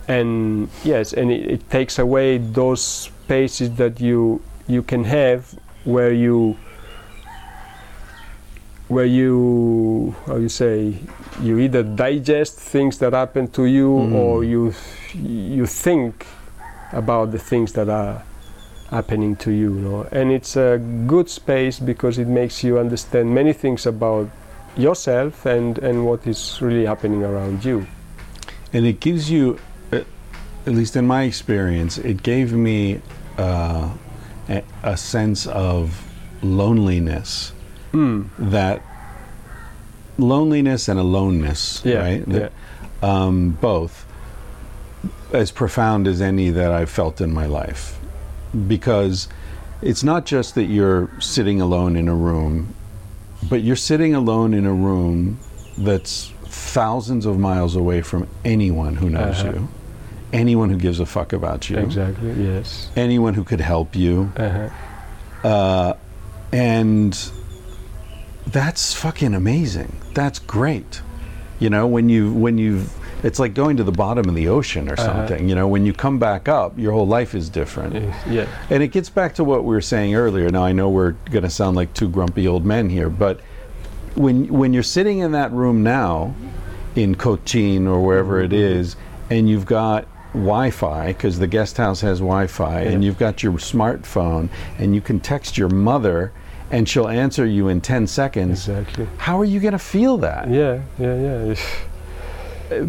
[0.07, 6.11] and yes and it, it takes away those spaces that you you can have where
[6.13, 6.57] you
[8.89, 10.93] where you how you say
[11.41, 14.13] you either digest things that happen to you Mm.
[14.15, 14.73] or you
[15.57, 16.25] you think
[16.91, 18.21] about the things that are
[18.89, 20.07] happening to you, you know.
[20.11, 24.27] and it's a good space because it makes you understand many things about
[24.77, 27.85] yourself and and what is really happening around you
[28.73, 29.57] And it gives you,
[29.91, 30.01] uh,
[30.67, 33.01] at least in my experience, it gave me
[33.37, 33.89] uh,
[34.47, 35.89] a, a sense of
[36.43, 37.51] loneliness.
[37.93, 38.27] Mm.
[38.37, 38.81] That
[40.17, 42.27] loneliness and aloneness, yeah, right?
[42.27, 42.49] yeah.
[43.01, 44.05] Um, both
[45.31, 47.97] as profound as any that I've felt in my life.
[48.67, 49.29] Because
[49.81, 52.73] it's not just that you're sitting alone in a room,
[53.49, 55.39] but you're sitting alone in a room
[55.77, 59.51] that's thousands of miles away from anyone who knows Uh-huh.
[59.53, 59.67] you,
[60.33, 64.31] anyone who gives a fuck about you, exactly yes anyone who could help you.
[64.35, 65.47] uh-huh.
[65.47, 65.93] Uh,
[66.51, 67.31] and
[68.51, 69.95] that's fucking amazing.
[70.13, 71.01] That's great.
[71.59, 74.87] You know, when you when you've it's like going to the bottom of the ocean
[74.89, 75.03] or Uh-huh.
[75.03, 75.49] something.
[75.49, 77.95] You know, when you come back up, your whole life is different.
[77.97, 78.47] Uh, yeah.
[78.69, 80.49] And it gets back to what we were saying earlier.
[80.49, 83.41] Now I know we're going to sound like two grumpy old men here, but
[84.15, 86.33] when when you're sitting in that room now
[86.95, 88.95] in Cochin or wherever it is
[89.29, 94.49] and you've got Wi-Fi because the guest house has Wi-Fi and you've got your smartphone
[94.79, 96.31] and you can text your mother
[96.71, 98.67] and she'll answer you in 10 seconds.
[98.67, 99.07] Exactly.
[99.17, 100.49] How are you going to feel that?
[100.49, 101.55] Yeah, yeah, yeah.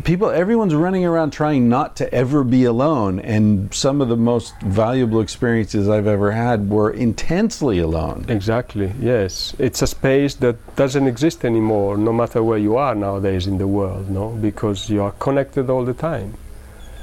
[0.05, 4.53] people everyone's running around trying not to ever be alone and some of the most
[4.61, 9.55] valuable experiences i've ever had were intensely alone Exactly, yes.
[9.59, 13.67] It's a space that doesn't exist anymore, no matter where you are nowadays in the
[13.67, 14.31] world, no?
[14.31, 16.35] Because you are connected all the time.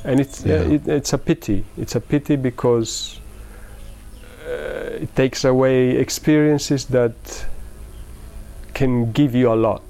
[0.03, 1.65] And it's, uh, it, it's a pity.
[1.77, 3.19] It's a pity because
[4.47, 7.45] Uh, it takes away experiences that
[8.73, 9.81] can give you a lot.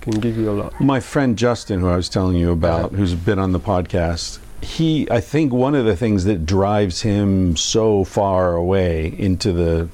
[0.00, 0.80] Can give you a lot.
[0.80, 5.08] my friend justin who i was telling you about who's been on the podcast he
[5.12, 9.88] i think one of the things that drives him so far away into the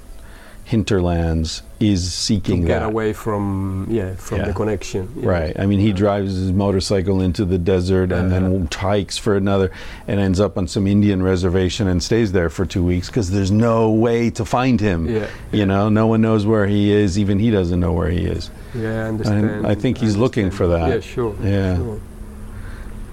[0.64, 4.46] hinterlands is seeking To get that away from, yeah, from Yeah.
[4.46, 5.08] the connection.
[5.16, 5.28] yeah.
[5.28, 5.56] Right.
[5.58, 8.40] I mean, he drives his motorcycle into the desert and Uh-huh.
[8.48, 9.70] then hikes for another
[10.08, 13.52] and ends up on some Indian reservation and stays there for two weeks because there's
[13.52, 15.06] no way to find him.
[15.08, 17.16] Yeah, You know, no one knows where he is.
[17.18, 18.50] Even he doesn't know where he is.
[18.74, 19.66] yeah, I understand.
[19.66, 20.70] I think he's looking understand.
[20.70, 20.88] for that.
[20.94, 21.34] Yeah, sure.
[21.42, 21.76] Yeah.
[21.76, 22.00] sure.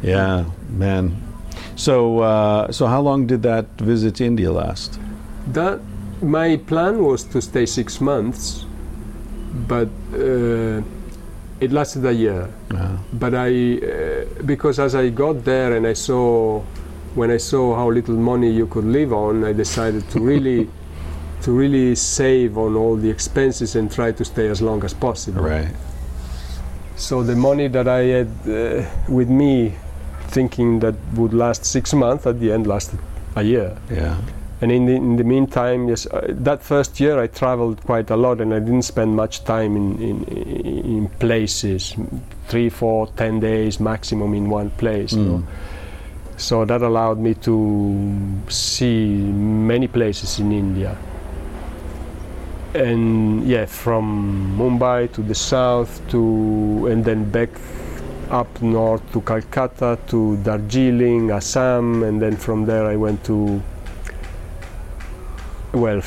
[0.01, 1.21] Yeah, man.
[1.75, 4.99] So, uh, so how long did that visit to India last?
[5.53, 5.79] That
[6.21, 8.65] my plan was to stay six months,
[9.67, 10.81] but uh,
[11.59, 12.49] it lasted a year.
[12.71, 16.61] Uh, But I, uh, because as I got there and I saw,
[17.15, 20.67] when I saw how little money you could live on, I decided to really,
[21.43, 25.41] to really save on all the expenses and try to stay as long as possible.
[25.43, 25.73] right.
[26.97, 29.73] So the money that I had uh, with me,
[30.29, 32.99] thinking that would last six months, at the end lasted
[33.35, 33.77] a year.
[33.91, 34.15] Yeah.
[34.65, 38.15] And in the, in the meantime, yes, uh, that first year I traveled quite a
[38.15, 41.93] lot, and I didn't spend much time in, in, in places,
[42.47, 45.13] three, four, ten days maximum in one place.
[45.13, 45.37] you know.
[45.37, 46.39] Mm.
[46.39, 50.97] So that allowed me to see many places in India.
[52.73, 57.49] And yeah, from Mumbai to the south to, and then back
[58.31, 63.61] up north to Calcutta to Darjeeling, Assam, and then from there I went to,
[65.75, 65.97] well,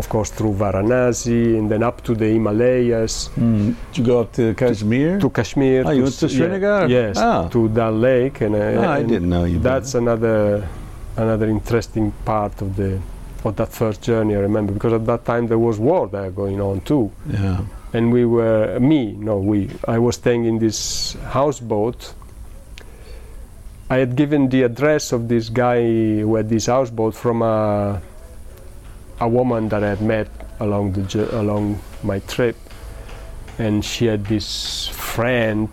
[0.00, 3.74] of course through Varanasi, and then up to the Himalayas, Mm.
[3.94, 5.18] You go up to Kashmir?
[5.20, 5.82] to Kashmir.
[5.86, 7.48] Oh, you to went to s- yeah, yes, Ah.
[7.48, 9.58] to Dal Lake, and, uh, Oh, I didn't know you.
[9.58, 9.98] that's that.
[10.02, 10.64] another
[11.16, 12.98] another interesting part of the
[13.44, 14.34] of that first journey.
[14.36, 17.60] I remember because at that time there was war there going on too, yeah.
[17.92, 22.14] and we were me no we I was staying in this houseboat.
[23.90, 25.80] I had given the address of this guy
[26.24, 28.00] who had this houseboat from a
[29.20, 30.28] a woman that I had met
[30.60, 32.56] along the along my trip,
[33.58, 35.68] and she had this friend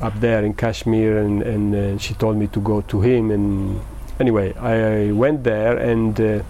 [0.00, 3.30] up there in Kashmir, and, and uh, she told me to go to him.
[3.30, 3.80] And
[4.18, 6.42] anyway, I, I went there, and uh,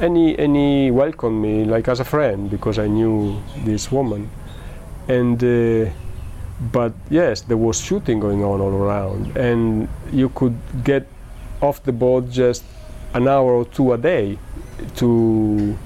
[0.00, 4.30] and he, he welcomed me like as a friend because I knew this woman.
[5.08, 5.90] And uh,
[6.70, 11.06] but yes, there was shooting going on all around, and you could get
[11.60, 12.64] off the boat just
[13.14, 14.38] an hour or two a day
[14.96, 15.76] to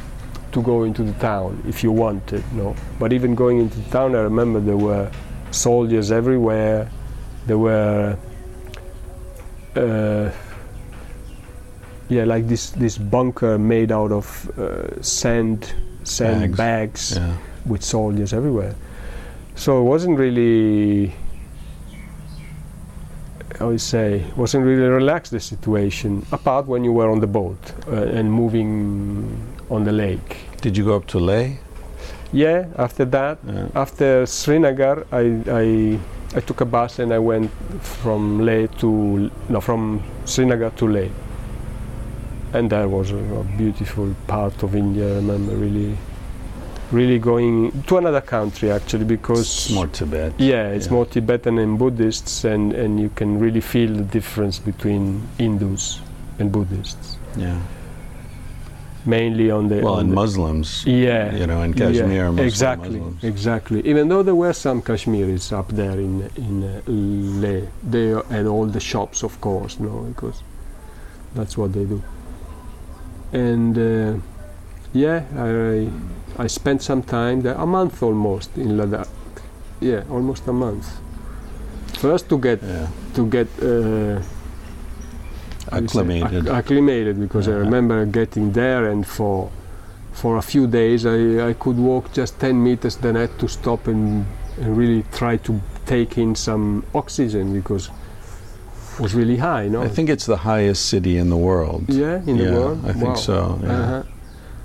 [0.53, 2.43] to go into the town if you wanted.
[2.53, 5.11] No, but even going into the town, I remember there were
[5.51, 6.91] soldiers everywhere.
[7.47, 8.17] There were,
[9.77, 10.31] uh,
[12.09, 15.73] yeah, like this this bunker made out of uh, sand
[16.05, 16.57] sand Bags.
[16.57, 17.37] bags Yeah.
[17.67, 18.75] with soldiers everywhere.
[19.57, 21.13] So it wasn't really,
[23.61, 26.25] I would say, wasn't really relaxed the situation.
[26.33, 27.59] Apart when you were on the boat
[27.89, 29.37] uh, and moving
[29.71, 30.37] on the lake.
[30.61, 31.57] Did you go up to Leh?
[32.33, 32.67] Yeah.
[32.77, 33.69] After that, Yeah.
[33.75, 35.99] after Srinagar, I, I
[36.37, 37.51] I took a bus and I went
[37.81, 41.09] from Leh to no from Srinagar to Leh,
[42.53, 45.07] and that was a, a beautiful part of India.
[45.13, 45.97] I remember really,
[46.93, 50.33] really going to another country actually because It's more Tibet.
[50.39, 50.93] yeah, it's Yeah.
[50.93, 56.01] more Tibetan and Buddhists, and and you can really feel the difference between Hindus
[56.39, 57.57] and Buddhists, Yeah.
[59.05, 60.85] mainly on the Well, on and the, Muslims.
[60.87, 63.25] yeah You know, in Kashmir, yeah, Muslim exactly, Muslims.
[63.25, 63.81] exactly.
[63.85, 66.91] Even though there were some Kashmiris up there in in uh,
[67.43, 70.43] Leh, they had all the shops, of course, no, because
[71.35, 72.01] that's what they do.
[73.33, 74.13] And uh,
[74.93, 75.89] yeah, I
[76.39, 79.09] I spent some time there, a month almost in Ladakh.
[79.81, 80.87] Yeah, almost a month.
[82.01, 82.87] first to get Yeah.
[83.15, 84.21] to get uh,
[85.73, 86.47] Acclimated.
[86.49, 89.51] acc- acclimated because I remember getting there and for
[90.13, 93.49] for a few days I, I could walk just 10 meters then I had to
[93.49, 94.27] stop and,
[94.61, 97.91] and really try to take in some oxygen because
[98.95, 101.85] it was really high no I think it's the highest city in the world.
[101.89, 103.15] yeah in Yeah, the world I think Wow.
[103.15, 103.59] so.
[103.63, 103.73] Yeah.
[103.73, 104.03] uh-huh.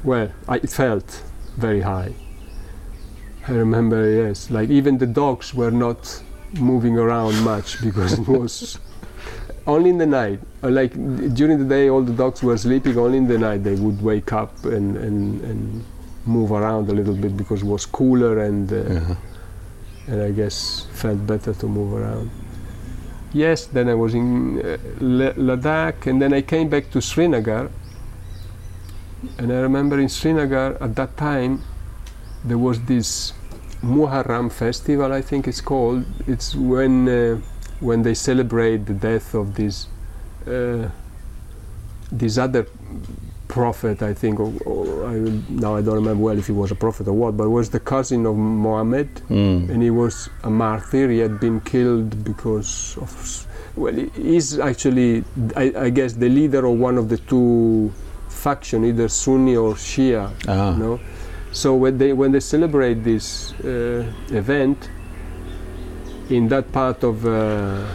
[0.04, 1.22] well I, it felt
[1.62, 2.12] very high
[3.48, 6.02] I remember yes like even the dogs were not
[6.60, 8.78] moving around much because it was
[9.74, 10.94] only in the night Uh, like
[11.40, 14.32] during the day all the dogs were sleeping only in the night they would wake
[14.42, 15.84] up and, and, and
[16.26, 19.16] move around a little bit because it was cooler and uh, Yeah.
[20.12, 20.58] and I guess
[21.02, 22.30] felt better to move around.
[23.34, 24.28] Yes, then I was in
[24.60, 24.78] uh,
[25.48, 27.70] Ladakh, and then I came back to Srinagar.
[29.38, 31.62] And I remember in Srinagar at that time
[32.44, 33.34] there was this
[33.84, 36.06] Muharram festival, I think it's called.
[36.28, 37.40] It's when uh,
[37.80, 39.88] when they celebrate the death of this
[40.48, 40.90] uh,
[42.12, 42.68] this other
[43.48, 44.40] prophet, I think.
[44.40, 45.14] Or, or I,
[45.50, 47.80] now I don't remember well if he was a prophet or what, but was the
[47.80, 49.70] cousin of Mohammed, Mm.
[49.70, 51.10] and he was a martyr.
[51.10, 53.48] He had been killed because of.
[53.76, 55.24] Well, he- he's actually,
[55.56, 57.92] I, I guess, the leader of one of the two
[58.42, 60.32] faction, either Sunni or Shia.
[60.48, 60.74] Ah.
[60.74, 61.00] You know?
[61.52, 64.90] So when they when they celebrate this uh, event
[66.30, 67.86] in that part of uh,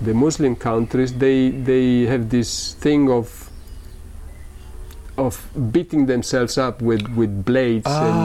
[0.00, 3.26] the Muslim countries, they they have this thing of
[5.18, 5.34] of
[5.70, 8.18] beating themselves up with, with blades Ah, and,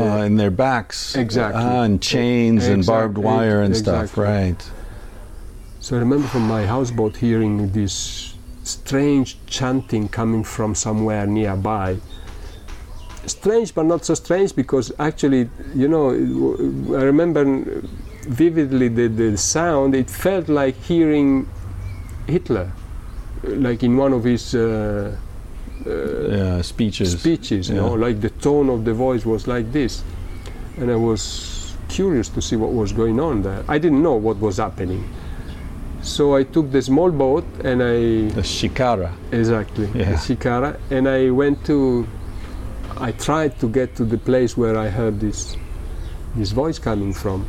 [0.00, 1.14] and uh, and their backs.
[1.14, 1.62] Exactly.
[1.62, 4.16] Ah, and chains and barbed wire and stuff.
[4.16, 4.60] Right.
[5.80, 8.29] So I remember from my houseboat hearing this
[8.70, 11.96] strange chanting coming from somewhere nearby.
[13.26, 16.10] Strange, but not so strange because actually, you know,
[16.98, 17.44] I remember
[18.22, 19.94] vividly the, the sound.
[19.94, 21.48] It felt like hearing
[22.26, 22.72] Hitler,
[23.42, 25.16] like in one of his uh,
[25.86, 27.18] uh, Yeah, speeches.
[27.20, 30.02] speeches, you know, like the tone of the voice was like this.
[30.78, 33.62] And I was curious to see what was going on there.
[33.68, 35.04] I didn't know what was happening.
[36.02, 39.10] So I took the small boat and I the shikara.
[39.32, 40.10] exactly Yeah.
[40.12, 42.06] the shikara and I went to
[42.96, 45.56] I tried to get to the place where I heard this
[46.36, 47.44] this voice coming from.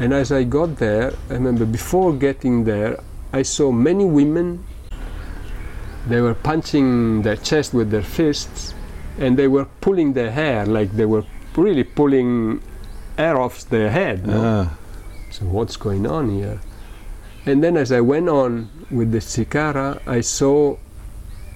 [0.00, 2.98] And as I got there, I remember before getting there,
[3.32, 4.64] I saw many women.
[6.08, 8.74] They were punching their chest with their fists,
[9.18, 11.24] and they were pulling their hair like they were
[11.56, 12.60] really pulling
[13.16, 14.26] hair off their head.
[14.26, 14.40] no?
[14.42, 14.76] Ah,
[15.30, 16.58] So what's going on here?
[17.44, 20.76] And then as I went on with the shikara, I saw.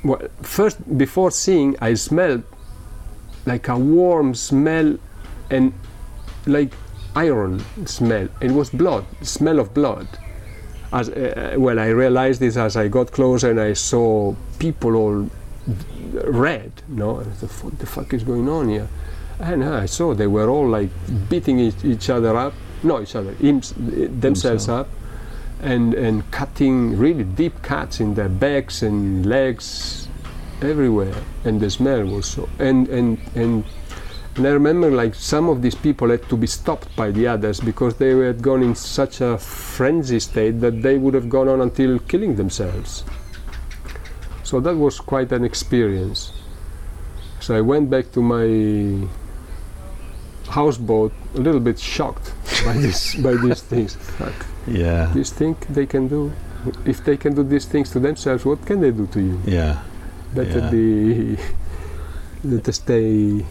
[0.05, 2.45] Well, first, before seeing, I smelled
[3.45, 4.99] like a warm smell
[5.51, 5.73] and
[6.47, 6.73] like
[7.15, 8.29] iron smell.
[8.41, 10.07] It was blood, smell of blood.
[10.93, 15.31] As uh, well, I realized this as I got closer and I saw people all
[16.25, 16.73] red.
[16.89, 18.89] No, I thought, what the fuck is going on here?
[19.41, 20.91] And uh, I saw they were all like
[21.29, 24.89] beating each, each other up, no, each other, themselves up,
[25.67, 30.09] and and cutting really deep cuts in their backs and legs,
[30.63, 31.15] everywhere.
[31.45, 32.49] And the smell was so.
[32.59, 33.65] And and and
[34.37, 37.59] and I remember like some of these people had to be stopped by the others
[37.59, 41.61] because they had gone in such a frenzy state that they would have gone on
[41.61, 43.03] until killing themselves.
[44.45, 46.33] So that was quite an experience.
[47.41, 49.09] So I went back to my
[50.49, 52.33] houseboat a little bit shocked
[52.67, 53.95] by this by these things.
[54.19, 54.39] Fuck.
[54.67, 55.11] yeah.
[55.15, 56.33] These think they can do
[56.85, 59.41] if they can do these things to themselves, what can they do to you?
[59.47, 59.75] Yeah.
[60.35, 60.71] Better Yeah.
[60.71, 61.37] be
[62.45, 63.45] better stay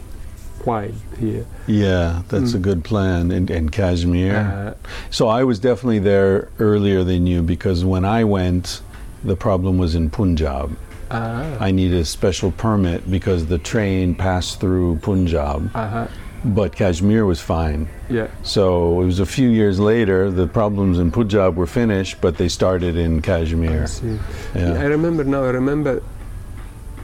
[0.60, 1.46] quiet here.
[1.66, 4.34] Yeah, that's a good plan in, in Kashmir.
[4.36, 4.74] Uh,
[5.10, 8.82] so I was definitely there earlier than you because when I went,
[9.24, 10.76] the problem was in Punjab.
[11.10, 16.08] ah, I needed a special permit because the train passed through Punjab, uh-huh.
[16.54, 17.88] But Kashmir was fine.
[18.08, 18.28] Yeah.
[18.42, 22.48] So it was a few years later, the problems in Punjab were finished, but they
[22.48, 23.82] started in Kashmir.
[23.82, 24.18] I see.
[24.54, 24.74] Yeah.
[24.74, 25.44] I remember now.
[25.44, 26.02] I remember.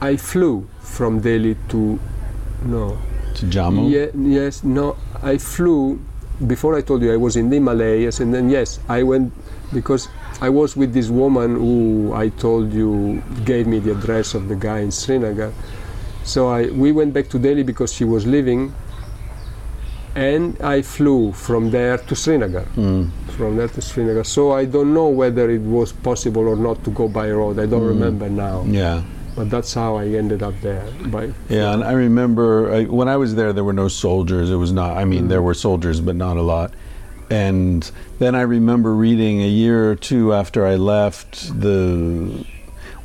[0.01, 1.99] I flew from Delhi to
[2.65, 2.99] no.
[3.37, 3.91] To Jammu?
[3.91, 4.97] Yeah, yes, no.
[5.23, 5.99] I flew
[6.47, 9.33] before I told you I was in the Himalayas, and then yes, I went
[9.73, 10.09] because
[10.41, 14.57] I was with this woman who I told you gave me the address of the
[14.57, 15.53] guy in Srinagar.
[16.25, 18.75] So I we went back to Delhi because she was leaving,
[20.15, 22.65] and I flew from there to Srinagar.
[22.77, 23.11] Mm.
[23.33, 24.25] From there to Srinagar.
[24.25, 27.59] So I don't know whether it was possible or not to go by road.
[27.59, 28.65] I don't remember now.
[28.67, 29.03] Yeah.
[29.35, 30.87] But that's how I ended up there.
[31.07, 34.51] By Yeah, and I remember I, when I was there, there were no soldiers.
[34.51, 34.99] It was not.
[34.99, 36.75] I mean, there were soldiers, but not a lot.
[37.31, 42.45] and then I remember reading a year or two after I left the.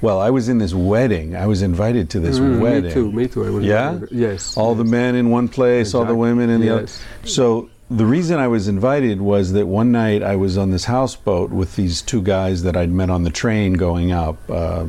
[0.01, 1.35] Well, I was in this wedding.
[1.35, 2.83] I was invited to this Mm, wedding.
[2.83, 3.11] Me too.
[3.11, 3.45] Me too.
[3.45, 3.99] I was Yeah?
[4.11, 4.55] Yes.
[4.55, 6.87] All the men in one place, all the women in the other.
[7.23, 11.51] So the reason I was invited was that one night I was on this houseboat
[11.51, 14.37] with these two guys that I'd met on the train going up.
[14.49, 14.85] Uh,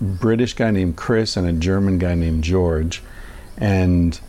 [0.00, 3.02] British guy named Chris and a German guy named George,
[3.56, 4.20] and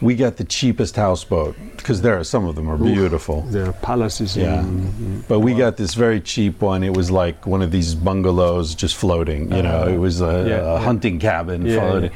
[0.00, 3.42] we got the cheapest houseboat because there are some of them are beautiful.
[3.42, 4.36] There are palaces.
[4.36, 4.60] Yeah.
[4.60, 6.84] in, But we got this very cheap one.
[6.84, 9.50] It was like one of these bungalows just floating.
[9.52, 9.90] You know, Uh-huh.
[9.90, 10.78] it was a, Yeah, a yeah.
[10.80, 12.10] hunting cabin Yeah, floating.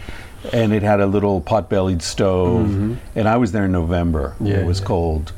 [0.52, 2.66] And it had a little pot-bellied stove.
[2.68, 2.96] Mhm.
[3.16, 4.34] And I was there in November.
[4.40, 4.86] Yeah, it was yeah.
[4.86, 5.32] cold,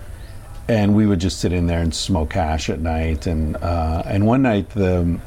[0.68, 3.26] and we would just sit in there and smoke hash at night.
[3.26, 5.18] And uh, and one night the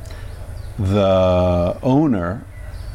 [0.80, 2.44] the owner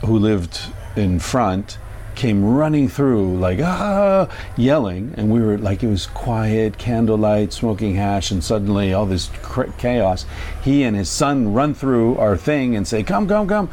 [0.05, 0.59] who lived
[0.97, 1.79] in front
[2.23, 7.97] came running through like ah yelling and we were like it was quiet candlelight smoking
[7.97, 10.25] hash and suddenly all this cr- chaos.
[10.63, 13.69] He and his son run through our thing and say come come come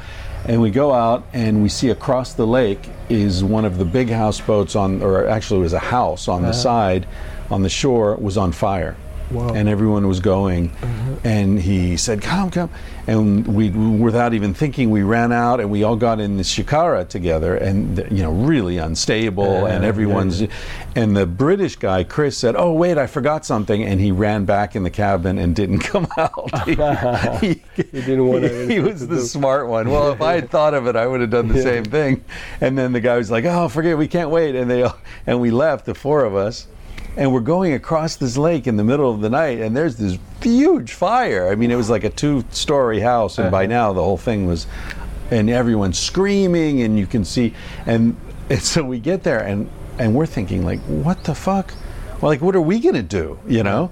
[0.46, 4.10] and we go out and we see across the lake is one of the big
[4.10, 7.08] houseboats on or actually it was a house on the side
[7.52, 8.98] on the shore was on fire
[9.32, 9.54] Wow.
[9.54, 10.70] and everyone was going.
[10.82, 11.16] Uh-huh.
[11.24, 12.70] And he said come come.
[13.08, 17.08] And we without even thinking we ran out and we all got in the shikara
[17.08, 19.66] together and you know really unstable uh-huh.
[19.68, 20.48] and everyone's yeah,
[20.96, 23.84] and the british guy chris said oh wait i forgot something.
[23.84, 26.50] And he ran back in the cabin and didn't come out.
[27.40, 28.50] He, he, He didn't want to.
[28.50, 29.90] he, anything was the smart one.
[29.90, 31.64] Well if i had thought of it i would have done the Yeah.
[31.64, 32.24] same thing.
[32.62, 34.56] And then the guy was like oh forget it, we can't wait.
[34.56, 36.68] And they all- and we left the four of us
[37.20, 40.18] and we're going across this lake in the middle of the night and there's this
[40.42, 41.50] huge fire.
[41.50, 43.74] I mean it was like a two story house and by uh-huh.
[43.74, 44.66] now the whole thing was
[45.30, 47.54] and everyone's screaming and you can see
[47.86, 48.16] and,
[48.50, 49.70] and so we get there and
[50.00, 51.74] and we're thinking like what the fuck?
[52.22, 53.92] Well, like what are we gonna do you know?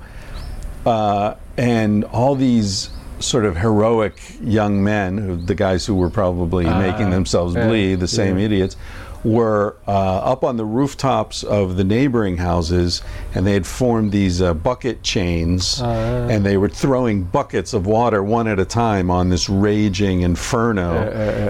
[0.85, 0.89] Uh-huh.
[0.89, 6.65] Uh, and all these sort of heroic young men, who, the guys who were probably
[6.65, 6.79] uh-huh.
[6.79, 8.45] making themselves bleed, the same yeah.
[8.45, 8.77] idiots,
[9.23, 13.01] were uh, up on the rooftops of the neighboring houses,
[13.33, 15.85] and they had formed these uh, bucket chains, Ah.
[16.29, 20.91] and they were throwing buckets of water one at a time on this raging inferno.
[20.95, 20.99] Uh, uh,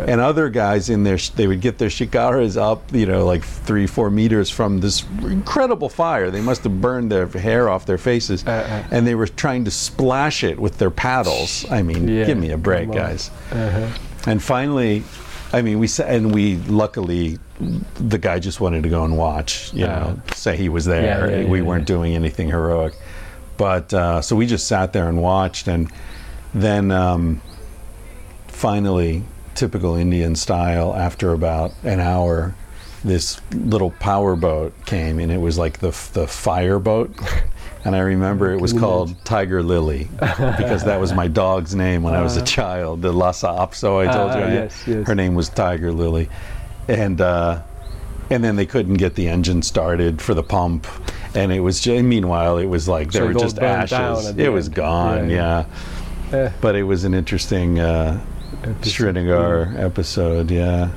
[0.02, 0.06] uh.
[0.12, 3.86] and other guys in there, they would get their shikaras up, you know, like three,
[3.88, 6.32] four meters from this incredible fire.
[6.32, 8.84] They must have burned their hair off their faces, Uh, uh.
[8.92, 11.66] and they were trying to splash it with their paddles.
[11.70, 13.30] I mean, Yeah, give me a break, guys.
[13.52, 13.88] Uh-huh.
[14.26, 15.04] And finally,
[15.54, 17.40] I mean, we and we luckily,
[17.96, 20.00] the guy just wanted to go and watch, you Ah.
[20.00, 21.30] know, say he was there.
[21.30, 22.94] Yeah, yeah, we yeah, weren't doing anything heroic,
[23.58, 25.90] but uh, so we just sat there and watched, and
[26.54, 27.42] then um,
[28.48, 29.24] finally,
[29.56, 32.56] typical Indian style, after about an hour.
[33.04, 37.12] This little power boat came, and it was like the the fire boat,
[37.88, 42.14] and I remember it was called Tiger Lily because that was my dog's name when
[42.14, 43.02] I was a child.
[43.02, 44.42] The Lhasa Apso, I told Ah, you.
[44.44, 44.54] yeah.
[44.54, 45.08] yes, yes.
[45.08, 46.28] Her name was Tiger Lily,
[46.90, 47.62] and uh,
[48.30, 50.86] and then they couldn't get the engine started for the pump,
[51.34, 51.80] and it was.
[51.80, 54.38] Just, meanwhile, it was like So there were just ashes.
[54.38, 55.30] It was gone.
[55.30, 55.66] Yeah,
[56.32, 58.22] Yeah, Eh, but it was an interesting uh,
[58.64, 58.86] episode.
[58.90, 60.52] Srinagar episode.
[60.52, 60.90] Yeah.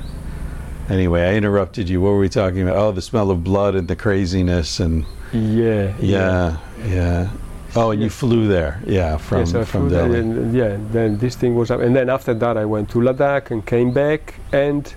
[0.89, 2.01] Anyway, I interrupted you.
[2.01, 2.75] What were we talking about?
[2.75, 5.93] Oh, the smell of blood and the craziness, and Yeah.
[5.99, 7.29] yeah, yeah.
[7.75, 10.19] Oh, and you flew there, yeah, from yes, I from flew Delhi.
[10.19, 11.79] and, yeah, then this thing was up.
[11.79, 14.35] And then after that, I went to Ladakh and came back.
[14.51, 14.93] And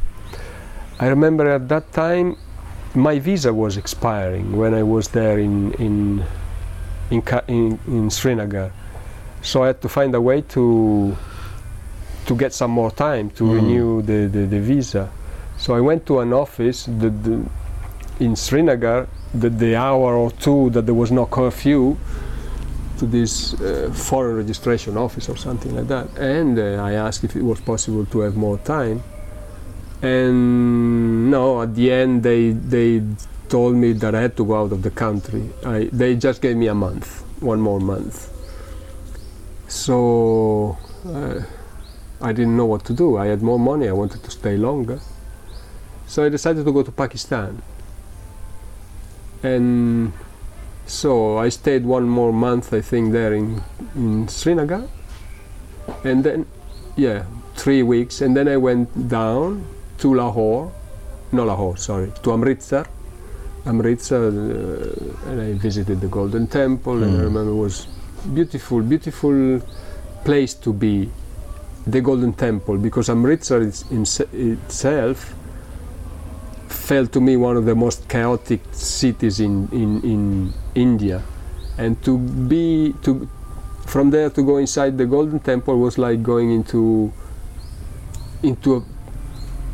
[0.98, 2.36] I remember at that time,
[2.94, 6.24] my visa was expiring when I was there in in
[7.11, 8.73] in, in, in Srinagar.
[9.43, 11.16] So I had to find a way to
[12.27, 13.55] to get some more time to Mm.
[13.55, 15.11] renew the, the, the visa.
[15.59, 17.43] So I went to an office the, the,
[18.19, 19.06] in Srinagar.
[19.35, 21.97] The, the hour or two that there was no curfew,
[22.98, 26.06] to this uh, foreign registration office or something like that.
[26.19, 29.02] And uh, I asked if it was possible to have more time.
[30.02, 33.02] And no, at the end they they
[33.48, 35.51] told me that I had to go out of the country.
[35.65, 38.31] I, they just gave me a month, one more month.
[39.69, 41.43] So uh,
[42.20, 43.16] I didn't know what to do.
[43.16, 43.89] I had more money.
[43.89, 45.01] I wanted to stay longer.
[46.06, 47.62] So I decided to go to Pakistan.
[49.45, 50.12] And
[50.87, 53.62] so I stayed one more month, I think, there in,
[53.95, 54.89] in Srinagar.
[56.03, 56.47] And then,
[56.97, 58.21] yeah, three weeks.
[58.23, 59.66] And then I went down
[59.99, 60.73] to Lahore,
[61.33, 62.87] no Lahore, sorry, to Amritsar.
[63.66, 67.25] Amritsar, uh, and I visited the Golden Temple, and I Mm.
[67.25, 67.87] remember it was
[68.35, 69.61] beautiful, beautiful
[70.25, 71.11] place to be,
[71.87, 75.35] the Golden Temple, because Amritsar is in, itself
[76.89, 81.19] felt to me one of the most chaotic cities in, in, in India.
[81.85, 82.12] and to
[82.52, 83.11] be to
[83.93, 87.12] from there to go inside the Golden Temple was like going into
[88.43, 88.82] into a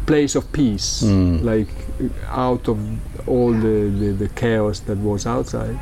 [0.07, 1.43] place of peace, Mm.
[1.53, 1.69] like
[2.47, 2.79] out of
[3.29, 5.79] all the, the, the chaos that was outside.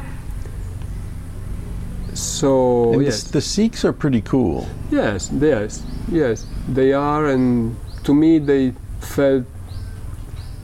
[2.14, 4.66] So And yes, the, the Sikhs are pretty cool.
[4.90, 9.44] yes, yes, yes, they are, and to me they felt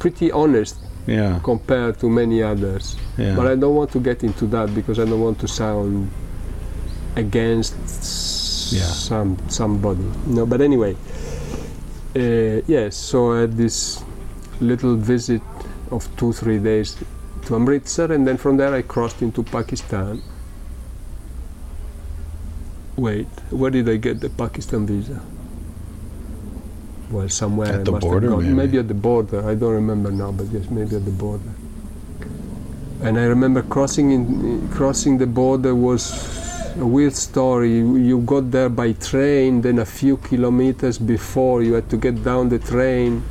[0.04, 0.76] pretty honest
[1.06, 2.96] Yeah, compared to many others.
[3.18, 3.36] yeah.
[3.36, 6.08] But I don't want to get into that because I don't want to sound
[7.16, 7.74] against
[8.72, 8.92] Yeah.
[9.08, 10.04] some somebody.
[10.36, 10.92] No, but anyway,
[12.16, 12.96] uh, yes.
[13.10, 14.02] So I had this
[14.60, 15.42] little visit
[15.90, 16.96] of two three days
[17.46, 20.20] to Amritsar, and then from there I crossed into Pakistan.
[22.96, 25.20] Wait, where did I get the Pakistan visa?
[27.10, 28.56] Well, somewhere At I the must have border, gone.
[28.56, 28.78] maybe?
[28.78, 29.46] at the border.
[29.48, 31.50] I don't remember now, but yes, maybe at the border.
[33.02, 36.02] And I remember crossing in, crossing the border was
[36.80, 37.74] a weird story.
[37.76, 42.24] You, you got there by train, then a few kilometers before you had to get
[42.24, 43.22] down the train.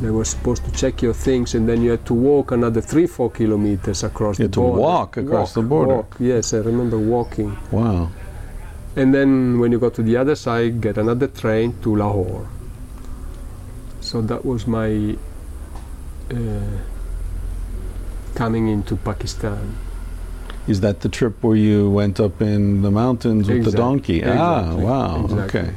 [0.00, 3.06] They were supposed to check your things, and then you had to walk another three,
[3.06, 4.80] four kilometers across You the had to border.
[4.82, 5.94] walk across the border.
[5.96, 6.16] Walk.
[6.20, 7.56] Yes, I remember walking.
[7.72, 8.10] wow.
[8.96, 12.46] And then when you go to the other side, get another train to Lahore.
[14.14, 15.16] So that was my
[16.30, 16.36] uh,
[18.36, 19.74] coming into Pakistan.
[20.68, 24.22] Is that the trip where you went up in the mountains with the donkey?
[24.24, 25.24] Ah, wow.
[25.24, 25.60] exactly.
[25.60, 25.74] Okay.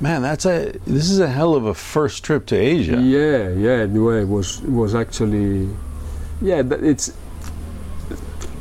[0.00, 0.72] Man, that's a.
[0.86, 2.98] This is a hell of a first trip to Asia.
[2.98, 3.90] Yeah, yeah, it
[4.26, 5.68] was it was actually,
[6.40, 7.12] yeah, it's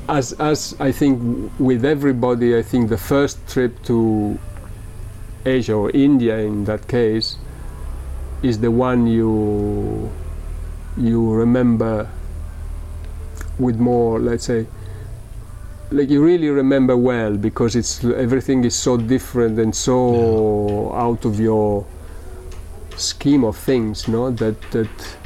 [0.09, 4.38] as as I think with everybody, I think the first trip to
[5.45, 7.38] Asia or India in that case
[8.41, 10.11] is the one you
[10.98, 12.10] you remember
[13.57, 14.68] with more, let's say,
[15.91, 21.40] like you really remember well because it's everything is so different and so out of
[21.40, 21.86] your
[22.95, 24.32] scheme of things, no?
[24.32, 25.18] That that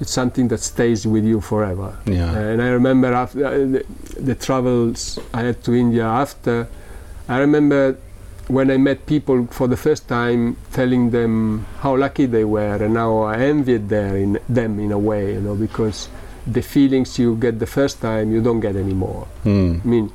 [0.00, 1.98] it's something that stays with you forever.
[2.06, 2.32] Yeah.
[2.36, 3.84] And I remember after uh, the,
[4.20, 6.68] the travels I had to India after,
[7.28, 7.98] I remember
[8.48, 12.96] when I met people for the first time, telling them how lucky they were and
[12.96, 16.08] how I envied their in, them in a way, you know, because
[16.46, 19.26] the feelings you get the first time you don't get anymore.
[19.44, 19.78] Hmm.
[19.84, 20.12] I mean,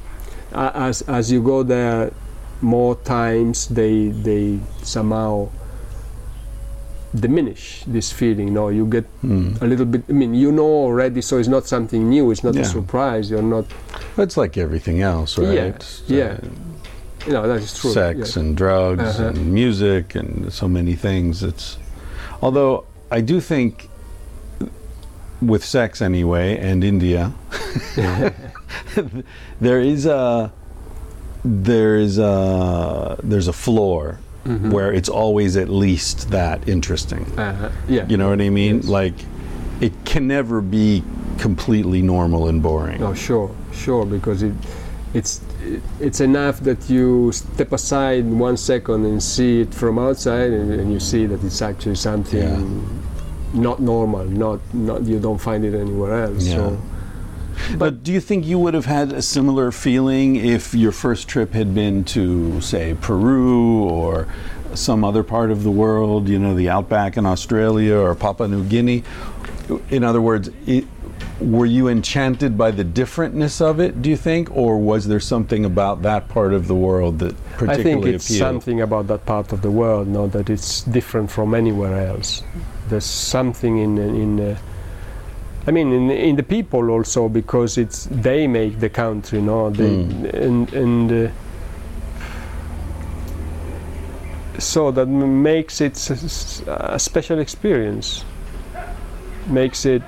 [0.52, 2.12] as as you go there
[2.62, 5.50] more times, they they somehow
[7.14, 8.54] diminish this feeling.
[8.54, 9.54] No, you get Hmm.
[9.62, 10.04] a little bit.
[10.10, 12.32] I mean, you know already, so it's not something new.
[12.32, 12.62] It's not Yeah.
[12.62, 13.30] a surprise.
[13.30, 13.66] You're not.
[14.18, 15.54] It's like everything else, right?
[15.54, 15.74] Yeah,
[16.08, 16.38] yeah.
[17.26, 17.92] You know that is true.
[17.92, 19.30] Sex and drugs Uh-huh.
[19.30, 21.42] and music and so many things.
[21.44, 21.78] It's
[22.42, 23.90] although I do think
[25.42, 27.34] with sex anyway and India
[29.62, 30.52] there is a
[31.44, 34.72] there is a there's a floor Mhm.
[34.72, 37.26] where it's always at least that interesting.
[37.38, 37.70] Uh-huh.
[37.88, 38.06] Yeah.
[38.10, 38.76] You know what I mean?
[38.78, 38.86] Yes.
[38.88, 39.14] Like
[39.80, 41.02] it can never be
[41.38, 43.00] completely normal and boring.
[43.00, 44.54] No, sure, sure, because it,
[45.14, 45.44] it's it,
[46.00, 50.92] it's enough that you step aside one second and see it from outside, and, and
[50.92, 53.60] you see that it's actually something Yeah.
[53.62, 54.26] not normal.
[54.26, 56.46] Not not you don't find it anywhere else.
[56.48, 56.56] Yeah.
[56.56, 56.78] So
[57.78, 61.54] But do you think you would have had a similar feeling if your first trip
[61.54, 64.28] had been to, say, Peru or
[64.74, 68.64] some other part of the world, you know, the outback in Australia or Papua New
[68.64, 69.04] Guinea?
[69.92, 70.86] In other words, it,
[71.44, 74.50] were you enchanted by the differentness of it, do you think?
[74.56, 77.80] Or was there something about that part of the world that particularly appealed?
[77.80, 78.40] I think it's appealed?
[78.40, 82.44] something about that part of the world, no, that it's different from anywhere else.
[82.90, 84.40] There's something in in.
[84.40, 84.58] Uh,
[85.66, 89.90] I mean, in, in the people also because it's they make the country, no, they,
[89.90, 90.34] Mm.
[90.34, 91.32] and and uh,
[94.60, 95.96] so that m- makes it
[96.68, 98.24] a special experience.
[99.48, 100.04] Makes it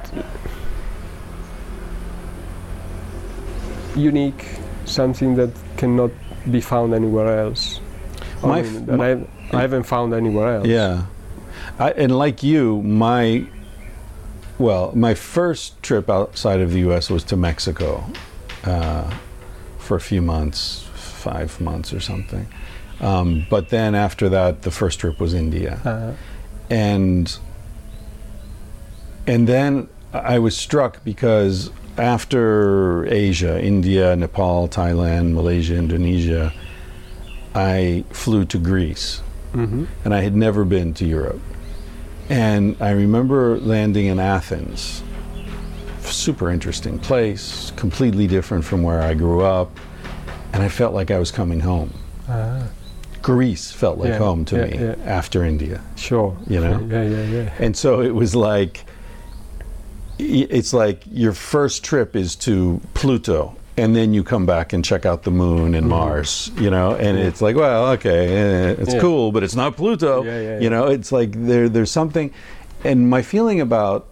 [3.95, 4.45] unique,
[4.85, 6.11] something that cannot
[6.51, 7.79] be found anywhere else.
[8.43, 9.11] I mean, that my-
[9.51, 10.67] I, I haven't found anywhere else.
[10.67, 11.05] Yeah.
[11.79, 13.45] I, and like you, my
[14.57, 17.09] well, my first trip outside of the U.S.
[17.09, 18.03] was to Mexico
[18.63, 19.13] uh,
[19.79, 22.47] for a few months, five months or something.
[23.01, 26.13] Um, but then after that, the first trip was India, Uh,
[26.69, 27.37] and
[29.27, 36.53] and then I was struck because after Asia, India, Nepal, Thailand, Malaysia, Indonesia,
[37.53, 39.21] I flew to Greece
[39.53, 39.87] mhm.
[40.03, 41.41] and I had never been to Europe.
[42.27, 45.03] And I remember landing in Athens
[46.11, 49.77] super interesting place, completely different from where I grew up,
[50.53, 51.93] and I felt like I was coming home.
[53.21, 54.95] Greece felt like Yeah, home to yeah, me yeah.
[55.05, 55.81] after India.
[55.95, 56.37] Sure.
[56.47, 56.87] You know?
[56.89, 57.53] Yeah, yeah, yeah.
[57.59, 58.85] And so it was like,
[60.19, 65.05] it's like your first trip is to Pluto, and then you come back and check
[65.05, 68.99] out the moon and Mars, you know, and it's like, well, okay, eh, it's Yeah.
[69.01, 70.85] cool, but it's not Pluto, Yeah, yeah, you know.
[70.87, 72.31] It's like there, there's something,
[72.83, 74.07] and my feeling about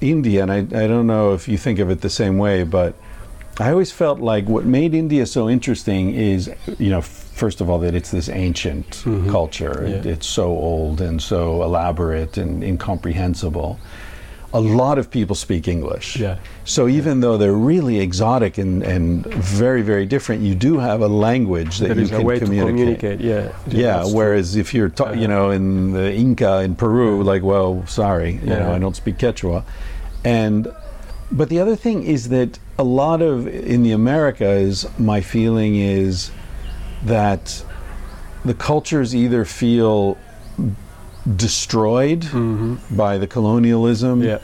[0.00, 2.94] India, and I, I don't know if you think of it the same way, but
[3.58, 7.78] I always felt like what made India so interesting is, you know, first of all,
[7.80, 9.84] that it's this ancient culture.
[9.84, 13.78] It- it's so old and so elaborate and incomprehensible.
[14.52, 16.16] A lot of people speak English.
[16.16, 16.38] Yeah.
[16.64, 21.06] So even though they're really exotic and, and very, very different, you do have a
[21.06, 23.00] language that There you is can a way communicate.
[23.00, 23.20] to communicate.
[23.20, 23.52] Yeah.
[23.68, 24.14] Yeah, true.
[24.14, 25.26] whereas if you're, ta- you Uh-huh.
[25.28, 29.62] know, in the Inca in Peru, like, well, sorry, you know, I don't speak Quechua,
[30.24, 30.66] and
[31.32, 36.32] but the other thing is that a lot of in the Americas, my feeling is
[37.04, 37.64] that
[38.44, 40.18] the cultures either feel
[41.36, 42.26] destroyed
[42.90, 44.38] by the colonialism, Yeah.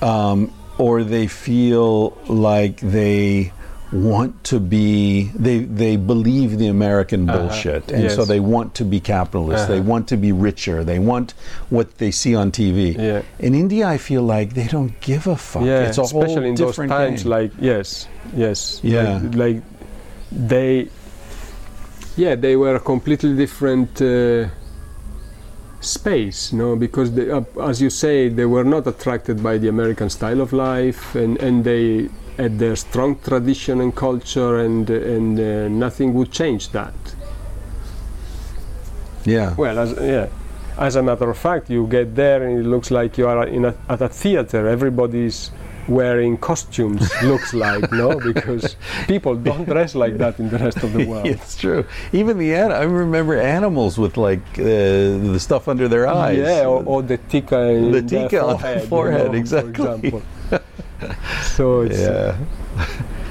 [0.00, 3.52] um, or they feel like they
[3.92, 7.40] want to be they they believe the American Uh-huh.
[7.40, 9.90] bullshit and so they want to be capitalists they Uh-huh.
[9.92, 11.34] want to be richer they want
[11.68, 13.20] what they see on TV Yeah.
[13.38, 16.44] in India I feel like they don't give a fuck Yeah, it's a especially whole
[16.44, 17.32] in those times, game.
[17.36, 19.20] like yes, yes, Yeah.
[19.24, 19.62] like, like
[20.32, 20.88] they,
[22.16, 24.48] yeah, they were a completely different uh,
[25.82, 30.08] space, no, because they, uh, as you say, they were not attracted by the American
[30.08, 35.68] style of life, and and they had their strong tradition and culture, and and uh,
[35.68, 36.94] nothing would change that.
[39.24, 40.28] yeah Well, as, yeah.
[40.78, 43.66] As a matter of fact, you get there and it looks like you are in
[43.66, 44.66] a, at a theater.
[44.66, 45.50] Everybody's
[45.88, 47.10] wearing costumes.
[47.24, 48.76] looks like no, because
[49.08, 51.26] people don't dress like that in the rest of the world.
[51.26, 54.62] it's true even the an- I remember animals with like uh,
[55.32, 57.56] the stuff under their eyes Yeah, or, or the tika
[57.96, 59.70] The tika on the forehead, you know, for exactly.
[59.70, 60.22] example.
[61.56, 62.36] so it's yeah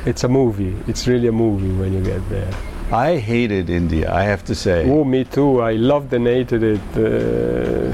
[0.05, 0.75] it's a movie.
[0.87, 2.51] It's really a movie when you get there.
[2.91, 5.61] I hated India I have to say Oh, me too.
[5.61, 7.93] I loved and hated it uh,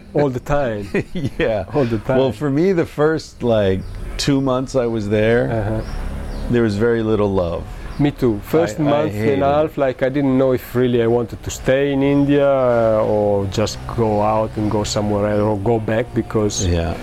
[0.14, 0.88] all the time.
[1.38, 2.18] yeah All the time.
[2.18, 3.80] Well, for me, the first like
[4.16, 6.50] two months I was there, uh-huh.
[6.50, 7.64] there was very little love.
[7.98, 8.40] Me too.
[8.40, 11.42] First I month hated and a half, like I didn't know if really I wanted
[11.42, 15.78] to stay in India uh, or just go out and go somewhere else or go
[15.78, 16.96] back because Yeah,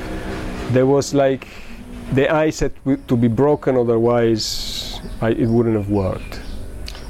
[0.72, 1.48] there was like
[2.14, 2.74] the ice had
[3.08, 6.42] to be broken, otherwise I, it wouldn't have worked.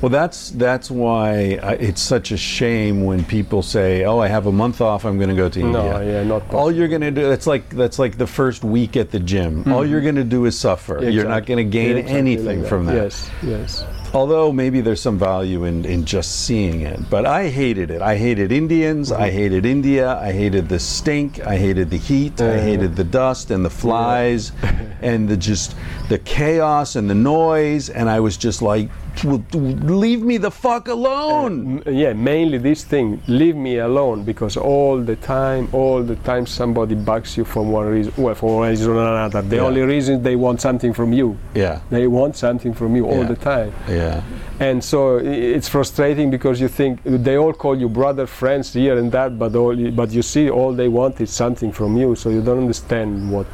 [0.02, 4.46] Well, that's that's why I, it's such a shame when people say, "Oh, I have
[4.46, 5.06] a month off.
[5.06, 7.48] I'm going to go to India." No, yeah, not All you're going to do that's
[7.48, 9.72] like that's like the first week at the gym.
[9.72, 11.04] All you're going to do is suffer.
[11.04, 12.96] You're not going to gain Yeah, exactly anything like from that.
[12.96, 13.84] Yes, yes.
[14.12, 17.00] Although maybe there's some value in, in just seeing it.
[17.12, 18.02] But I hated it.
[18.02, 19.12] I hated Indians.
[19.12, 20.18] I hated India.
[20.18, 21.46] I hated the stink.
[21.46, 22.42] I hated the heat.
[22.42, 22.60] I Uh-huh.
[22.60, 24.52] hated the dust and the flies
[25.04, 25.76] and the just
[26.10, 27.90] the chaos and the noise.
[27.92, 31.82] And I was just like, "Well, leave me the fuck alone.
[31.86, 36.16] Uh, M- yeah, mainly this thing, leave me alone, because all the time, all the
[36.18, 39.42] time somebody bugs you for one reason, well, for one reason or another.
[39.42, 39.62] The Yeah.
[39.64, 41.38] only reason they want something from you.
[41.54, 41.80] Yeah.
[41.90, 43.28] They want something from you all Yeah.
[43.34, 43.72] the time.
[43.90, 44.22] Yeah.
[44.60, 49.12] And so it's frustrating because you think they all call you brother, friends here and
[49.12, 52.30] that, but all you- but you see all they want is something from you, so
[52.30, 53.46] you don't understand what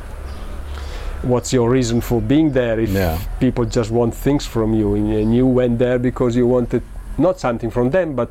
[1.26, 3.18] what's your reason for being there if Yeah.
[3.40, 6.82] people just want things from you and, you went there because you wanted
[7.18, 8.30] not something from them but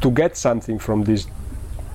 [0.00, 1.26] to get something from this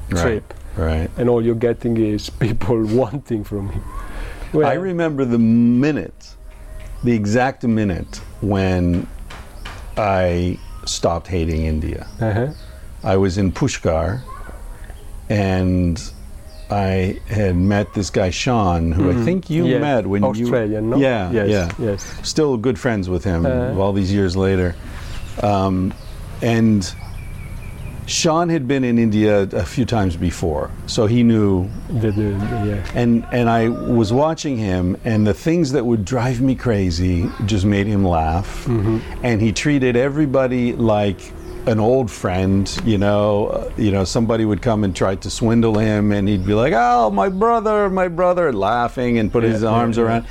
[0.09, 0.21] Right.
[0.21, 1.09] trip Right.
[1.17, 3.81] and all you're getting is people wanting from you.
[4.53, 6.35] Well, I remember the minute,
[7.03, 9.07] the exact minute when
[9.97, 12.07] I stopped hating India.
[12.21, 12.47] uh-huh.
[13.03, 14.21] I was in Pushkar
[15.29, 16.11] and
[16.69, 20.89] I had met this guy Sean, who I think you met when you Australian, you
[20.91, 20.97] no?
[20.97, 22.19] yeah yes, yeah yes.
[22.23, 23.73] still good friends with him Uh.
[23.79, 24.75] all these years later,
[25.41, 25.93] um,
[26.41, 26.93] and
[28.05, 32.63] Sean had been in India a few times before, so he knew The, the, the-
[32.65, 32.91] yeah.
[33.01, 37.65] and and I was watching him, and the things that would drive me crazy just
[37.65, 38.65] made him laugh,
[39.23, 41.19] and he treated everybody like
[41.67, 42.81] an old friend.
[42.85, 46.45] You know, uh, you know, somebody would come and try to swindle him, and he'd
[46.45, 50.09] be like, "Oh, my brother, my brother," laughing and put his arms yeah, yeah.
[50.09, 50.25] around.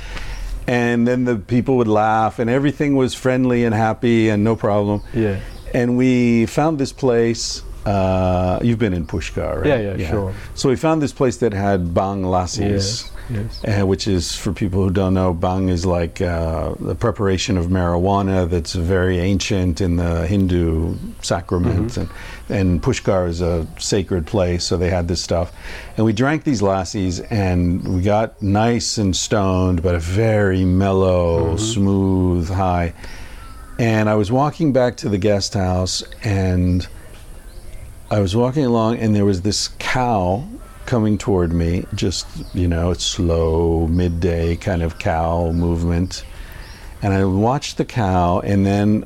[0.67, 5.01] And then the people would laugh, and everything was friendly and happy and no problem.
[5.13, 5.39] Yeah.
[5.73, 7.63] And we found this place.
[7.85, 9.67] Uh, you've been in Pushkar, right?
[9.67, 10.33] Yeah, yeah, sure.
[10.55, 13.61] So we found this place that had bhang lassis, Yes.
[13.65, 17.65] uh, which is for people who don't know, bhang is like uh, the preparation of
[17.65, 22.09] marijuana that's very ancient in the Hindu sacraments, and
[22.49, 25.51] and Pushkar is a sacred place, so they had this stuff,
[25.97, 31.57] and we drank these lassis, and we got nice and stoned, but a very mellow,
[31.57, 32.93] smooth high,
[33.77, 36.87] and I was walking back to the guest house, and
[38.09, 40.47] I was walking along, and there was this cow
[40.87, 46.25] coming toward me, just, you know, slow, midday kind of cow movement.
[47.01, 49.05] And I watched the cow, and then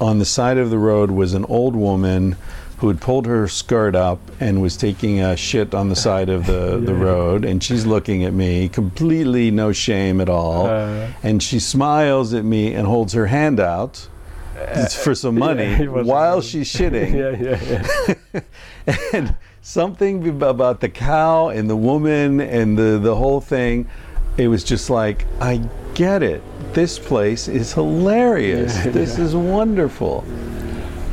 [0.00, 2.36] on the side of the road was an old woman
[2.78, 6.46] who had pulled her skirt up and was taking a shit on the side of
[6.46, 7.44] the, the road.
[7.44, 10.66] And she's looking at me, completely no shame at all.
[10.66, 14.08] Uh, and she smiles at me and holds her hand out
[15.02, 17.14] for some money yeah, while she's shitting
[17.62, 18.40] yeah, yeah,
[18.82, 18.96] yeah.
[19.12, 19.34] and
[19.66, 23.84] something about the cow and the woman and the the whole thing
[24.38, 25.56] it was just like i
[25.92, 26.40] get it
[26.72, 29.24] this place is hilarious Yeah, this yeah.
[29.24, 30.24] is wonderful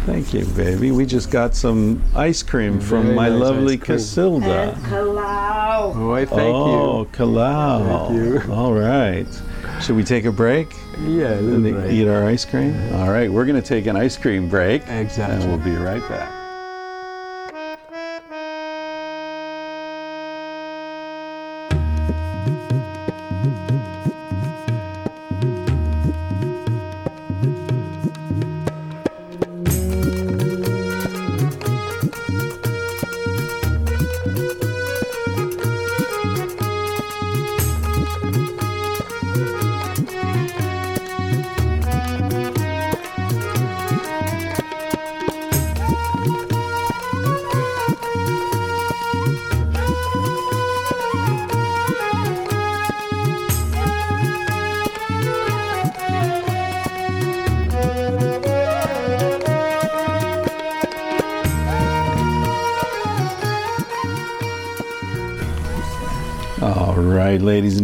[0.06, 4.74] thank you baby we just got some ice cream from Very my nice lovely Casilda.
[4.78, 4.86] cream.
[4.86, 6.78] casilda Oh, I thank you.
[6.86, 8.54] oh kalau Thank you.
[8.54, 9.26] all right
[9.82, 10.70] should we take a break.
[11.02, 11.92] Yeah, a little and break.
[11.92, 15.42] eat our ice cream all right we're going to take an ice cream break Exactly.
[15.42, 16.30] and we'll be right back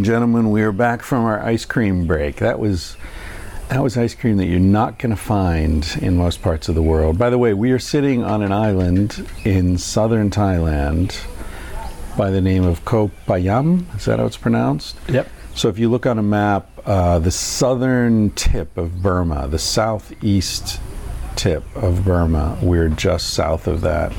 [0.10, 2.38] gentlemen, we are back from our ice cream break.
[2.38, 2.98] That was
[3.68, 6.82] that was ice cream that you're not going to find in most parts of the
[6.82, 7.20] world.
[7.20, 11.16] By the way, we are sitting on an island in southern Thailand
[12.18, 13.86] by the name of Koh Phayam.
[13.96, 14.98] Is that how it's pronounced?
[15.10, 15.30] Yep.
[15.54, 20.82] So if you look on a map, uh, the southern tip of Burma, the southeast
[21.36, 24.12] tip of Burma, we're just south of that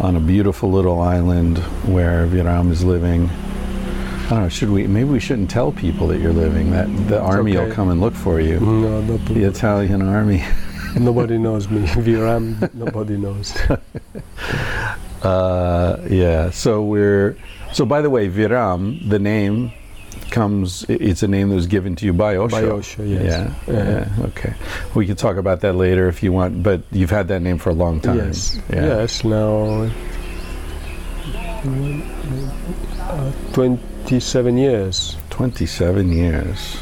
[0.00, 3.28] on a beautiful little island where Viram is living.
[4.28, 7.18] I don't know, should we, maybe we shouldn't tell people that you're living, that the
[7.18, 8.60] army will come and look for you.
[8.60, 10.44] No, no, The Italian army.
[11.00, 11.80] nobody knows me.
[11.86, 13.56] Viram, nobody knows.
[15.20, 17.36] Uh, yeah, so we're,
[17.72, 19.72] so by the way, Viram, the name
[20.30, 22.48] comes, it's a name that was given to you by Osho.
[22.48, 23.52] By Osho, yes.
[23.66, 24.54] Yeah, Uh, yeah, okay.
[24.94, 27.70] We can talk about that later if you want, but you've had that name for
[27.70, 28.18] a long time.
[28.18, 28.60] Yes.
[28.72, 28.84] Yeah.
[28.84, 29.24] Yes.
[29.24, 29.90] Now,
[33.00, 33.32] uh,
[34.12, 35.16] twenty-seven years.
[35.28, 36.78] 27 years.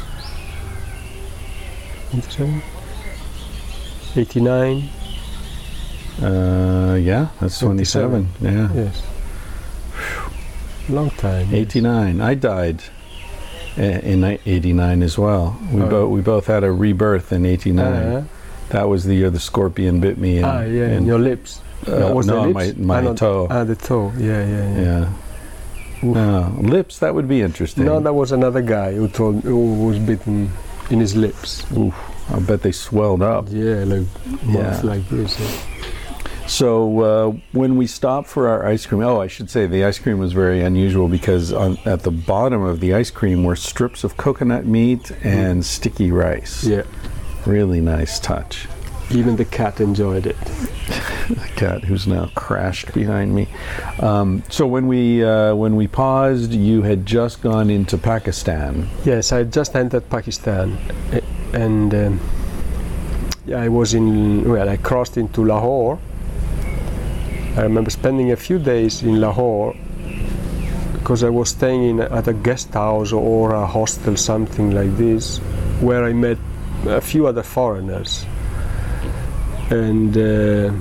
[2.11, 2.61] 27?
[4.15, 4.89] 89.
[6.21, 8.27] Uh, yeah, that's 27.
[8.39, 8.73] 27.
[8.75, 8.83] Yeah.
[8.83, 9.03] Yes.
[10.89, 11.47] Long time.
[11.51, 11.53] yes.
[11.75, 12.21] 89.
[12.21, 12.81] I died
[13.77, 15.59] uh, in ni- 89 as well.
[15.73, 15.89] We, Oh.
[15.89, 17.85] both we both had a rebirth in 89.
[17.85, 18.23] Uh,
[18.69, 20.37] that was the year the scorpion bit me.
[20.37, 21.59] In, ah, yeah, in in- your lips.
[21.87, 23.47] uh, was no, the my, my Ah, toe.
[23.51, 24.11] Ah, the toe.
[24.17, 24.81] Yeah, yeah, yeah.
[24.81, 25.09] yeah.
[26.03, 27.85] No, lips, that would be interesting.
[27.85, 30.49] No, that was another guy who told who was bitten
[30.89, 31.65] in his lips.
[31.75, 31.95] Oof,
[32.31, 33.47] I bet they swelled up.
[33.49, 34.07] Yeah, like
[34.45, 34.79] Yeah.
[34.83, 35.39] like this.
[35.39, 36.47] yeah.
[36.47, 39.99] So uh, when we stopped for our ice cream, oh, I should say the ice
[39.99, 44.05] cream was very unusual because on, at the bottom of the ice cream were strips
[44.05, 46.63] of coconut meat and sticky rice.
[46.63, 46.83] Yeah.
[47.45, 48.67] Really nice touch.
[49.11, 50.37] Even the cat enjoyed it.
[51.27, 53.49] The cat who's now crashed behind me.
[53.99, 58.87] Um, so when we uh, when we paused, you had just gone into Pakistan.
[59.03, 60.77] Yes, I just entered Pakistan,
[61.51, 62.21] and um,
[63.45, 64.49] yeah, I was in.
[64.49, 65.99] Well, I crossed into Lahore.
[67.57, 69.75] I remember spending a few days in Lahore
[70.93, 75.39] because I was staying in at a guest house or a hostel, something like this,
[75.79, 76.37] where I met
[76.85, 78.25] a few other foreigners.
[79.69, 80.71] And uh,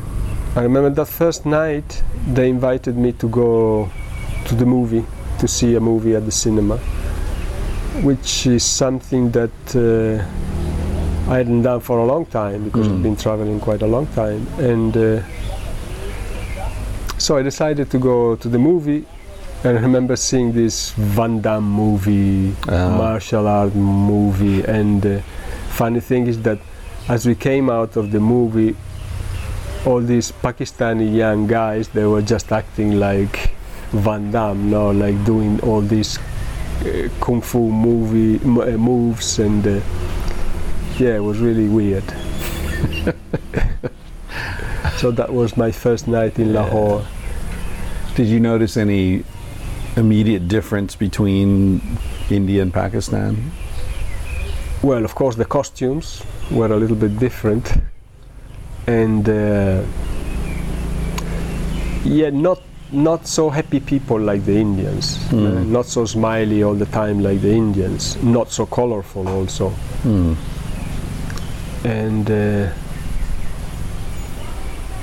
[0.58, 2.02] I remember that first night
[2.32, 3.90] they invited me to go
[4.46, 5.04] to the movie
[5.40, 6.78] to see a movie at the cinema
[8.02, 13.16] which is something that uh, I hadn't done for a long time because I've been
[13.16, 14.46] traveling quite a long time.
[14.58, 15.22] And uh,
[17.18, 19.04] so I decided to go to the movie,
[19.64, 22.90] And I remember seeing this Van Damme movie, Oh.
[22.98, 25.20] martial art movie, and uh,
[25.70, 26.58] funny thing is that
[27.08, 28.76] as we came out of the movie,
[29.84, 33.50] all these Pakistani young guys they were just acting like
[33.92, 36.18] Van Damme, no, like doing all these
[36.84, 39.80] uh, kung fu movie m- uh, moves, and uh,
[40.98, 42.04] yeah, it was really weird.
[44.96, 47.06] so that was my first night in Lahore.
[48.16, 49.24] Did you notice any
[49.96, 51.80] immediate difference between
[52.28, 53.52] India and Pakistan?
[54.86, 57.72] Well, of course, the costumes were a little bit different,
[58.86, 59.82] and uh,
[62.04, 62.60] yeah, not
[62.92, 65.66] not so happy people like the Indians, uh, Mm.
[65.72, 69.70] not so smiley all the time like the Indians, not so colorful also,
[70.04, 70.34] Hmm.
[71.84, 72.68] and uh,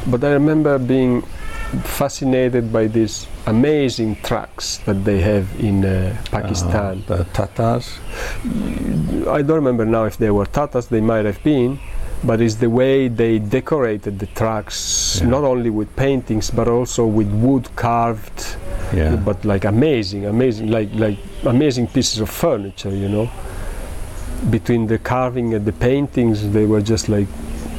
[0.08, 1.24] but I remember being
[1.84, 7.04] fascinated by these amazing trucks that they have in uh, Pakistan.
[7.10, 8.00] Uh, the Tatars?
[9.28, 11.80] I don't remember now if they were Tatas, they might have been,
[12.24, 15.30] but it's the way they decorated the trucks, Yeah.
[15.30, 18.56] not only with paintings but also with wood carved,
[18.94, 19.16] Yeah.
[19.18, 23.30] but like amazing, amazing, like like amazing pieces of furniture, you know.
[24.50, 27.28] Between the carving and the paintings, they were just like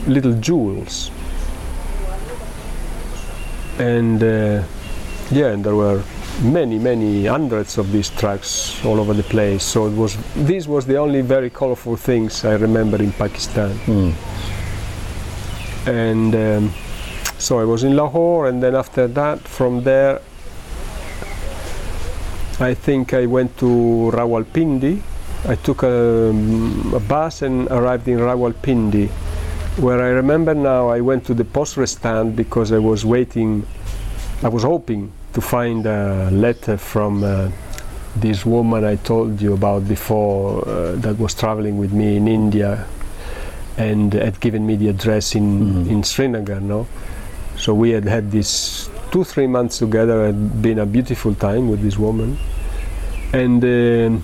[0.07, 1.11] little jewels.
[3.79, 4.63] And uh,
[5.31, 6.03] yeah, and there were
[6.43, 9.63] many, many hundreds of these trucks all over the place.
[9.63, 13.71] So it was this was the only very colorful things I remember in Pakistan.
[13.87, 14.11] Hmm.
[15.89, 16.73] And um,
[17.39, 20.21] so I was in Lahore, and then after that, from there,
[22.61, 25.03] I think I went to Rawalpindi.
[25.47, 26.31] I took a,
[26.95, 29.09] a bus and arrived in Rawalpindi,
[29.77, 33.67] where I remember now I went to the post stand because I was waiting.
[34.45, 37.49] I was hoping to find a letter from uh,
[38.15, 42.85] this woman I told you about before uh, that was traveling with me in India
[43.79, 45.47] and had given me the address in,
[45.87, 45.91] Mhm.
[45.91, 46.61] in Srinagar.
[46.61, 46.87] No,
[47.57, 50.27] so we had had this two three months together.
[50.27, 52.37] Had been a beautiful time with this woman,
[53.33, 54.23] and um,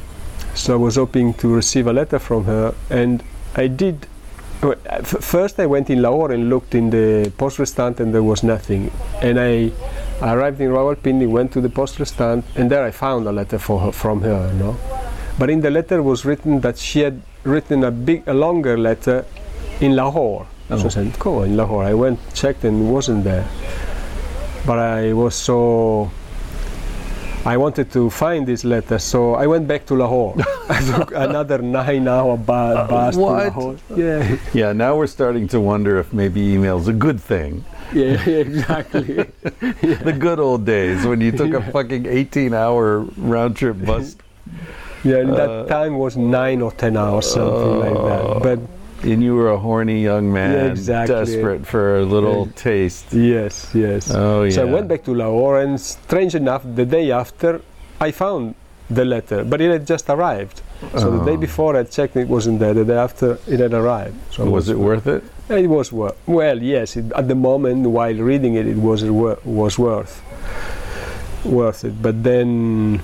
[0.54, 3.22] so I was hoping to receive a letter from her, and
[3.56, 4.06] I did.
[4.62, 4.74] Well,
[5.04, 8.90] First, I went in Lahore and looked in the post stand, and there was nothing.
[9.22, 9.72] And I
[10.22, 13.80] arrived in Rawalpindi, went to the post stand, and there I found a letter for
[13.80, 14.52] her, from her.
[14.54, 14.76] No,
[15.38, 19.24] but in the letter was written that she had written a big, a longer letter
[19.80, 20.46] in Lahore.
[20.70, 20.76] Oh.
[20.76, 20.86] So Oh.
[20.86, 23.46] I said, "Cool, in Lahore." I went, checked, and it wasn't there.
[24.66, 26.10] But I was so.
[27.46, 30.34] I wanted to find this letter, so I went back to Lahore.
[30.68, 32.44] I took another nine-hour bu-
[32.86, 33.38] bus what?
[33.40, 33.76] to Lahore.
[33.96, 37.64] Yeah, Yeah, now we're starting to wonder if maybe email's a good thing.
[37.94, 39.14] yeah, exactly.
[39.80, 44.16] The good old days when you took a fucking 18 hour round trip bus
[45.02, 48.08] Yeah, and Uh, that time was nine or ten hours, something like Oh.
[48.08, 48.42] that.
[48.44, 48.58] But
[49.02, 51.14] and you were a horny young man, exactly.
[51.14, 52.52] desperate for a little Yeah.
[52.56, 53.12] taste.
[53.12, 54.10] yes, yes.
[54.14, 54.50] Oh, yeah.
[54.50, 57.60] So I went back to Lahore, and strange enough, the day after,
[58.00, 58.54] I found
[58.90, 60.62] the letter, but it had just arrived.
[60.96, 61.46] So the day Oh.
[61.48, 62.74] before I checked, it wasn't there.
[62.74, 64.16] The day after, it had arrived.
[64.32, 65.22] So Was it worth it?
[65.48, 66.16] It was worth.
[66.26, 66.96] Well, yes.
[66.96, 70.22] It, at the moment, while reading it, it was wor- was worth
[71.44, 72.00] worth it.
[72.02, 73.00] But then,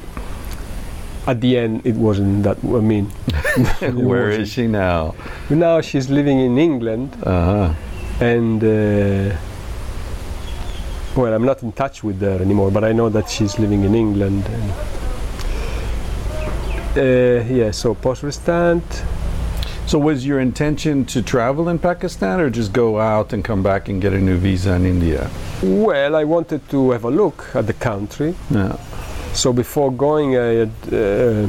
[1.27, 2.59] at the end, it wasn't that.
[2.65, 3.11] I mean,
[3.81, 5.15] it Where is she now?
[5.51, 7.75] Now she's living in England, Uh huh.
[8.21, 9.37] and uh,
[11.17, 12.71] well, I'm not in touch with her anymore.
[12.71, 14.45] But I know that she's living in England.
[14.49, 14.71] And,
[16.99, 17.71] uh, yeah.
[17.71, 19.03] So poste restante.
[19.87, 23.89] So, was your intention to travel in Pakistan or just go out and come back
[23.89, 25.31] and get a new visa in India?
[25.63, 28.35] Well, I wanted to have a look at the country.
[28.51, 28.77] Yeah.
[29.33, 31.47] So before going, I had uh,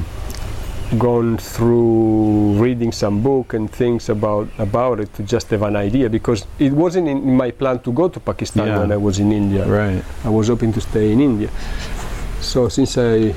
[0.98, 6.10] gone through reading some book and things about about it to just have an idea
[6.10, 8.80] because it wasn't in my plan to go to Pakistan Yeah.
[8.80, 9.66] when I was in India.
[9.68, 10.02] Right.
[10.24, 11.50] I was hoping to stay in India.
[12.40, 13.34] So since I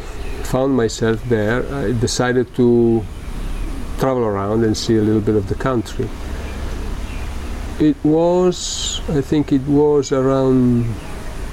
[0.47, 3.03] found myself there, I decided to
[3.99, 6.09] travel around and see a little bit of the country.
[7.81, 10.85] It was, I think it was around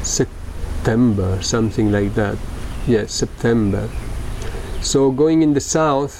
[0.03, 2.37] September, something like that.
[2.85, 3.89] Yes, September.
[4.87, 6.15] So going in the south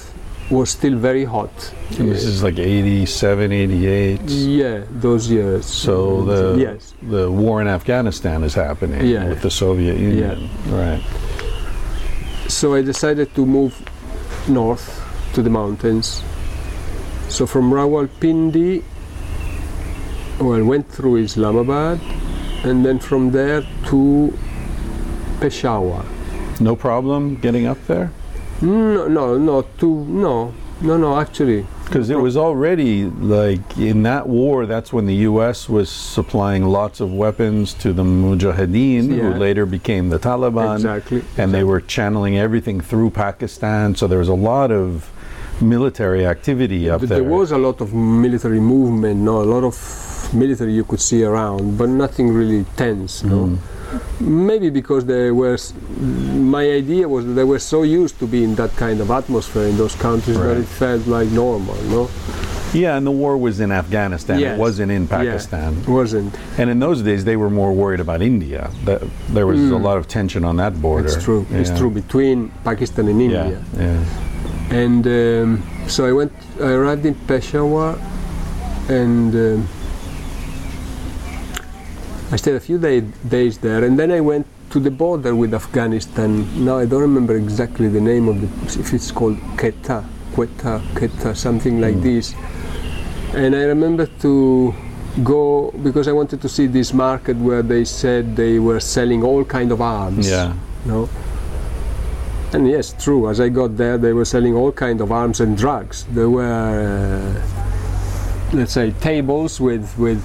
[0.50, 1.50] was still very hot.
[1.98, 4.20] And this is like 87, 88.
[4.28, 5.64] yeah, those years.
[5.64, 9.28] So the yes, the war in Afghanistan is happening Yeah.
[9.30, 10.50] with the Soviet Union.
[10.68, 10.82] Yeah.
[10.82, 11.02] Right.
[12.48, 13.72] So I decided to move
[14.48, 14.86] north
[15.32, 16.22] to the mountains.
[17.30, 18.82] So from Rawalpindi,
[20.40, 22.00] well, went through Islamabad,
[22.64, 24.32] and then from there to
[25.40, 26.04] Peshawar.
[26.60, 28.10] No problem getting up there?
[28.60, 31.18] No, no, no, too, no, no, no.
[31.20, 35.68] Actually, Because it was already like in that war, that's when the U.S.
[35.68, 39.22] was supplying lots of weapons to the Mujahideen, Yeah.
[39.32, 40.74] who later became the Taliban.
[40.76, 41.22] exactly.
[41.36, 43.94] And they were channeling everything through Pakistan.
[43.94, 45.10] So there was a lot of
[45.60, 47.20] military activity up there.
[47.20, 49.74] There was a lot of military movement, no, a lot of
[50.32, 53.46] military you could see around, but nothing really tense, no.
[53.46, 53.58] Mm.
[54.20, 55.56] Maybe because they were.
[56.56, 59.66] My idea was that they were so used to be in that kind of atmosphere
[59.68, 62.08] in those countries that it felt like normal, no.
[62.74, 64.38] Yeah, and the war was in Afghanistan.
[64.40, 64.56] Yes.
[64.56, 65.60] It wasn't in Pakistan.
[65.60, 65.94] Yeah, Pakistan.
[65.94, 66.34] wasn't.
[66.58, 68.70] And in those days, they were more worried about India.
[68.84, 69.00] That,
[69.30, 69.82] there was a Mm.
[69.82, 71.06] lot of tension on that border.
[71.08, 71.46] It's true.
[71.50, 73.60] It's true between Pakistan and Yeah, India.
[73.78, 74.76] yeah.
[74.82, 76.32] And um, so I went.
[76.60, 77.96] I arrived in Peshawar,
[78.90, 79.68] and um,
[82.30, 85.54] I stayed a few day, days there, and then I went to the border with
[85.54, 86.46] Afghanistan.
[86.62, 88.80] Now I don't remember exactly the name of the.
[88.80, 92.34] If it's called Quetta, Quetta, Quetta, something like this.
[93.32, 94.74] And I remember to
[95.24, 99.44] go because I wanted to see this market where they said they were selling all
[99.44, 100.28] kind of arms.
[100.28, 100.52] Yeah.
[100.84, 101.08] No.
[102.52, 103.28] And yes, true.
[103.28, 106.04] As I got there, they were selling all kind of arms and drugs.
[106.12, 107.40] There were, uh,
[108.56, 110.22] let's say, tables with with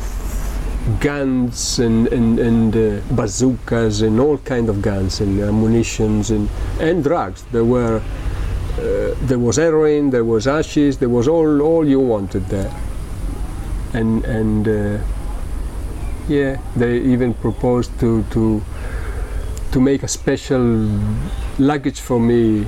[0.99, 6.49] guns and and, and uh, bazookas and all kind of guns and ammunitions and
[6.79, 7.43] and drugs.
[7.51, 8.01] There were
[8.77, 12.73] uh, there was heroin, there was ashes, there was all all you wanted there.
[13.93, 14.97] And and uh,
[16.27, 18.61] yeah, they even proposed to to
[19.71, 20.89] to make a special
[21.59, 22.65] luggage for me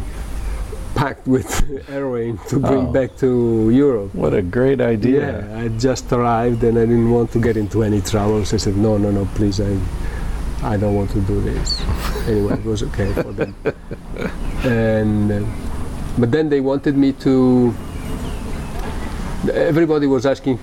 [0.96, 1.48] packed with
[1.88, 2.92] heroin to bring Oh.
[2.92, 4.16] back to Europe.
[4.16, 5.22] What a great idea.
[5.46, 8.54] Yeah, I just arrived and I didn't want to get into any troubles.
[8.54, 9.78] I said, no, no, no, please, I,
[10.64, 11.82] I don't want to do this.
[12.28, 13.54] anyway, it was okay for them.
[14.66, 15.46] And, uh,
[16.18, 17.76] but then they wanted me to.
[19.54, 20.58] Everybody was asking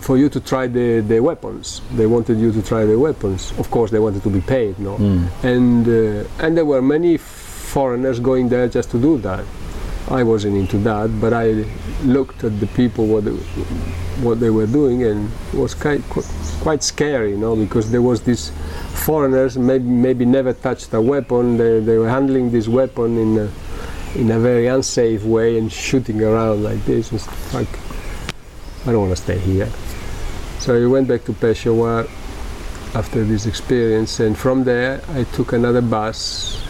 [0.00, 1.82] for you to try the, the weapons.
[1.94, 3.52] They wanted you to try the weapons.
[3.58, 4.96] Of course, they wanted to be paid, no?
[4.96, 5.28] Mm.
[5.44, 7.16] and uh, and there were many
[7.72, 9.44] foreigners going there just to do that.
[10.10, 11.64] I wasn't into that, but I
[12.04, 13.30] looked at the people what they,
[14.20, 16.02] what they were doing, and it was quite
[16.60, 18.52] quite scary, you know, because there was these
[19.06, 21.56] foreigners maybe maybe never touched a weapon.
[21.56, 23.48] They, they were handling this weapon in a,
[24.20, 27.12] in a very unsafe way and shooting around like this.
[27.12, 27.72] It's like
[28.84, 29.70] I don't want to stay here.
[30.58, 32.06] So I went back to Peshawar
[32.94, 36.61] after this experience, and from there I took another bus,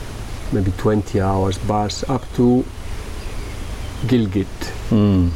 [0.52, 2.64] maybe 20 hours bus, up to
[4.06, 4.46] Gilgit.
[4.90, 5.30] Mm.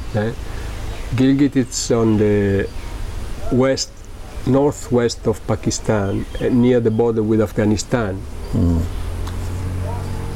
[1.15, 2.69] Gilgit it's on the
[3.53, 3.91] west,
[4.47, 8.21] northwest of Pakistan, eh, near the border with Afghanistan.
[8.53, 8.83] Mm.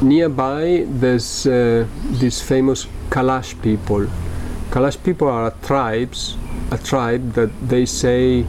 [0.02, 1.86] Nearby, there's uh,
[2.20, 4.06] these famous Kalash people.
[4.70, 6.36] Kalash people are tribes,
[6.70, 8.46] a tribe that they say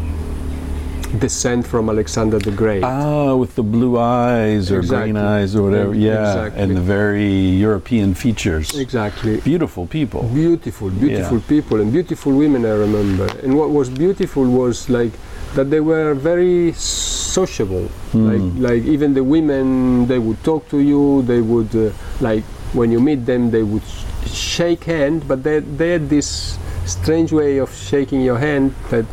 [1.22, 2.84] descend from Alexander the Great.
[2.84, 5.11] Ah, with the blue eyes or Exactly.
[5.14, 5.93] green eyes or whatever.
[5.95, 6.61] Yeah, Yeah, exactly.
[6.64, 7.34] and the very
[7.68, 8.68] European features.
[8.85, 9.34] Exactly.
[9.52, 10.23] Beautiful people.
[10.34, 11.53] Beautiful, beautiful Yeah.
[11.53, 12.61] people and beautiful women.
[12.65, 13.27] I remember.
[13.43, 15.14] And what was beautiful was like
[15.56, 17.88] that they were very sociable.
[18.14, 18.26] Mm.
[18.30, 21.22] Like, like even the women, they would talk to you.
[21.31, 21.89] They would uh,
[22.19, 22.43] like
[22.73, 23.88] when you meet them, they would
[24.26, 25.18] shake hand.
[25.30, 29.06] But they they had this strange way of shaking your hand that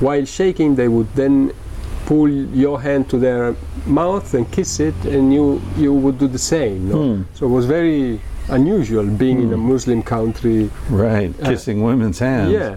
[0.00, 1.52] while shaking, they would then
[2.06, 3.54] pull your hand to their
[3.86, 6.88] mouth and kiss it, and you you would do the same.
[6.88, 6.96] No?
[7.14, 7.22] Hmm.
[7.34, 9.72] So it was very unusual being in a Hmm.
[9.72, 10.70] Muslim country.
[10.90, 12.52] Right, Uh, kissing women's hands.
[12.52, 12.76] Yeah,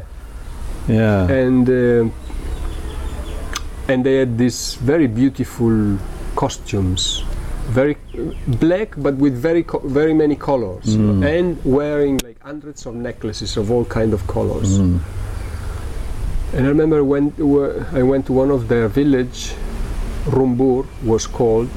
[0.87, 1.27] Yeah.
[1.29, 2.09] and uh,
[3.87, 5.97] and they had these very beautiful
[6.35, 7.23] costumes,
[7.69, 7.97] very
[8.47, 11.23] black but with very co- very many colors, Mm.
[11.37, 14.79] and wearing like hundreds of necklaces of all kind of colors.
[16.51, 17.31] And I remember when
[17.93, 19.53] I went to one of their village,
[20.25, 21.69] Rumbur was called,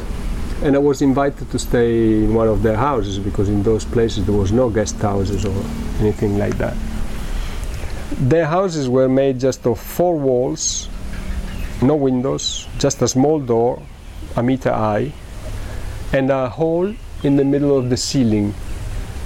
[0.63, 4.25] and I was invited to stay in one of their houses because in those places
[4.25, 5.55] there was no guest houses or
[6.01, 6.75] anything like that.
[8.13, 10.89] Their houses were made just of four walls,
[11.83, 13.83] no windows, just a small door,
[14.37, 15.13] a meter high,
[16.15, 18.55] and a hole in the middle of the ceiling.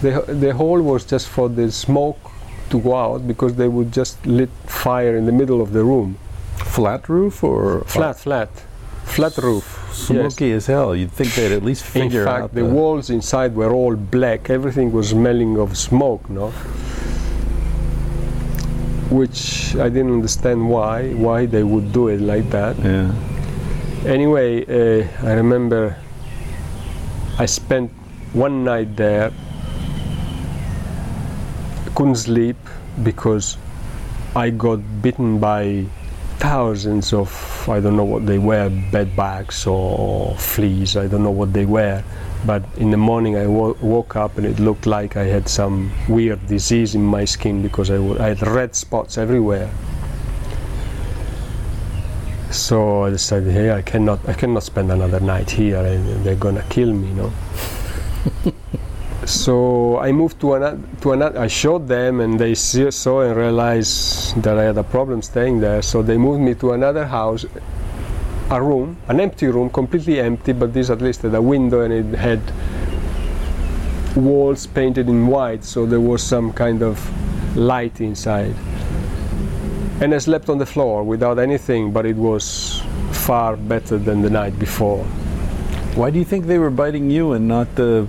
[0.03, 2.33] The, the hole was just for the smoke
[2.71, 6.19] to go out because they would just lit fire in the middle of the room.
[6.57, 8.49] Flat roof or Flat, flat,
[9.05, 9.89] flat roof.
[9.93, 10.95] Smoky as hell.
[10.95, 14.51] You'd think they'd at least In figure fact, out the walls inside were all black.
[14.51, 16.51] Everything was smelling of smoke, no?
[19.11, 22.77] Which I didn't understand why, why they would do it like that.
[22.79, 23.15] Yeah.
[24.05, 25.97] Anyway, uh, I remember
[27.39, 27.91] I spent
[28.33, 29.33] one night there.
[31.97, 32.57] Couldn't sleep
[33.03, 33.57] because
[34.37, 35.87] I got bitten by
[36.39, 37.31] thousands of
[37.69, 40.97] I don't know what they were bed bugs or fleas.
[40.97, 42.05] I don't know what they were.
[42.45, 45.91] But in the morning I wo- woke up and it looked like I had some
[46.09, 49.71] weird disease in my skin because I, w- I had red spots everywhere.
[52.51, 55.83] So I decided, hey, I cannot, I cannot spend another night here.
[56.23, 58.53] They're gonna kill me, you know.
[59.27, 61.41] so I moved to another, to another.
[61.41, 65.83] I showed them, and they saw and realized that I had a problem staying there.
[65.83, 67.45] So they moved me to another house,
[68.51, 71.93] a room, an empty room, completely empty, but this at least had a window and
[71.93, 72.41] it had
[74.17, 76.97] walls painted in white, so there was some kind of
[77.57, 78.55] light inside.
[80.01, 82.81] And I slept on the floor without anything, but it was
[83.11, 85.05] far better than the night before.
[85.97, 88.07] Why do you think they were biting you and not the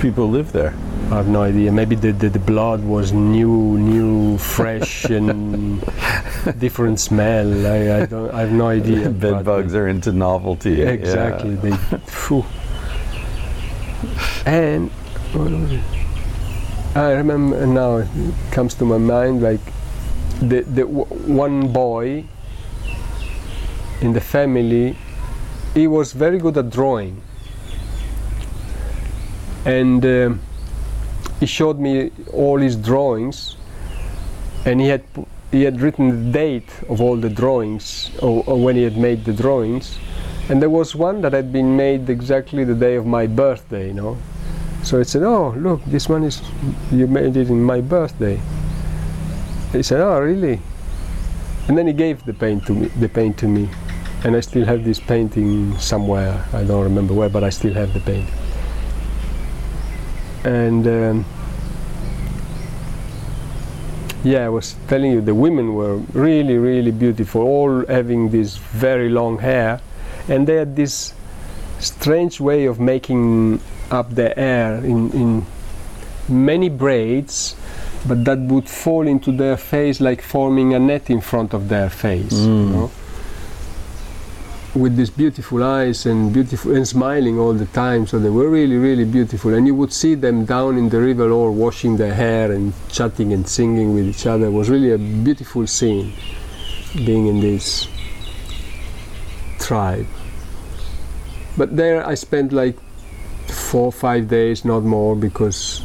[0.00, 0.74] people live there?
[1.10, 1.72] I have no idea.
[1.72, 5.80] Maybe the, the, the blood was new, new, fresh, and
[6.58, 7.66] different smell.
[7.66, 9.08] I, I, don't, I have no idea.
[9.24, 10.72] Bed uh, bugs are into novelty.
[10.72, 10.88] yeah.
[10.90, 11.54] Exactly.
[11.56, 11.76] They,
[12.06, 12.44] phew.
[14.46, 14.90] And
[15.32, 15.80] what was it?
[16.94, 17.96] I remember now.
[17.98, 19.60] It comes to my mind like
[20.40, 22.24] the the w- one boy
[24.00, 24.96] in the family.
[25.74, 27.20] He was very good at drawing,
[29.68, 30.40] and um,
[31.38, 33.56] he showed me all his drawings,
[34.64, 35.04] and he had
[35.52, 39.24] he had written the date of all the drawings or, or when he had made
[39.24, 39.96] the drawings
[40.48, 43.92] and there was one that had been made exactly the day of my birthday, you
[43.92, 44.16] know.
[44.82, 46.40] So I said, "Oh, look, this one is
[46.90, 48.40] you made it in my birthday."
[49.72, 50.60] He said, "Oh, really?"
[51.68, 53.68] And then he gave the paint to me, the paint to me,
[54.24, 56.46] and I still have this painting somewhere.
[56.54, 58.28] I don't remember where, but I still have the paint.
[60.44, 61.24] And um,
[64.24, 69.08] yeah, I was telling you, the women were really, really beautiful, all having this very
[69.08, 69.80] long hair
[70.28, 71.14] and they had this
[71.78, 73.60] strange way of making
[73.90, 75.46] up their hair in, in
[76.28, 77.56] many braids
[78.06, 81.88] but that would fall into their face like forming a net in front of their
[81.88, 82.70] face you Mm.
[82.72, 82.90] know?
[84.80, 88.76] With these beautiful eyes and beautiful and smiling all the time so they were really
[88.76, 89.54] really beautiful.
[89.54, 93.32] And you would see them down in the river all washing their hair and chatting
[93.32, 94.46] and singing with each other.
[94.46, 96.12] It was really a beautiful scene
[96.94, 97.88] being in this
[99.58, 100.06] tribe.
[101.56, 102.76] But there I spent like
[103.46, 105.84] four five days not more because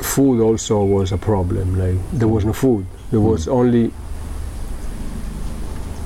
[0.00, 1.78] food also was a problem.
[1.78, 2.86] Like there was no food.
[3.10, 3.30] There mm.
[3.30, 3.92] was only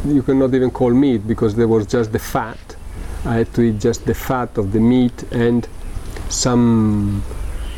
[0.06, 2.58] you cannot even call meat because there was just the fat.
[3.24, 5.66] I had to eat just the fat of the meat and
[6.28, 7.22] some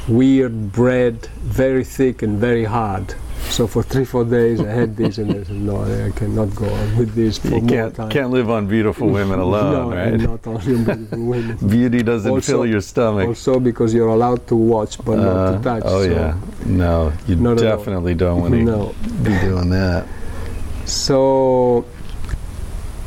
[0.08, 3.14] weird bread very thick and very hard.
[3.50, 6.66] So for three four days I had this and I said no I cannot go
[6.66, 8.10] on with this for You more can't time.
[8.10, 10.20] can't live on beautiful women alone, no, right?
[10.20, 11.56] not only on beautiful women.
[11.68, 13.26] Beauty doesn't Also- fill your stomach.
[13.28, 16.36] also because you're allowed to watch but not Uh, to touch oh so- yeah,
[16.66, 18.94] no, you Not definitely don't want to no.
[19.22, 20.06] be doing that.
[20.84, 21.84] So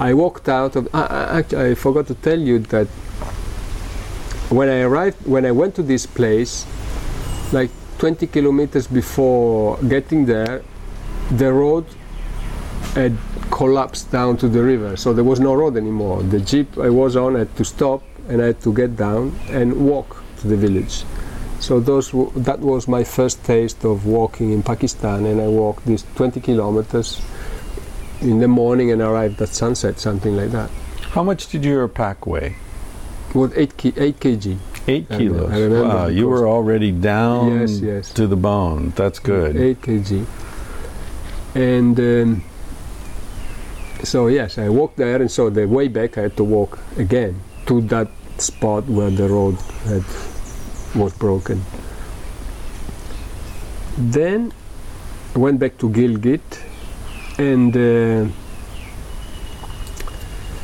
[0.02, 0.90] I walked out of.
[0.96, 2.88] I, actually, I forgot to tell you that
[4.50, 6.66] when I arrived, when I went to this place,
[7.54, 7.70] like
[8.00, 10.64] 20 kilometers before getting there,
[11.30, 11.86] the road
[12.96, 13.16] had
[13.52, 16.24] collapsed down to the river, so there was no road anymore.
[16.24, 19.86] The jeep I was on had to stop, and I had to get down and
[19.86, 21.04] walk to the village.
[21.60, 26.04] So those that was my first taste of walking in Pakistan, and I walked these
[26.16, 27.22] 20 kilometers
[28.22, 30.70] in the morning and arrived at sunset, something like that.
[31.12, 32.56] How much did your pack weigh?
[33.34, 34.58] Was 8, ki- 8 kg.
[34.88, 35.50] Eight kilos.
[35.50, 38.14] remember- I remember wow, you were already down Yes, yes.
[38.14, 38.94] to the bone.
[38.96, 39.56] That's good.
[39.56, 40.26] 8 kg.
[41.56, 42.44] And um,
[44.04, 47.42] so, yes, I walked there, and so the way back I had to walk again
[47.68, 48.08] to that
[48.38, 50.04] spot where the road had,
[50.96, 51.62] was broken.
[53.98, 54.52] Then
[55.36, 56.42] I went back to Gilgit,
[57.42, 58.32] and uh,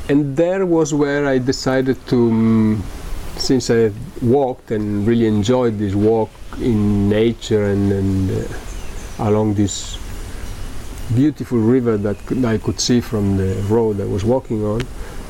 [0.10, 2.82] and there was where I decided to, mm,
[3.38, 3.92] since I
[4.22, 6.30] walked and really enjoyed this walk
[6.62, 9.98] in nature and, and uh, along this
[11.14, 14.82] beautiful river that I could see from the road I was walking on,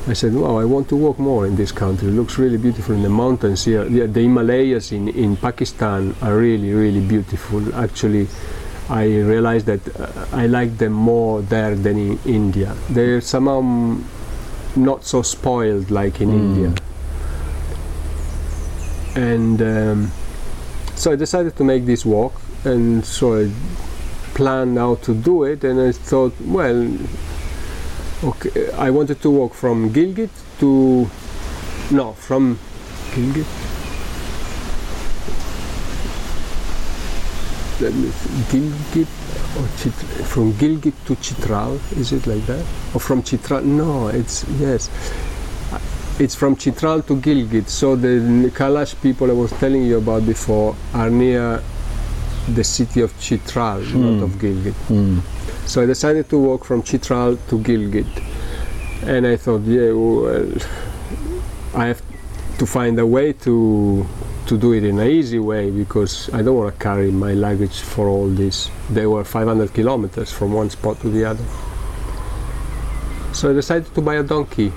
[0.06, 2.08] I said, "Wow, I want to walk more in this country.
[2.08, 3.84] It looks really beautiful in the mountains here.
[3.88, 7.74] Yeah, the Himalayas in, in Pakistan are really, really beautiful.
[7.74, 8.28] Actually,
[8.90, 12.74] I realized that uh, I like them more there than in India.
[12.88, 13.60] They're somehow
[14.76, 16.38] not so spoiled like in Mm.
[16.38, 16.72] India.
[19.16, 20.10] and um,
[20.94, 22.34] so I decided to make this walk,
[22.64, 23.50] and so I
[24.34, 26.88] planned how to do it, and I thought, well,
[28.24, 31.08] okay, I wanted to walk from Gilgit to
[31.90, 32.58] no, from
[33.12, 33.46] Gilgit.
[33.46, 33.48] Let
[37.46, 39.06] me see, Gilgit
[39.56, 39.66] or
[40.24, 42.64] from Gilgit to Chitral, is it like that?
[42.94, 43.62] Or from Chitral?
[43.62, 44.90] No, it's yes.
[46.18, 47.68] It's from Chitral to Gilgit.
[47.68, 51.62] So the Kalash people I was telling you about before are near
[52.54, 54.22] the city of Chitral, not hmm.
[54.22, 54.74] of Gilgit.
[54.88, 55.20] Hmm.
[55.66, 58.06] So I decided to walk from Chitral to Gilgit.
[59.02, 60.50] And I thought, yeah, well,
[61.74, 62.02] I have
[62.58, 64.04] to find a way to
[64.48, 67.80] to do it in an easy way because I don't want to carry my luggage
[67.80, 68.70] for all this.
[68.90, 71.44] They were 500 kilometers from one spot to the other.
[73.34, 74.72] So I decided to buy a donkey.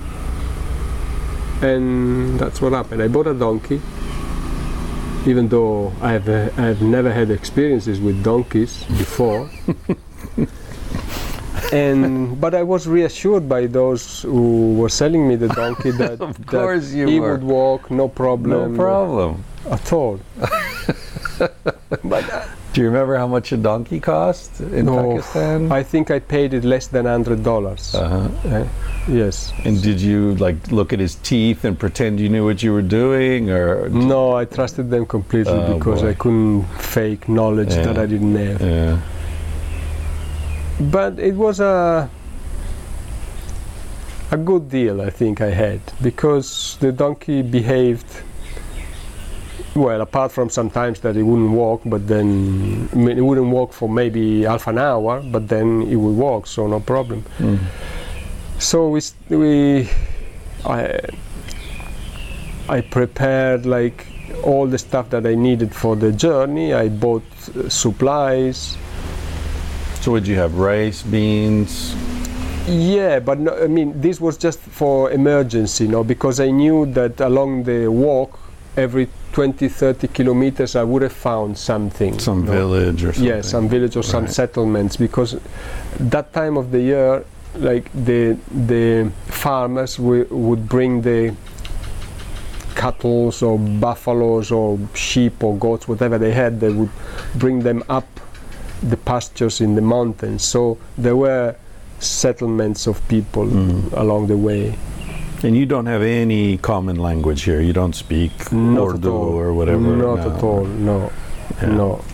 [1.62, 3.02] And that's what happened.
[3.02, 3.80] I bought a donkey,
[5.26, 9.48] even though I've, uh, I've never had experiences with donkeys before.
[11.72, 17.06] and but I was reassured by those who were selling me the donkey that, that
[17.08, 17.32] he were.
[17.32, 18.50] would walk no problem.
[18.50, 19.44] No problem.
[19.70, 20.20] At all.
[22.04, 25.70] but uh, Do you remember how much a donkey cost in no, Pakistan?
[25.72, 27.94] I think I paid it less than hundred dollars.
[27.94, 28.64] uh-huh.
[29.08, 29.52] yes.
[29.64, 32.82] And did you like look at his teeth and pretend you knew what you were
[33.02, 36.08] doing, or No, I trusted them completely Oh, because boy.
[36.10, 38.60] I couldn't fake knowledge that I didn't have.
[38.62, 39.00] yeah,
[40.80, 42.08] but it was a
[44.30, 48.06] a good deal I think I had because the donkey behaved
[49.74, 53.72] well apart from sometimes that it wouldn't walk but then I mean he wouldn't walk
[53.72, 57.58] for maybe half an hour but then it would walk so no problem Mm.
[58.58, 59.00] so we
[59.30, 59.88] we
[60.64, 60.98] I
[62.68, 64.06] I prepared like
[64.44, 67.24] all the stuff that I needed for the journey I bought
[67.56, 68.76] uh, supplies
[70.02, 71.94] So would you have rice, beans?
[72.66, 77.20] Yeah, but no, I mean, this was just for emergency, no, because I knew that
[77.20, 78.36] along the walk,
[78.76, 82.18] every 20, 30 kilometers, I would have found something.
[82.18, 83.24] Some village or something?
[83.34, 84.32] Yeah, some village or some Right.
[84.34, 85.36] settlements, because
[85.98, 87.24] that time of the year,
[87.58, 88.36] like the
[88.66, 91.32] the farmers wi- would bring the
[92.74, 96.88] cattle or buffaloes or sheep or goats, whatever they had, they would
[97.34, 98.06] bring them up
[98.82, 100.42] the pastures in the mountains.
[100.42, 101.54] So there were
[102.00, 103.92] settlements of people Mm.
[103.92, 104.74] along the way.
[105.44, 107.60] And you don't have any common language here.
[107.60, 109.80] You don't speak Not Urdu or whatever.
[109.80, 110.30] Not no.
[110.36, 110.64] at all.
[110.64, 111.10] No,
[111.60, 111.68] Yeah.
[111.74, 112.04] no.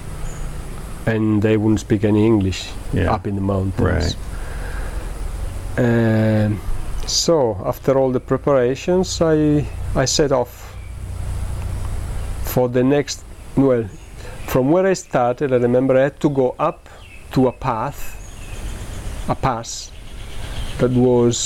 [1.07, 3.13] And they wouldn't speak any English Yeah.
[3.13, 3.79] up in the mountains.
[3.79, 4.17] Right.
[5.79, 6.61] Um,
[7.07, 9.65] so after all the preparations, I
[9.95, 10.75] I set off
[12.45, 13.25] for the next.
[13.57, 13.85] Well,
[14.47, 16.89] from where I started, I remember I had to go up
[17.33, 17.99] to a path,
[19.29, 19.91] a pass
[20.79, 21.37] that was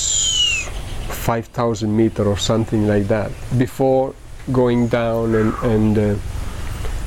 [1.22, 4.12] 5,000 meter or something like that before
[4.50, 6.16] going down and and uh,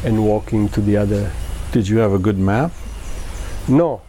[0.07, 1.31] and walking to the other.
[1.73, 2.71] Did you have a good map?
[3.67, 4.01] No,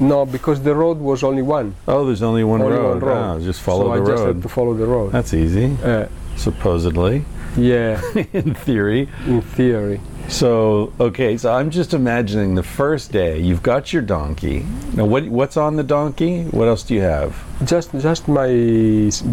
[0.00, 1.74] no, because the road was only one.
[1.86, 3.02] Oh, there's only one Only road.
[3.02, 3.36] one road.
[3.36, 4.34] Oh, just follow so the I just road.
[4.36, 5.12] had to follow the road.
[5.12, 6.06] That's easy, Uh,
[6.36, 7.24] supposedly,
[7.56, 8.00] yeah,
[8.32, 9.08] in theory.
[9.26, 10.00] in theory.
[10.32, 13.38] So, okay, so I'm just imagining the first day.
[13.38, 14.64] You've got your donkey.
[14.94, 16.44] Now, what what's on the donkey?
[16.44, 17.36] What else do you have?
[17.66, 18.48] Just just my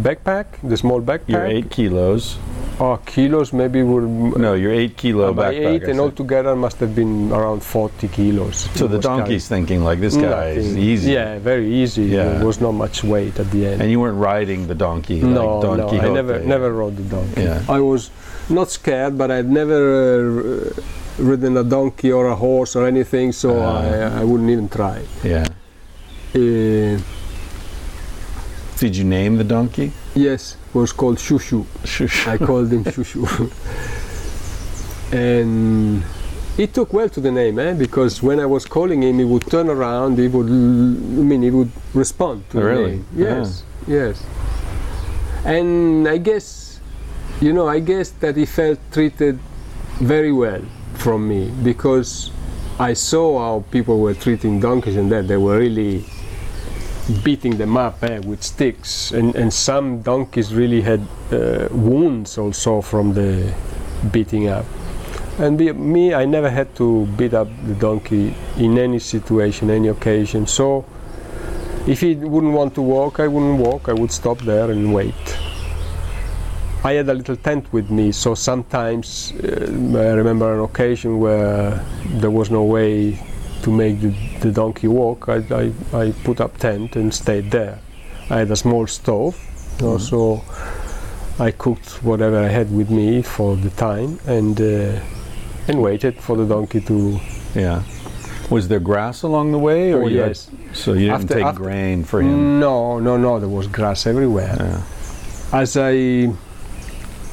[0.03, 1.29] backpack, the small backpack.
[1.29, 2.37] Your eight kilos.
[2.81, 5.67] Oh, kilos maybe were No, your eight kilo uh, by backpack.
[5.67, 5.99] eight and said.
[5.99, 8.69] altogether must have been around 40 kilos.
[8.75, 11.11] So the was donkey's thinking like this guy is easy.
[11.11, 12.03] Yeah, very easy.
[12.03, 12.37] Yeah.
[12.39, 13.81] There was not much weight at the end.
[13.81, 15.19] And you weren't riding the donkey.
[15.21, 17.43] no, like Don no, I never never rode the donkey.
[17.43, 17.63] Yeah.
[17.67, 18.11] I was
[18.49, 19.81] not scared, but I'd never
[20.39, 23.81] uh, ridden a donkey or a horse or anything, so Ah.
[23.81, 25.01] I, I wouldn't even try.
[25.23, 25.45] Yeah.
[26.35, 26.99] Uh,
[28.79, 29.91] Did you name the donkey?
[30.15, 31.65] yes, it was called Shushu.
[31.83, 32.27] Shushu.
[32.27, 33.21] I called him Shushu.
[35.13, 36.03] and
[36.57, 37.73] he took well to the name, eh?
[37.73, 40.17] Because when I was calling him, he would turn around.
[40.19, 43.03] He would, I mean, he would respond to Oh, the really?
[43.15, 44.21] Yes, yes.
[45.45, 46.45] And I guess,
[47.41, 49.39] you know, I guess that he felt treated
[49.99, 50.61] very well
[50.95, 52.31] from me because
[52.79, 56.05] I saw how people were treating donkeys and that they were really
[57.23, 61.01] beating them up eh, with sticks, and, and some donkeys really had
[61.31, 63.53] uh, wounds also from the
[64.11, 64.65] beating up.
[65.39, 69.87] And be, me, I never had to beat up the donkey in any situation, any
[69.87, 70.45] occasion.
[70.45, 70.85] So
[71.87, 73.89] if he wouldn't want to walk, I wouldn't walk.
[73.89, 75.15] I would stop there and wait.
[76.83, 79.47] I had a little tent with me, so sometimes uh,
[79.99, 81.71] I remember an occasion where
[82.21, 83.19] there was no way
[83.63, 85.27] to make the, the donkey walk.
[85.27, 87.79] I, I, I put up tent and stayed there.
[88.29, 89.35] I had a small stove,
[89.81, 90.41] you know, so
[91.37, 94.99] I cooked whatever I had with me for the time and uh,
[95.67, 97.19] and waited for the donkey to.
[97.55, 97.83] Yeah.
[98.49, 100.49] Was there grass along the way, or Oh, you had- yes.
[100.73, 102.59] so you didn't After- take after- grain for him?
[102.59, 103.37] No, no, no.
[103.39, 104.55] There was grass everywhere.
[104.59, 105.59] Yeah.
[105.61, 106.31] as I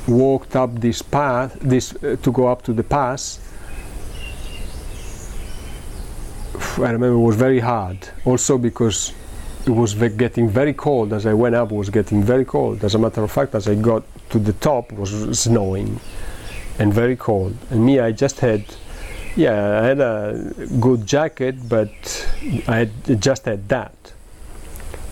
[0.08, 3.40] walked up this path, this uh, to go up to the pass,
[6.78, 8.08] I remember it was very hard.
[8.24, 9.12] Also because
[9.66, 11.72] it was getting very cold as I went up.
[11.72, 12.84] It was getting very cold.
[12.84, 16.00] As a matter of fact, as I got to the top, it was snowing
[16.78, 17.56] and very cold.
[17.70, 18.64] And me, I just had.
[19.34, 21.92] Yeah, I had a good jacket, but
[22.66, 23.92] I had just had that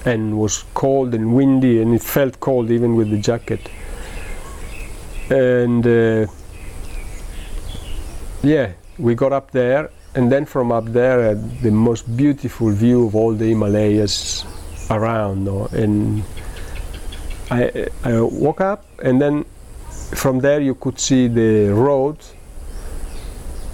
[0.06, 3.70] and was cold and windy and it felt cold even with the jacket
[5.30, 6.26] and uh,
[8.42, 13.06] yeah we got up there and then from up there had the most beautiful view
[13.06, 14.44] of all the himalayas
[14.90, 15.66] around no?
[15.72, 16.22] and
[17.50, 19.44] I, I woke up and then
[20.14, 22.18] from there you could see the road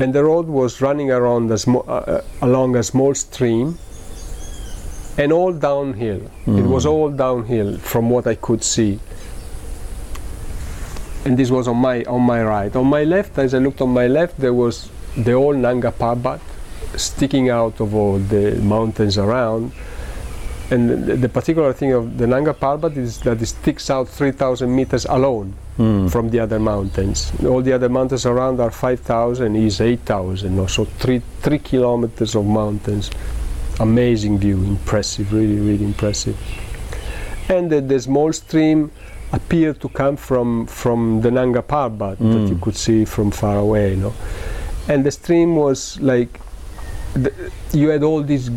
[0.01, 3.79] and the road was running around a sm- uh, uh, along a small stream
[5.19, 6.23] and all downhill.
[6.47, 8.99] It was all downhill from what I could see.
[11.25, 12.75] And this was on my on my right.
[12.75, 16.41] On my left, as I looked on my left, there was the old Nanga Parbat
[16.97, 19.73] sticking out of all the mountains around.
[20.71, 24.73] And the, the particular thing of the Nanga Parbat is that it sticks out 3,000
[24.75, 26.07] meters alone hmm.
[26.07, 27.33] from the other mountains.
[27.45, 32.47] All the other mountains around are 5,000, is 8,000, or so three three kilometers of
[32.47, 33.11] mountains
[33.81, 36.37] amazing view, impressive, really, really impressive.
[37.49, 38.93] And the, the small stream
[39.33, 43.91] appeared to come from from the Nanga Parbat that you could see from far away,
[43.91, 44.15] you know.
[44.89, 46.41] And the stream was like
[47.15, 47.33] the,
[47.73, 48.51] you had all this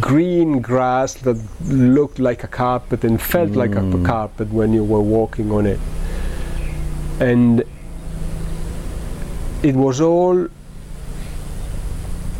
[0.00, 5.00] green grass that looked like a carpet and felt like a carpet when you were
[5.00, 5.80] walking on it.
[7.20, 7.64] And
[9.62, 10.46] it was all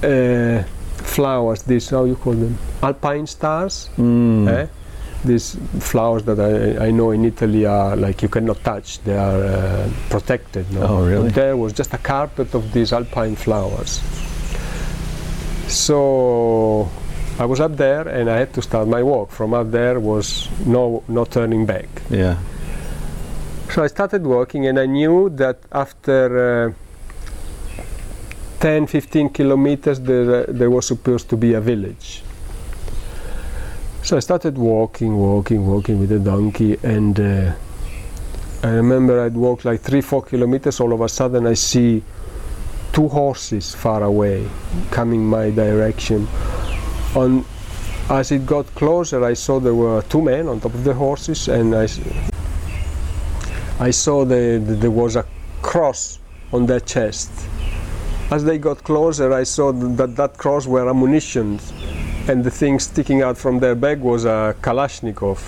[0.03, 0.63] uh,
[0.99, 2.59] flowers, this how you call them?
[2.83, 3.89] Alpine stars.
[3.97, 4.49] Mm.
[4.49, 4.67] Eh?
[5.27, 9.43] These flowers that I, I know in Italy are like you cannot touch, they are
[9.45, 10.71] uh, protected.
[10.73, 10.81] No?
[10.83, 11.25] Oh, really?
[11.25, 14.01] But there was just a carpet of these alpine flowers.
[15.69, 16.89] So
[17.39, 19.31] I was up there and I had to start my walk.
[19.31, 21.89] From up there was no, no turning back.
[22.09, 22.39] Yeah.
[23.71, 26.73] So I started walking, and I knew that after uh,
[28.61, 32.23] 10 15 kilometers, there, uh, there was supposed to be a village.
[34.07, 37.53] So I started walking, walking, walking with the donkey, and uh,
[38.63, 40.79] I remember I'd walked like three, four kilometers.
[40.79, 42.05] All of a sudden, I see
[42.93, 44.49] two horses far away
[44.93, 46.29] coming my direction.
[47.17, 47.45] On
[48.09, 51.49] as it got closer, I saw there were two men on top of the horses,
[51.49, 51.89] and I,
[53.81, 55.27] I saw the, the, there was a
[55.63, 56.21] cross
[56.53, 57.33] on their chest.
[58.31, 61.59] As they got closer, I saw that that cross were ammunition,
[62.29, 65.39] and the thing sticking out from their bag was a Kalashnikov.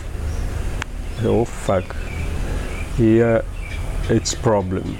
[1.24, 1.96] Oh fuck!
[2.96, 3.44] Here,
[4.08, 4.96] it's problem.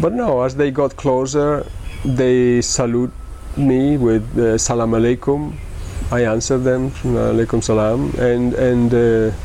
[0.00, 1.66] But no, as they got closer,
[2.04, 3.12] they salute
[3.56, 5.54] me with uh, salam alaikum.
[6.10, 8.94] I answered them, alaikum salam, and and.
[8.94, 9.36] Uh,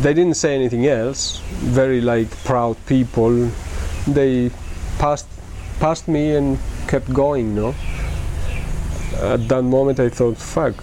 [0.00, 1.40] they didn't say anything else.
[1.72, 3.50] Very like proud people.
[4.06, 4.50] They
[4.98, 5.26] passed
[5.80, 7.54] past me and kept going.
[7.54, 7.74] No.
[9.14, 10.74] At that moment, I thought, "Fuck,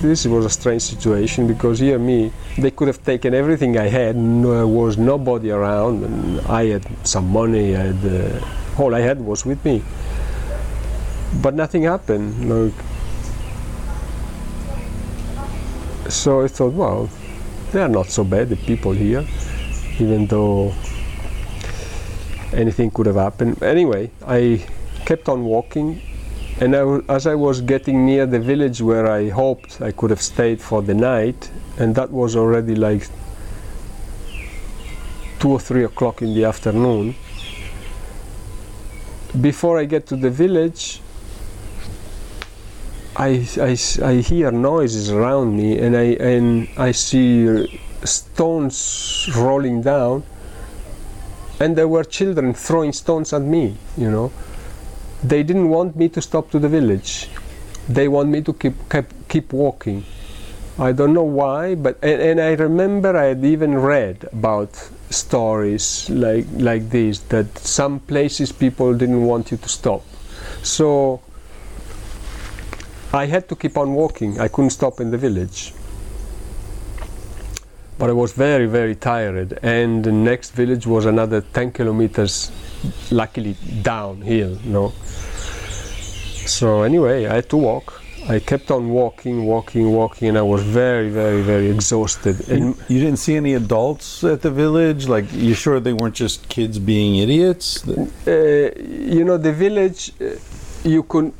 [0.00, 4.16] this was a strange situation because here me, they could have taken everything I had.
[4.16, 7.76] There was nobody around, and I had some money.
[7.76, 9.82] I had uh, all I had was with me.
[11.40, 12.50] But nothing happened.
[12.50, 12.74] Like,
[16.10, 17.08] so I thought, well,
[17.72, 19.24] they are not so bad, the people here,
[19.98, 20.74] even though
[22.52, 23.62] anything could have happened.
[23.62, 24.66] Anyway, I
[25.06, 26.02] kept on walking,
[26.60, 30.22] and I, as I was getting near the village where I hoped I could have
[30.22, 33.08] stayed for the night, and that was already like
[35.40, 37.14] two or three o'clock in the afternoon.
[39.40, 41.00] Before I get to the village,
[43.16, 47.68] I hear noises around me and I and I see
[48.04, 50.24] stones rolling down
[51.60, 54.32] and there were children throwing stones at me you know
[55.22, 57.28] they didn't want me to stop to the village
[57.88, 60.04] they want me to keep keep, keep walking
[60.78, 64.74] I don't know why, but and, and I remember I had even read about
[65.10, 70.02] stories like like this that some places people didn't want you to stop.
[70.62, 71.20] So
[73.12, 74.40] I had to keep on walking.
[74.40, 75.74] I couldn't stop in the village.
[77.98, 82.50] But I was very, very tired, and the next village was another 10 kilometers,
[83.10, 84.92] luckily downhill, you know.
[86.46, 88.02] So, anyway, I had to walk.
[88.28, 92.48] I kept on walking, walking, walking, and I was very, very, very exhausted.
[92.48, 95.08] And You didn't see any adults at the village?
[95.08, 97.86] Like, you sure they weren't just kids being idiots?
[97.88, 98.70] uh,
[99.12, 100.36] you know the village uh,
[100.84, 101.32] you could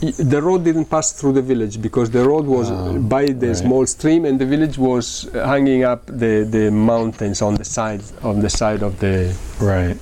[0.00, 3.56] the road didn't pass through the village because the road was Ah, by the right.
[3.56, 8.40] small stream and the village was hanging up the, the mountains on the side on
[8.40, 9.96] the side of the Right.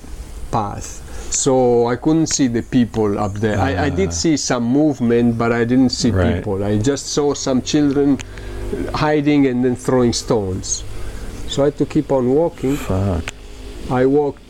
[0.51, 1.01] path
[1.33, 3.95] so i couldn't see the people up there I, I Ah.
[4.01, 6.35] did see some movement but i didn't see Right.
[6.35, 8.17] people i just saw some children
[8.93, 10.83] hiding and then throwing stones
[11.49, 13.23] so i had to keep on walking Fuck.
[13.89, 14.43] I walked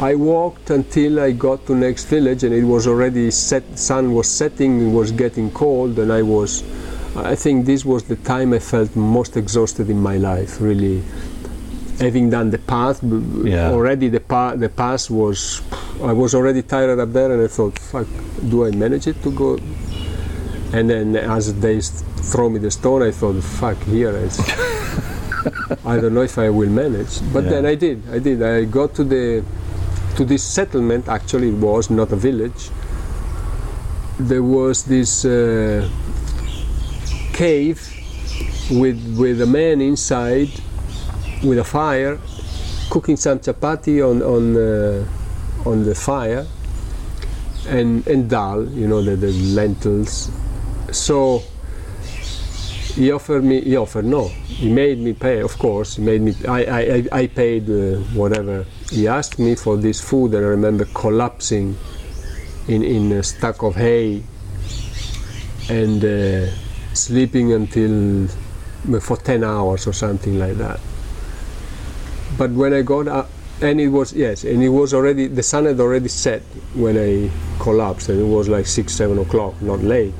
[0.00, 4.28] I walked until I got to next village and it was already set sun was
[4.30, 6.62] setting it was getting cold and I was
[7.16, 11.02] I think this was the time I felt most exhausted in my life really
[11.98, 13.00] having done the path
[13.42, 13.70] Yeah.
[13.70, 15.62] already the path the pass was
[16.02, 18.06] I was already tired up there and I thought fuck
[18.50, 19.56] do I manage it to go
[20.74, 24.38] and then as they throw me the stone I thought fuck here it's
[25.86, 27.50] I don't know if I will manage, but Yeah.
[27.50, 28.02] then I did.
[28.10, 28.42] I did.
[28.42, 29.44] I got to the
[30.16, 31.08] to this settlement.
[31.08, 32.70] Actually, it was not a village.
[34.18, 35.88] There was this uh,
[37.32, 37.78] cave
[38.70, 40.48] with with a man inside
[41.44, 42.18] with a fire,
[42.90, 45.04] cooking some chapati on on uh,
[45.68, 46.46] on the fire,
[47.68, 48.64] and and dal.
[48.68, 50.30] You know the, the lentils.
[50.92, 51.42] So
[52.94, 56.32] he offered me he offered no he made me pay of course he made me
[56.48, 60.84] i i, I- paid uh, whatever he asked me for this food and i remember
[60.94, 61.76] collapsing
[62.68, 64.22] in in a stack of hay
[65.68, 66.46] and uh,
[66.94, 70.80] sleeping until uh, for 10 hours or something like that
[72.38, 73.30] but when i got up
[73.62, 76.42] and it was yes and it was already the sun had already set
[76.74, 80.14] when i collapsed and it was like 6 7 o'clock not late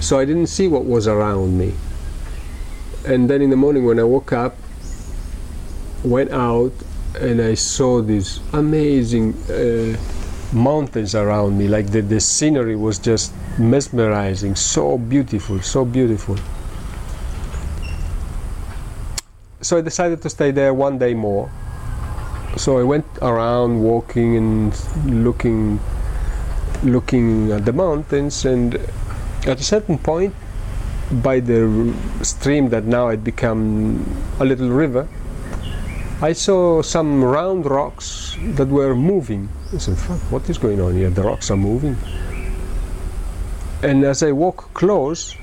[0.00, 1.74] so I didn't see what was around me.
[3.06, 4.56] And then in the morning when I woke up,
[6.04, 6.72] went out
[7.20, 9.96] and I saw these amazing uh,
[10.52, 11.68] mountains around me.
[11.68, 16.36] Like the, the scenery was just mesmerizing, so beautiful, so beautiful.
[19.60, 21.50] So I decided to stay there one day more.
[22.56, 25.80] So I went around walking and looking
[26.82, 28.74] looking at the mountains and
[29.46, 30.34] at a certain point
[31.10, 34.04] by the stream that now had become
[34.40, 35.08] a little river
[36.22, 40.94] i saw some round rocks that were moving i said Fuck, what is going on
[40.94, 41.96] here the rocks are moving
[43.82, 45.36] and as i walk close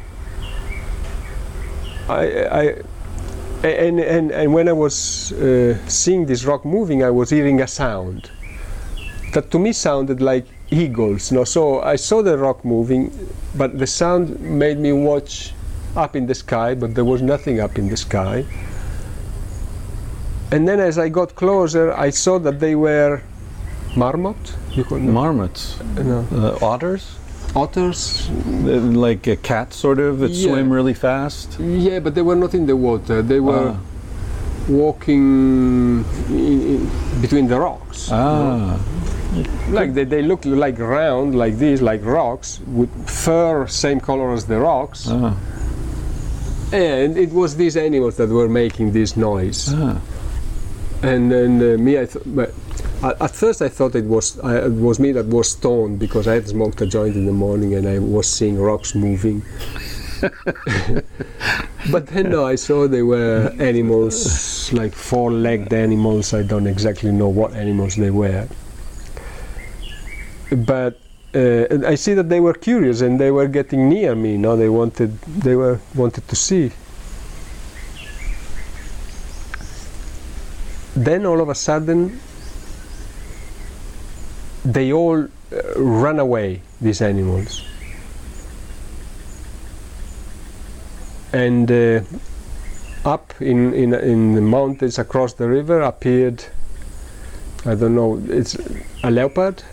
[2.10, 2.26] i,
[2.62, 2.64] I
[3.64, 7.68] and, and, and when i was uh, seeing this rock moving i was hearing a
[7.68, 8.30] sound
[9.34, 11.32] that to me sounded like eagles.
[11.32, 13.12] No, so I saw the rock moving,
[13.56, 15.54] but the sound made me watch
[15.96, 18.46] up in the sky, but there was nothing up in the sky.
[20.54, 23.22] And then as I got closer, I saw that they were
[23.96, 24.38] marmot,
[24.72, 25.80] you call them Marmots.
[25.96, 27.04] no, Uh, otters?
[27.56, 28.30] otters.
[28.66, 28.78] Uh,
[29.08, 30.52] Like a cat, sort of, that Yeah.
[30.52, 31.58] swim really fast?
[31.60, 33.22] Yeah, but they were not in the water.
[33.24, 33.78] They were Ah.
[34.70, 35.26] walking
[36.30, 36.90] in, in
[37.22, 38.10] between the rocks.
[38.12, 38.78] Ah.
[39.72, 44.46] Like they, they look like round, like these, like rocks, with fur same color as
[44.46, 45.08] the rocks.
[45.10, 45.34] Ah.
[46.72, 49.74] And it was these animals that were making this noise.
[49.76, 49.98] Ah.
[51.04, 52.54] And then uh, me, I th- but
[53.04, 56.36] at, first I thought it was I, it was me that was stoned because I
[56.36, 59.44] had smoked a joint in the morning and I was seeing rocks moving.
[61.92, 66.34] but then no, I saw they were animals, like four-legged animals.
[66.34, 68.48] I don't exactly know what animals they were.
[70.56, 70.98] But
[71.36, 74.38] uh, I see that they were curious and they were getting near me.
[74.38, 76.72] No, they wanted they were wanted to see.
[80.96, 82.20] Then all of a sudden,
[84.64, 85.28] they all uh,
[85.76, 86.62] run away.
[86.82, 87.64] These animals.
[91.32, 92.02] And uh,
[93.06, 96.46] up in, in in the mountains across the river appeared.
[97.66, 98.22] I don't know.
[98.30, 98.58] It's
[99.04, 99.64] a leopard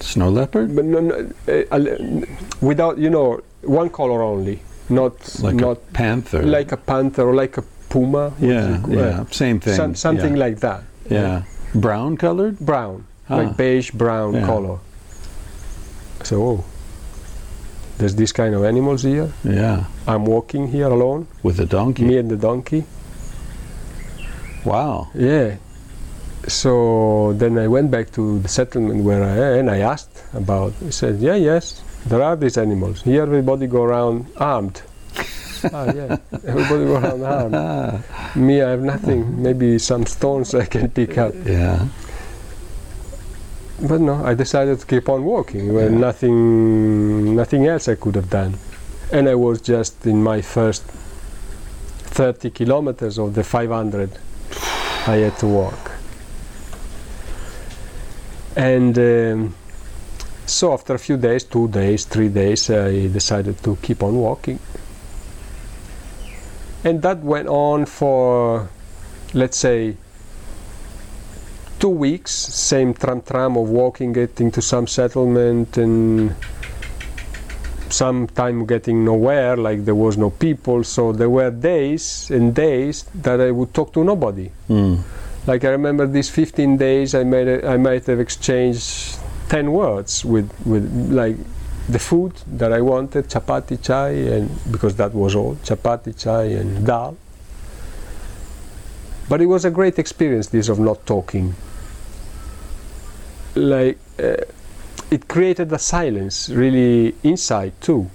[0.00, 0.74] Snow leopard?
[0.74, 2.26] but no, no, uh,
[2.60, 6.42] without you know one color only, not Like not a panther?
[6.42, 7.62] like a panther or like a
[7.94, 8.32] puma.
[8.40, 8.90] yeah, it?
[8.90, 9.76] yeah, same thing.
[9.76, 10.44] Some, something yeah.
[10.46, 10.82] like that.
[11.08, 11.42] yeah,
[11.74, 12.58] brown colored.
[12.58, 13.36] brown, Ah.
[13.38, 14.78] like beige brown color.
[16.24, 16.64] So, oh,
[17.98, 19.30] there's this kind of animals here.
[19.44, 22.04] Yeah, I'm walking here alone, with a donkey.
[22.04, 22.82] me and the donkey.
[24.64, 25.08] Wow.
[25.14, 25.56] Yeah.
[26.48, 30.72] So then I went back to the settlement where I and I asked about.
[30.82, 33.02] He said, "Yeah, yes, there are these animals.
[33.02, 34.82] Here, everybody go around armed."
[35.72, 36.16] Ah, yeah,
[36.46, 38.02] everybody around
[38.36, 39.42] Me, I have nothing.
[39.42, 41.34] Maybe some stones I can pick up.
[41.46, 41.86] yeah.
[43.88, 45.74] But no, I decided to keep on walking.
[45.74, 45.98] Well, Yeah.
[45.98, 48.54] nothing, nothing else I could have done,
[49.12, 54.10] and I was just in my first 30 kilometers of the 500
[55.06, 55.90] I had to walk.
[58.56, 59.54] And um,
[60.46, 64.58] so after a few days, two days, three days, I decided to keep on walking.
[66.84, 68.68] And that went on for,
[69.32, 69.96] let's say,
[71.78, 76.34] two weeks, same tram tram of walking, getting to some settlement, and
[77.88, 80.84] some time getting nowhere, like there was no people.
[80.84, 84.50] So there were days and days that I would talk to nobody.
[84.68, 85.00] Mm.
[85.46, 90.24] Like I remember these 15 days, I made a, I might have exchanged 10 words
[90.24, 91.36] with with like
[91.88, 96.86] the food that I wanted, chapati chai, and because that was all, chapati chai and
[96.86, 97.16] dal.
[99.28, 101.54] But it was a great experience, this of not talking.
[103.54, 104.36] Like uh,
[105.10, 108.10] it created a silence, really inside too,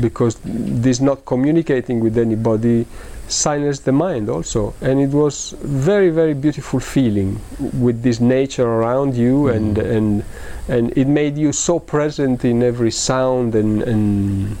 [0.00, 2.86] because this not communicating with anybody
[3.32, 7.40] silenced the mind also, and it was very very beautiful feeling
[7.72, 9.56] with this nature around you, mm-hmm.
[9.56, 10.24] and and
[10.68, 14.56] and it made you so present in every sound and and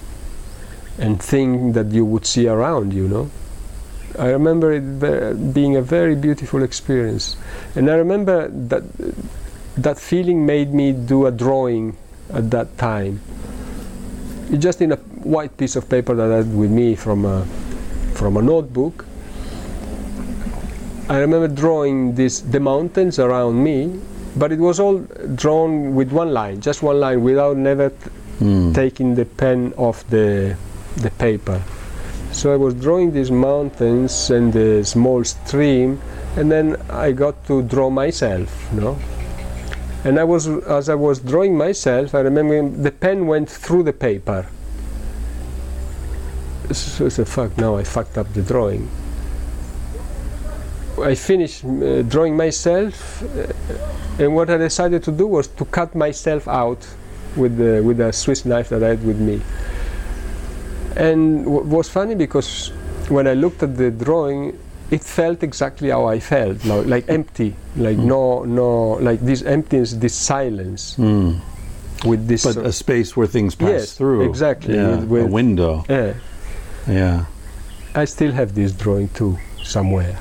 [0.98, 3.30] and thing that you would see around you know?
[4.18, 7.36] I remember it being a very beautiful experience.
[7.74, 8.82] And i remember that
[9.76, 11.96] that feeling made me do a drawing
[12.30, 13.20] at that time.
[14.50, 17.46] It just in a white piece of paper that i had with me from a
[18.14, 19.04] from a notebook
[21.08, 24.00] i remember drawing this the mountains around me
[24.36, 24.98] but it was all
[25.34, 27.96] drawn with one line just one line without never t-
[28.40, 28.74] Mm.
[28.74, 30.56] taking the pen off the
[30.96, 31.62] the paper.
[32.32, 36.00] So I was drawing these mountains and the small stream,
[36.36, 38.96] and then I got to draw myself, you know.
[40.04, 43.92] And I was, as I was drawing myself, I remember the pen went through the
[43.92, 44.46] paper.
[46.78, 47.56] So I said, "Fuck!
[47.58, 48.88] Now I fucked up the drawing."
[51.00, 55.94] I finished uh, drawing myself, uh, and what I decided to do was to cut
[55.94, 56.86] myself out
[57.34, 59.40] with the, with a Swiss knife that I had with me.
[60.96, 62.68] And what was funny because
[63.08, 64.58] when I looked at the drawing,
[64.90, 69.94] it felt exactly how I felt, like, like empty, like no, no, like this emptiness,
[69.94, 71.40] this silence, Mm.
[72.04, 72.44] with this.
[72.44, 74.28] But a space where things pass Yes, through.
[74.28, 75.84] exactly, Yeah, with- with- a window.
[75.88, 76.12] yeah,
[76.86, 77.26] Yeah.
[77.94, 80.18] I still have this drawing too somewhere.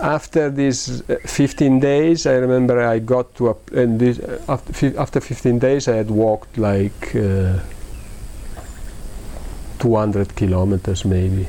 [0.00, 4.98] After these uh, 15 days, I remember I got to a and this, uh, after,
[4.98, 7.58] after 15 days I had walked like uh,
[9.80, 11.48] 200 kilometers maybe.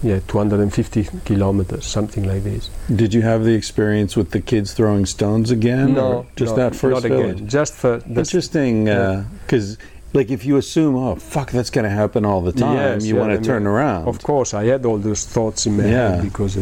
[0.00, 2.70] Yeah, 250 kilometers, something like this.
[2.94, 5.94] Did you have the experience with the kids throwing stones again?
[5.94, 7.36] no, or just no, that first not village?
[7.38, 7.48] again.
[7.48, 9.76] Just for the Interesting, because
[10.18, 13.14] like if you assume, oh fuck, that's going to happen all the time, Yes, you
[13.14, 14.02] yeah, want I to mean, turn around.
[14.12, 16.10] Of course, I had all those thoughts in my Yeah.
[16.16, 16.52] head because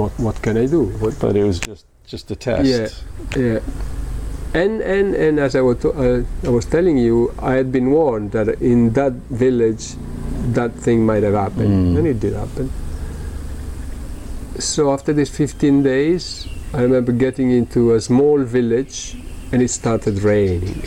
[0.00, 0.82] what, what can I do?
[1.02, 2.64] What, But it was just just a test.
[2.72, 2.88] Yeah.
[3.44, 3.60] Yeah.
[4.62, 7.16] And, and, and as I was, uh, I was telling you,
[7.50, 9.12] I had been warned that in that
[9.44, 9.84] village
[10.58, 11.74] that thing might have happened.
[11.96, 11.98] Mm.
[11.98, 12.70] And it did happen.
[14.58, 19.16] So after these 15 days, I remember getting into a small village
[19.50, 20.82] and it started raining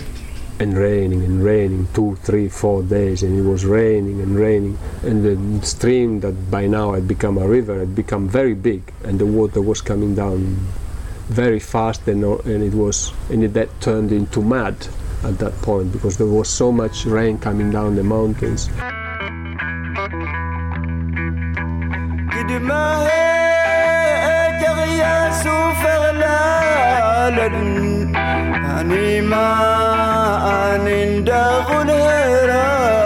[0.59, 4.77] and raining and raining two, three, four days, and it was raining and raining.
[5.03, 9.19] And the stream that by now had become a river had become very big, and
[9.19, 10.67] the water was coming down
[11.29, 14.87] very fast, and, and it was and it that turned into mud
[15.23, 18.69] at that point because there was so much rain coming down the mountains.
[28.80, 29.48] أني ما
[30.74, 33.05] أني داغل هراق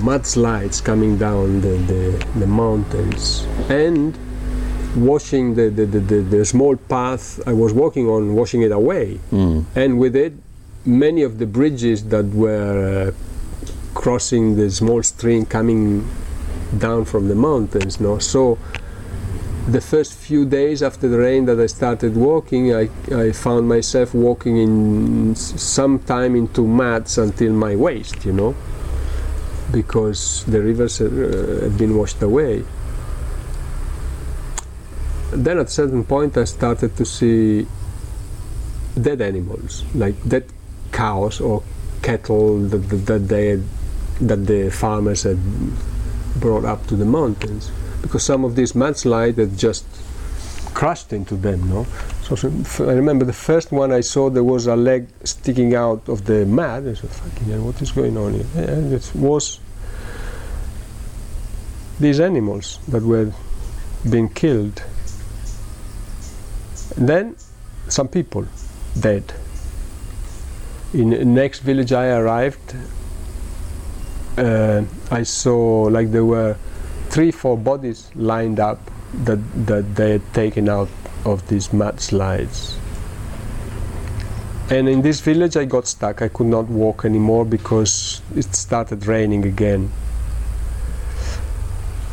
[0.00, 4.18] mudslides coming down the, the, the mountains and
[4.96, 9.20] washing the, the, the, the, small path I was walking on, washing it away.
[9.30, 9.64] Mm.
[9.76, 10.32] And with it,
[10.84, 16.08] many of the bridges that were uh, crossing the small stream coming
[16.78, 18.00] down from the mountains.
[18.00, 18.58] No, so
[19.68, 24.14] the first few days after the rain that I started walking, I, I found myself
[24.14, 28.54] walking in some time into mats until my waist, you know,
[29.72, 31.04] because the rivers uh,
[31.62, 32.64] had been washed away.
[35.32, 37.66] Then at a certain point, I started to see
[39.00, 40.46] dead animals, like dead
[40.92, 41.62] cows or
[42.02, 43.62] cattle that, that, that they had,
[44.20, 45.38] that the farmers had
[46.36, 47.70] brought up to the mountains
[48.02, 49.84] because some of these mudslides had just
[50.80, 51.84] crushed into them no?
[52.22, 55.74] So, so f- i remember the first one i saw there was a leg sticking
[55.74, 58.46] out of the mud i said fucking hell what is going on here?
[58.54, 59.60] Yeah, it was
[62.00, 63.30] these animals that were
[64.08, 64.82] being killed.
[66.96, 67.36] And then
[67.88, 68.46] some people
[68.98, 69.34] dead.
[70.94, 72.74] In the next village i arrived
[74.38, 76.56] uh, I saw like there were
[77.10, 78.89] three, four bodies lined up
[79.24, 80.88] that that they had taken out
[81.24, 82.76] of these mudslides.
[84.70, 86.22] And in this village, I got stuck.
[86.22, 89.90] I could not walk anymore because it started raining again.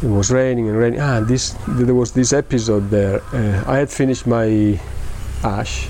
[0.02, 1.00] It was raining and raining.
[1.00, 3.22] Ah, this there was this episode there.
[3.34, 4.80] Uh, I had finished my
[5.44, 5.88] ash,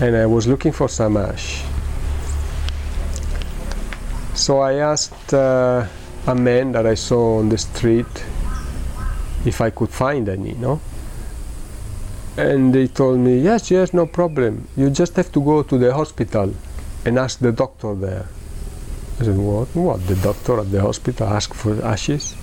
[0.00, 1.62] and I was looking for some ash.
[4.34, 5.86] So I asked uh,
[6.26, 8.24] a man that I saw on the street
[9.44, 10.80] if I could find any, no?
[12.36, 14.66] And they told me, yes, yes, no problem.
[14.76, 16.52] You just have to go to the hospital
[17.04, 18.26] and ask the doctor there.
[19.20, 19.68] I said, what?
[19.74, 20.06] What?
[20.06, 22.34] The doctor at the hospital ask for ashes?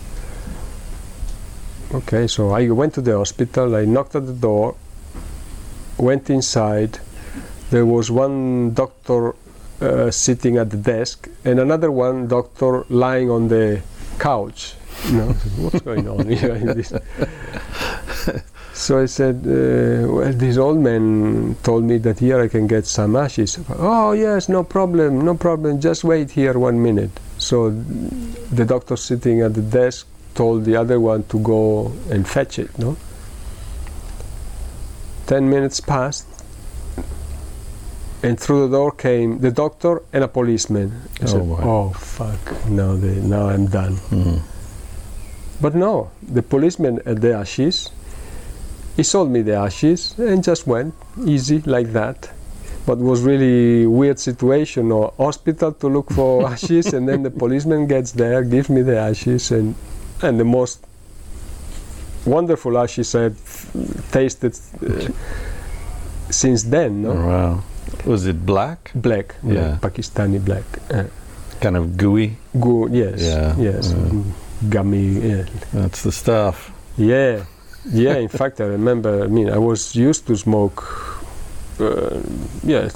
[1.94, 4.76] Okay, so I went to the hospital, I knocked at the door,
[5.98, 7.00] went inside.
[7.70, 9.36] There was one doctor
[9.82, 13.82] uh, sitting at the desk and another one doctor lying on the
[14.20, 14.76] couch.
[15.10, 16.54] Know, what's going on here?
[16.56, 16.94] in this?
[18.74, 22.86] so I said, uh, well, this old man told me that here I can get
[22.86, 23.60] some ashes.
[23.78, 25.80] Oh yes, no problem, no problem.
[25.82, 27.12] Just wait here one minute.
[27.38, 27.72] So
[28.52, 30.06] the doctor sitting at the desk
[30.36, 32.78] told the other one to go and fetch it.
[32.78, 32.96] No.
[35.26, 36.28] Ten minutes passed
[38.24, 40.92] and through the door came the doctor and a policeman.
[41.20, 41.60] I Oh, said, wow.
[41.64, 42.70] "Oh fuck!
[42.70, 44.42] Now, the, now I'm done." Mhm.
[45.62, 47.90] But no, the policeman at the ashes.
[48.98, 50.94] He sold me the ashes and just went
[51.26, 52.30] easy like that.
[52.86, 54.92] But it was really weird situation.
[54.92, 58.98] Or hospital to look for ashes, and then the policeman gets there, gives me the
[58.98, 59.76] ashes, and
[60.24, 60.84] and the most
[62.26, 63.40] wonderful ashes I've
[64.12, 64.54] tasted
[64.86, 65.10] uh,
[66.30, 67.04] since then.
[67.04, 67.64] No, wow.
[68.06, 68.92] Was it black?
[68.96, 69.78] black, black, Yeah.
[69.82, 70.64] Pakistani black.
[70.90, 71.04] Uh,
[71.62, 72.38] Kind of gooey?
[72.60, 74.24] good, yes, Yeah, yes, mm,
[74.70, 75.46] gummy, yeah.
[75.74, 76.72] That's the stuff.
[76.98, 77.46] Yeah,
[77.90, 78.16] yeah.
[78.16, 79.24] In fact, I remember.
[79.24, 80.84] I mean, I was used to smoke,
[81.80, 82.20] uh,
[82.64, 82.90] yeah,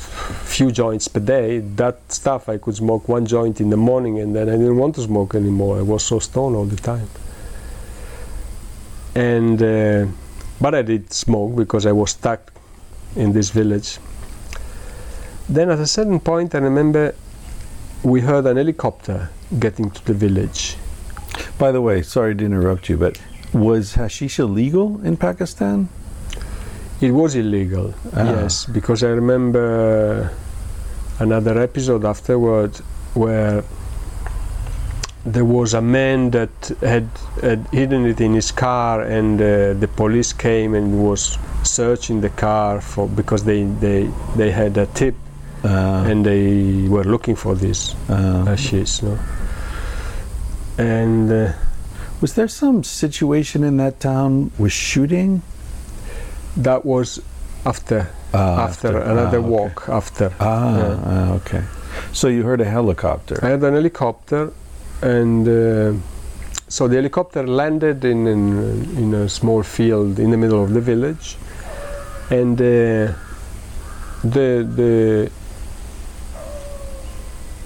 [0.44, 1.60] few joints per day.
[1.60, 4.95] That stuff I could smoke one joint in the morning, and then I didn't want
[4.95, 5.80] to smoke anymore.
[5.80, 7.10] I was so stoned all the time.
[9.16, 10.08] And uh,
[10.60, 12.52] but I did smoke because I was stuck
[13.16, 13.98] in this village.
[15.48, 17.14] Then at a certain point, I remember
[18.03, 19.30] we heard an helicopter
[19.60, 20.76] getting to the village.
[21.57, 23.19] By the way, sorry to interrupt you, but
[23.53, 25.88] was hashish illegal in Pakistan?
[27.01, 28.23] It was illegal, Ah.
[28.23, 30.31] yes, because I remember
[31.19, 32.75] another episode afterward
[33.14, 33.64] where
[35.25, 36.49] there was a man that
[36.81, 37.07] had,
[37.41, 42.30] had hidden it in his car, and uh, the police came and was searching the
[42.30, 45.15] car for because they they, they had a tip
[45.65, 49.17] Uh, and they were looking for this uh, hashish, no.
[50.78, 51.54] And uh,
[52.22, 55.42] was there some situation in that town with shooting?
[56.58, 57.20] that was
[57.66, 58.38] after Uh,
[58.68, 59.50] after, another ah, okay.
[59.50, 60.32] walk after.
[60.40, 61.00] Ah, Yeah.
[61.06, 61.64] ah, okay.
[62.12, 63.40] So you heard a helicopter.
[63.42, 64.52] I had an helicopter,
[65.02, 65.94] and uh,
[66.68, 68.42] so the helicopter landed in, in
[68.98, 71.38] in a small field in the middle of the village,
[72.30, 73.12] and uh,
[74.24, 74.48] the
[74.80, 75.30] the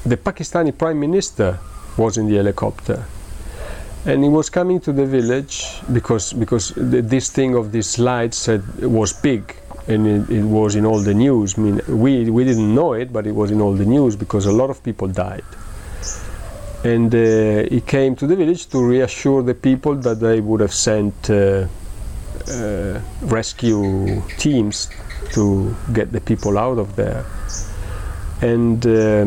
[0.06, 1.58] the Pakistani prime minister
[2.00, 3.06] was in the helicopter,
[4.06, 5.56] and he was coming to the village
[5.92, 9.56] because because the, this thing of these had, was big.
[9.88, 11.58] And it, it was in all the news.
[11.58, 14.45] I mean, we we didn't know it, but it was in all the news because
[14.45, 15.44] a lot of people died
[16.84, 20.74] and uh, he came to the village to reassure the people that they would have
[20.74, 21.68] sent uh,
[22.50, 24.90] uh, rescue teams
[25.34, 27.26] to get the people out of there.
[28.42, 29.26] And uh,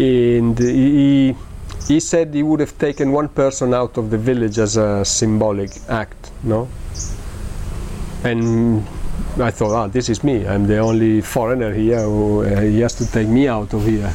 [0.00, 1.36] and he,
[1.86, 5.70] he said he would have taken one person out of the village as a symbolic
[5.88, 6.68] act, no?
[8.24, 8.86] And
[9.38, 10.46] I thought, ah, this is me.
[10.46, 14.12] I'm the only foreigner here who uh, he has to take me out of here.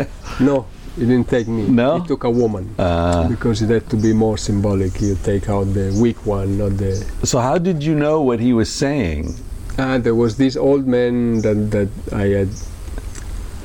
[0.40, 1.66] no, he didn't take me.
[1.68, 2.00] No?
[2.00, 5.00] He took a woman Uh, because it had to be more symbolic.
[5.00, 6.94] You take out the weak one, not the.
[7.24, 9.34] so how did you know what he was saying?
[9.78, 12.48] Ah, there was this old man that, that I had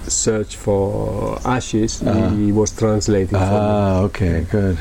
[0.08, 2.01] searched for ashes.
[2.01, 2.30] Uh-huh.
[2.30, 3.35] He was translating.
[3.35, 4.77] Ah, okay, good.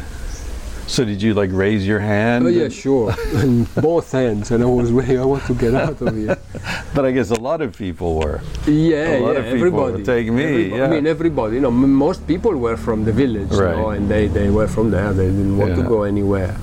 [0.86, 2.44] So did you like raise your hand?
[2.46, 3.14] Oh yeah, sure.
[3.40, 5.18] and both hands, and I was waiting.
[5.18, 6.36] I want to get out of here.
[6.94, 8.40] But I guess a lot of people were.
[8.68, 10.04] Yeah, A lot yeah, of people everybody.
[10.04, 10.84] take me, Everybo- yeah.
[10.84, 11.56] I mean, everybody.
[11.56, 14.68] You know, m- most people were from the village, you know, and they, they were
[14.68, 15.12] from there.
[15.12, 16.54] They didn't want to go anywhere.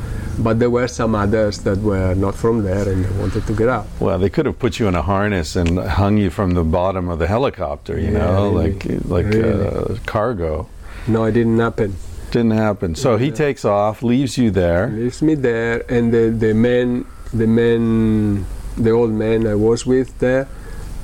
[0.44, 3.70] But there were some others that were not from there and they wanted to get
[3.70, 3.86] out.
[4.00, 7.10] Well, they could have put you in a harness and hung you from the bottom
[7.10, 8.74] of the helicopter, you Yeah, know, really.
[8.74, 9.68] like like Really.
[9.68, 10.68] uh, cargo.
[11.08, 11.96] No, it didn't happen.
[12.32, 12.96] Didn't happen.
[12.96, 14.88] So he takes off, leaves you there.
[14.88, 18.46] leaves me there and the, the man the man
[18.86, 20.48] the old man i was with there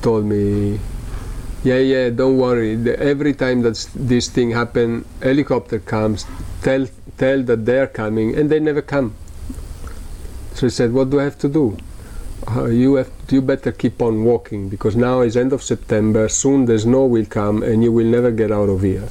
[0.02, 0.80] told me
[1.64, 3.78] yeah yeah don't worry the, every time that
[4.12, 6.26] this thing happen helicopter comes
[6.64, 6.84] tell
[7.18, 9.08] tell that they're coming and they never come
[10.58, 11.66] so he said what do i have to do
[12.56, 16.66] uh, you have you better keep on walking because now is end of september soon
[16.66, 19.08] the snow will come and you will never get out of here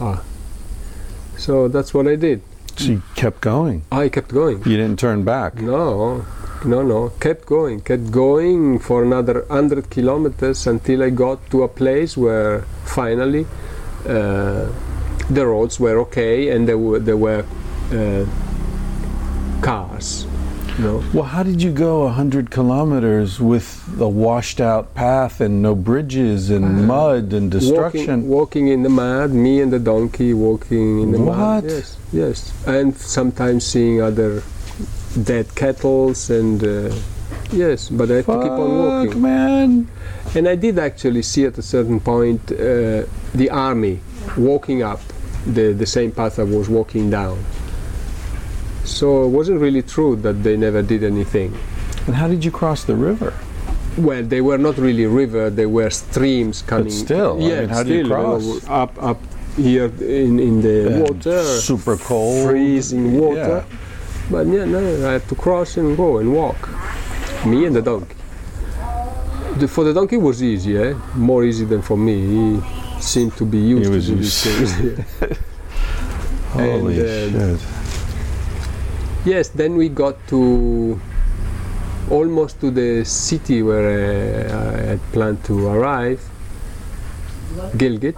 [0.00, 0.18] ah
[1.46, 2.40] so that's what i did
[2.84, 3.76] She kept going.
[3.90, 5.52] i kept going You didn't turn back.
[5.72, 6.24] no,
[6.72, 6.98] no, no.
[7.26, 12.52] Kept going, kept going for another hundred kilometers until I got to a place where
[12.98, 13.44] finally
[14.16, 14.64] uh,
[15.38, 17.42] the roads were okay and there were there were
[18.00, 18.24] uh,
[19.68, 20.26] cars.
[20.78, 23.66] No, Well, how did you go a hundred kilometers with
[23.98, 28.28] a washed-out path and no bridges and mud and destruction?
[28.28, 31.36] Walking, walking in the mud, me and the donkey walking in the What?
[31.38, 31.64] mud.
[31.64, 34.42] Yes, yes, and sometimes seeing other
[35.22, 36.62] dead kettles and.
[36.62, 36.94] Uh,
[37.52, 39.22] Yes, but I had to keep on Fuck, walking.
[39.22, 39.88] man.
[40.34, 44.00] And I did actually see at a certain point uh, the army
[44.36, 45.00] walking up
[45.46, 47.38] the, the same path I was walking down.
[48.86, 51.52] So it wasn't really true that they never did anything.
[52.06, 53.34] And how did you cross the river?
[53.98, 56.90] Well, they were not really river; they were streams coming.
[56.90, 58.64] still, I yeah, mean, how do you still, cross?
[58.68, 59.20] up, up
[59.56, 62.46] here in, in the And water, super cold.
[62.48, 63.64] freezing water.
[63.66, 63.76] Yeah.
[64.30, 66.68] But yeah, no, I had to cross and go and walk.
[67.46, 68.14] Me and the donkey.
[69.58, 70.94] The, for the donkey was easy, eh?
[71.14, 72.14] More easy than for me.
[72.60, 72.60] He
[73.00, 74.74] seemed to be used He to these used.
[74.76, 75.38] things.
[76.50, 77.68] Holy And, uh, shit.
[79.26, 80.98] Yes, then we got to
[82.10, 86.20] almost to the city where uh, I had planned to arrive,
[87.76, 88.16] Gilgit,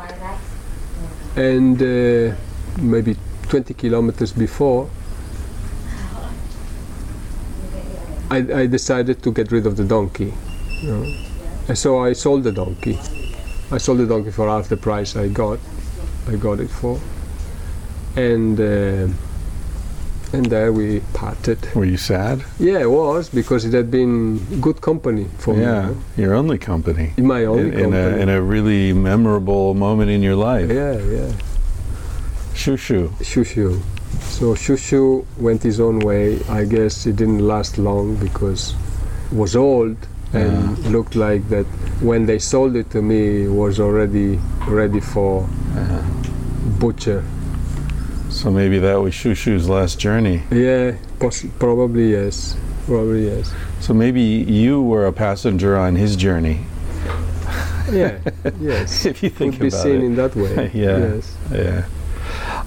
[1.37, 2.37] and uh,
[2.81, 3.17] maybe
[3.49, 4.91] 20 kilometers before,
[8.31, 10.35] I, I decided to get rid of the donkey.
[10.83, 11.15] you know.
[11.69, 12.99] And so I sold the donkey.
[13.71, 15.59] I sold the donkey for half the price I got.
[16.29, 17.01] I got it for,
[18.17, 19.09] and uh,
[20.33, 21.59] and there we parted.
[21.75, 22.45] Were you sad?
[22.59, 25.97] Yeah, it was because it had been good company for yeah, me.
[26.17, 27.13] Yeah, your only company.
[27.17, 28.23] In my only In, in, a, company.
[28.23, 30.71] in a really memorable moment in your life.
[30.71, 31.33] yeah, yeah.
[32.55, 33.09] Shushu.
[33.21, 33.81] Shushu.
[34.21, 36.41] So Shushu went his own way.
[36.49, 38.75] I guess it didn't last long because
[39.31, 39.97] it was old
[40.33, 41.65] and looked like that
[42.01, 46.03] when they sold it to me it was already ready for uh-huh.
[46.79, 47.25] butcher.
[48.31, 50.43] So maybe that was Shushu's last journey.
[50.51, 52.57] Yeah, poss- probably yes.
[52.87, 53.53] Probably yes.
[53.81, 56.61] So maybe you were a passenger on his journey,
[57.91, 58.19] Yeah,
[58.61, 59.05] yes.
[59.07, 60.05] if you think Could be seen it.
[60.05, 60.71] in that way.
[60.75, 60.99] Yeah.
[60.99, 61.37] Yes.
[61.53, 61.85] Yeah.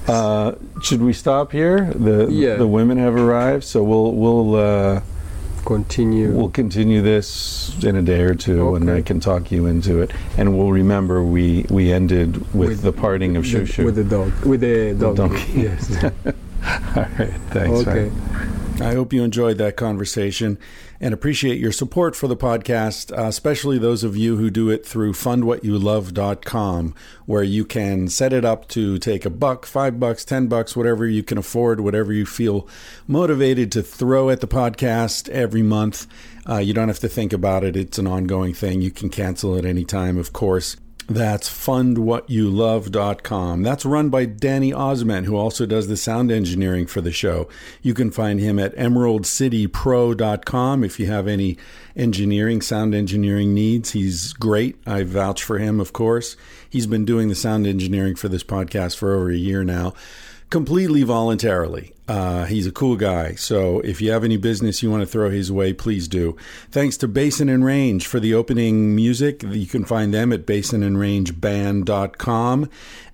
[0.07, 1.91] Uh, should we stop here?
[1.93, 2.55] The Yeah.
[2.55, 5.01] the women have arrived, so we'll we'll uh,
[5.65, 6.31] Continue.
[6.31, 10.11] we'll continue this in a day or two, and I can talk you into it.
[10.37, 13.85] And we'll remember we we ended with, With the parting of the- Shushu.
[13.85, 14.31] With the dog.
[14.45, 15.15] With the dog.
[15.17, 15.51] donkey.
[15.61, 16.03] Yes.
[16.03, 17.79] All right, thanks.
[17.87, 18.09] okay.
[18.09, 18.81] man.
[18.81, 20.57] I hope you enjoyed that conversation
[21.01, 24.85] and appreciate your support for the podcast, uh, especially those of you who do it
[24.85, 30.47] through fundwhatyouLove.com, where you can set it up to take a buck, five bucks, ten
[30.47, 32.67] bucks, whatever you can afford, whatever you feel
[33.07, 36.05] motivated to throw at the podcast every month.
[36.47, 37.75] Uh, you don't have to think about it.
[37.75, 38.81] It's an ongoing thing.
[38.81, 40.77] You can cancel at any time, of course.
[41.13, 43.63] That's fundwhatyouLove.com.
[43.63, 47.49] That's run by Danny Ozment, who also does the sound engineering for the show.
[47.81, 51.57] You can find him at emeraldcitypro.com if you have any
[51.95, 53.91] engineering, sound engineering needs.
[53.91, 54.77] He's great.
[54.85, 56.37] I vouch for him, of course.
[56.69, 59.93] He's been doing the sound engineering for this podcast for over a year now
[60.51, 61.95] completely voluntarily.
[62.07, 63.33] Uh, he's a cool guy.
[63.35, 66.37] So if you have any business you want to throw his way, please do.
[66.69, 69.41] Thanks to Basin and Range for the opening music.
[69.43, 72.69] You can find them at basinandrangeband.com.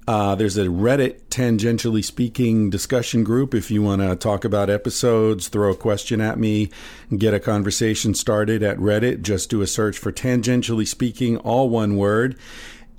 [0.08, 5.50] Uh, there's a Reddit tangentially speaking discussion group if you want to talk about episodes,
[5.50, 6.70] throw a question at me,
[7.16, 9.22] get a conversation started at Reddit.
[9.22, 12.38] Just do a search for tangentially speaking, all one word.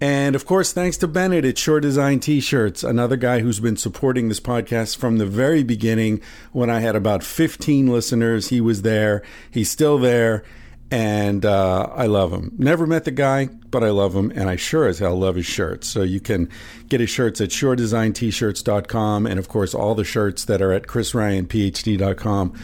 [0.00, 3.76] And of course, thanks to Bennett at Shore Design T shirts, another guy who's been
[3.76, 6.20] supporting this podcast from the very beginning.
[6.52, 9.22] When I had about 15 listeners, he was there.
[9.50, 10.44] He's still there.
[10.90, 12.54] And uh, I love him.
[12.56, 14.30] Never met the guy, but I love him.
[14.34, 15.86] And I sure as hell love his shirts.
[15.86, 16.48] So you can
[16.88, 19.26] get his shirts at shoredesigntshirts.com.
[19.26, 22.58] And of course, all the shirts that are at chrisryanphd.com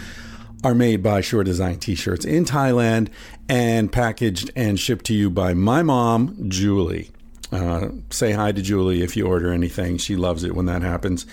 [0.63, 3.09] are made by Shore Design T-shirts in Thailand
[3.51, 7.11] and packaged and shipped to you by my mom, Julie.
[7.55, 9.97] Uh, say hi to Julie if you order anything.
[9.97, 11.24] She loves it when that happens.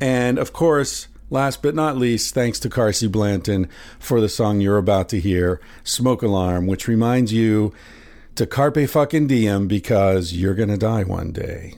[0.00, 4.78] And of course, last but not least, thanks to Carsie Blanton for the song you're
[4.78, 7.74] about to hear, Smoke Alarm, which reminds you
[8.36, 11.74] to carpe fucking diem because you're going to die one day.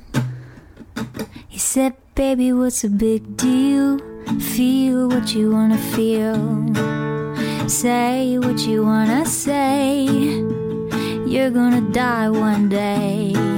[1.49, 3.99] He said, Baby, what's a big deal?
[4.41, 6.37] Feel what you wanna feel.
[7.69, 10.05] Say what you wanna say.
[11.27, 13.58] You're gonna die one day.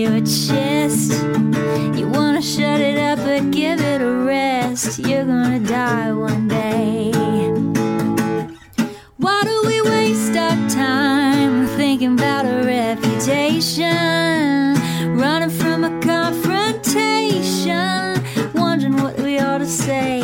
[0.00, 1.12] your chest.
[1.94, 4.98] You wanna shut it up, but give it a rest.
[4.98, 7.12] You're gonna die one day.
[9.18, 13.84] Why do we waste our time thinking about a reputation?
[15.18, 20.22] Running from a confrontation, wondering what we ought to say.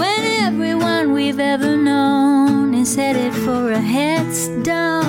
[0.00, 5.07] When everyone we've ever known is headed for a headstone,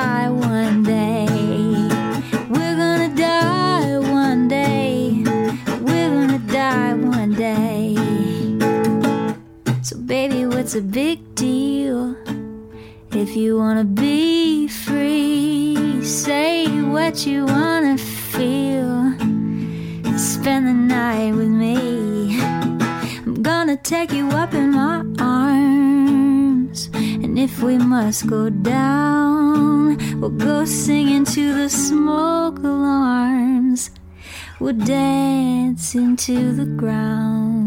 [0.00, 1.26] die one day.
[2.54, 5.22] We're gonna die one day.
[5.86, 7.96] We're gonna die one day.
[9.88, 12.14] So, baby, what's a big deal?
[13.22, 17.96] If you wanna be free, say what you wanna
[18.32, 18.94] feel.
[20.32, 21.76] Spend the night with me.
[23.26, 26.25] I'm gonna take you up in my arms.
[27.36, 33.90] And if we must go down, we'll go singing to the smoke alarms.
[34.58, 37.65] We'll dance into the ground.